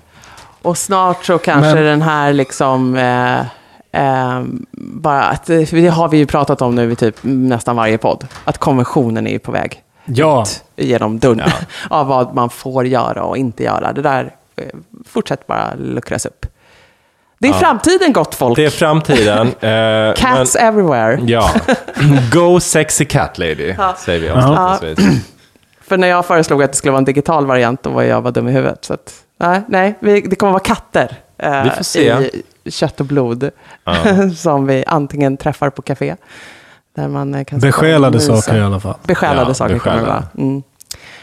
Och 0.61 0.77
snart 0.77 1.25
så 1.25 1.37
kanske 1.37 1.73
Men- 1.75 1.83
den 1.83 2.01
här 2.01 2.33
liksom... 2.33 2.95
Eh, 2.95 3.39
eh, 3.91 4.43
bara 4.73 5.21
att, 5.23 5.45
det 5.45 5.87
har 5.87 6.09
vi 6.09 6.17
ju 6.17 6.25
pratat 6.25 6.61
om 6.61 6.75
nu 6.75 6.91
i 6.91 6.95
typ 6.95 7.15
nästan 7.21 7.75
varje 7.75 7.97
podd. 7.97 8.27
Att 8.43 8.57
konventionen 8.57 9.27
är 9.27 9.31
ju 9.31 9.39
på 9.39 9.51
väg 9.51 9.81
Ja, 10.13 10.45
genom 10.75 11.19
dörren 11.19 11.49
av 11.89 12.07
vad 12.07 12.35
man 12.35 12.49
får 12.49 12.85
göra 12.87 13.23
och 13.23 13.37
inte 13.37 13.63
göra. 13.63 13.93
Det 13.93 14.01
där 14.01 14.35
eh, 14.55 14.63
fortsätter 15.07 15.43
bara 15.47 15.73
luckras 15.77 16.25
upp. 16.25 16.45
Det 17.39 17.47
är 17.47 17.51
Ja. 17.51 17.57
framtiden, 17.59 18.13
gott 18.13 18.35
folk. 18.35 18.55
Det 18.55 18.65
är 18.65 18.69
framtiden. 18.69 19.47
eh, 19.59 20.13
Cats 20.15 20.55
everywhere. 20.55 21.17
men, 21.17 21.27
ja, 21.27 21.51
go 22.33 22.59
sexy 22.59 23.05
cat 23.05 23.37
lady, 23.37 23.75
säger 23.97 24.19
vi 24.19 24.29
avslutningsvis. 24.29 25.25
För 25.81 25.97
när 25.97 26.07
jag 26.07 26.25
föreslog 26.25 26.63
att 26.63 26.71
det 26.71 26.77
skulle 26.77 26.91
vara 26.91 26.97
en 26.99 27.05
digital 27.05 27.45
variant, 27.45 27.83
då 27.83 27.89
var 27.89 28.03
jag 28.03 28.23
bara 28.23 28.31
dum 28.31 28.47
i 28.47 28.51
huvudet. 28.51 28.85
Så 28.85 28.93
att, 28.93 29.13
nej, 29.39 29.61
nej 29.67 29.97
vi, 29.99 30.21
det 30.21 30.35
kommer 30.35 30.51
vara 30.53 30.63
katter 30.63 31.15
eh, 31.37 31.63
Vi 31.63 31.69
får 31.69 31.83
se. 31.83 32.29
i 32.63 32.71
kött 32.71 32.99
och 32.99 33.05
blod. 33.05 33.49
Ja. 33.83 33.93
som 34.37 34.65
vi 34.67 34.83
antingen 34.87 35.37
träffar 35.37 35.69
på 35.69 35.81
café. 35.81 36.15
Där 36.99 37.07
man 37.07 37.35
eh, 37.35 37.43
kan 37.43 37.59
besjälade 37.59 38.19
saker 38.19 38.57
i 38.57 38.61
alla 38.61 38.79
fall. 38.79 38.95
Besjälade 39.03 39.49
Ja, 39.49 39.53
saker 39.53 39.79
kommer 39.79 39.95
det 39.95 40.01
besjälade. 40.01 40.23
vara. 40.33 40.47
Mm. 40.47 40.63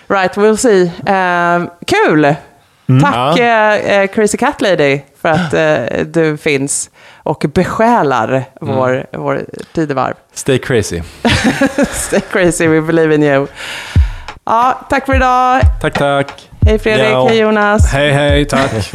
Right, 0.09 0.37
we'll 0.37 0.57
see. 0.57 0.83
Eh, 1.07 1.71
kul! 1.87 2.35
Tack 3.03 3.39
eh, 3.39 3.75
eh, 4.01 4.07
Crazy 4.07 4.39
Cat 4.39 4.61
Lady 4.61 5.01
för 5.21 5.29
att 5.29 5.55
eh, 5.55 6.05
du 6.07 6.37
finns 6.37 6.91
och 7.17 7.45
besjälar 7.55 8.45
vår, 8.61 9.07
vår 9.13 9.41
tidevarv. 9.75 10.15
Stay 10.35 10.59
crazy. 10.59 11.03
Stay 11.93 12.21
crazy, 12.21 12.67
we 12.69 12.81
believe 12.81 13.15
in 13.15 13.23
you. 13.23 13.47
Ja, 14.45 14.81
tack 14.91 15.07
för 15.07 15.15
idag. 15.17 15.61
Tack, 15.81 15.95
tack. 15.99 16.49
Hej 16.67 16.79
Fredrik, 16.79 17.07
Ja. 17.13 17.27
hej 17.29 17.39
Jonas. 17.39 17.93
Hej, 17.93 18.13
hej, 18.13 18.45
tack. 18.45 18.73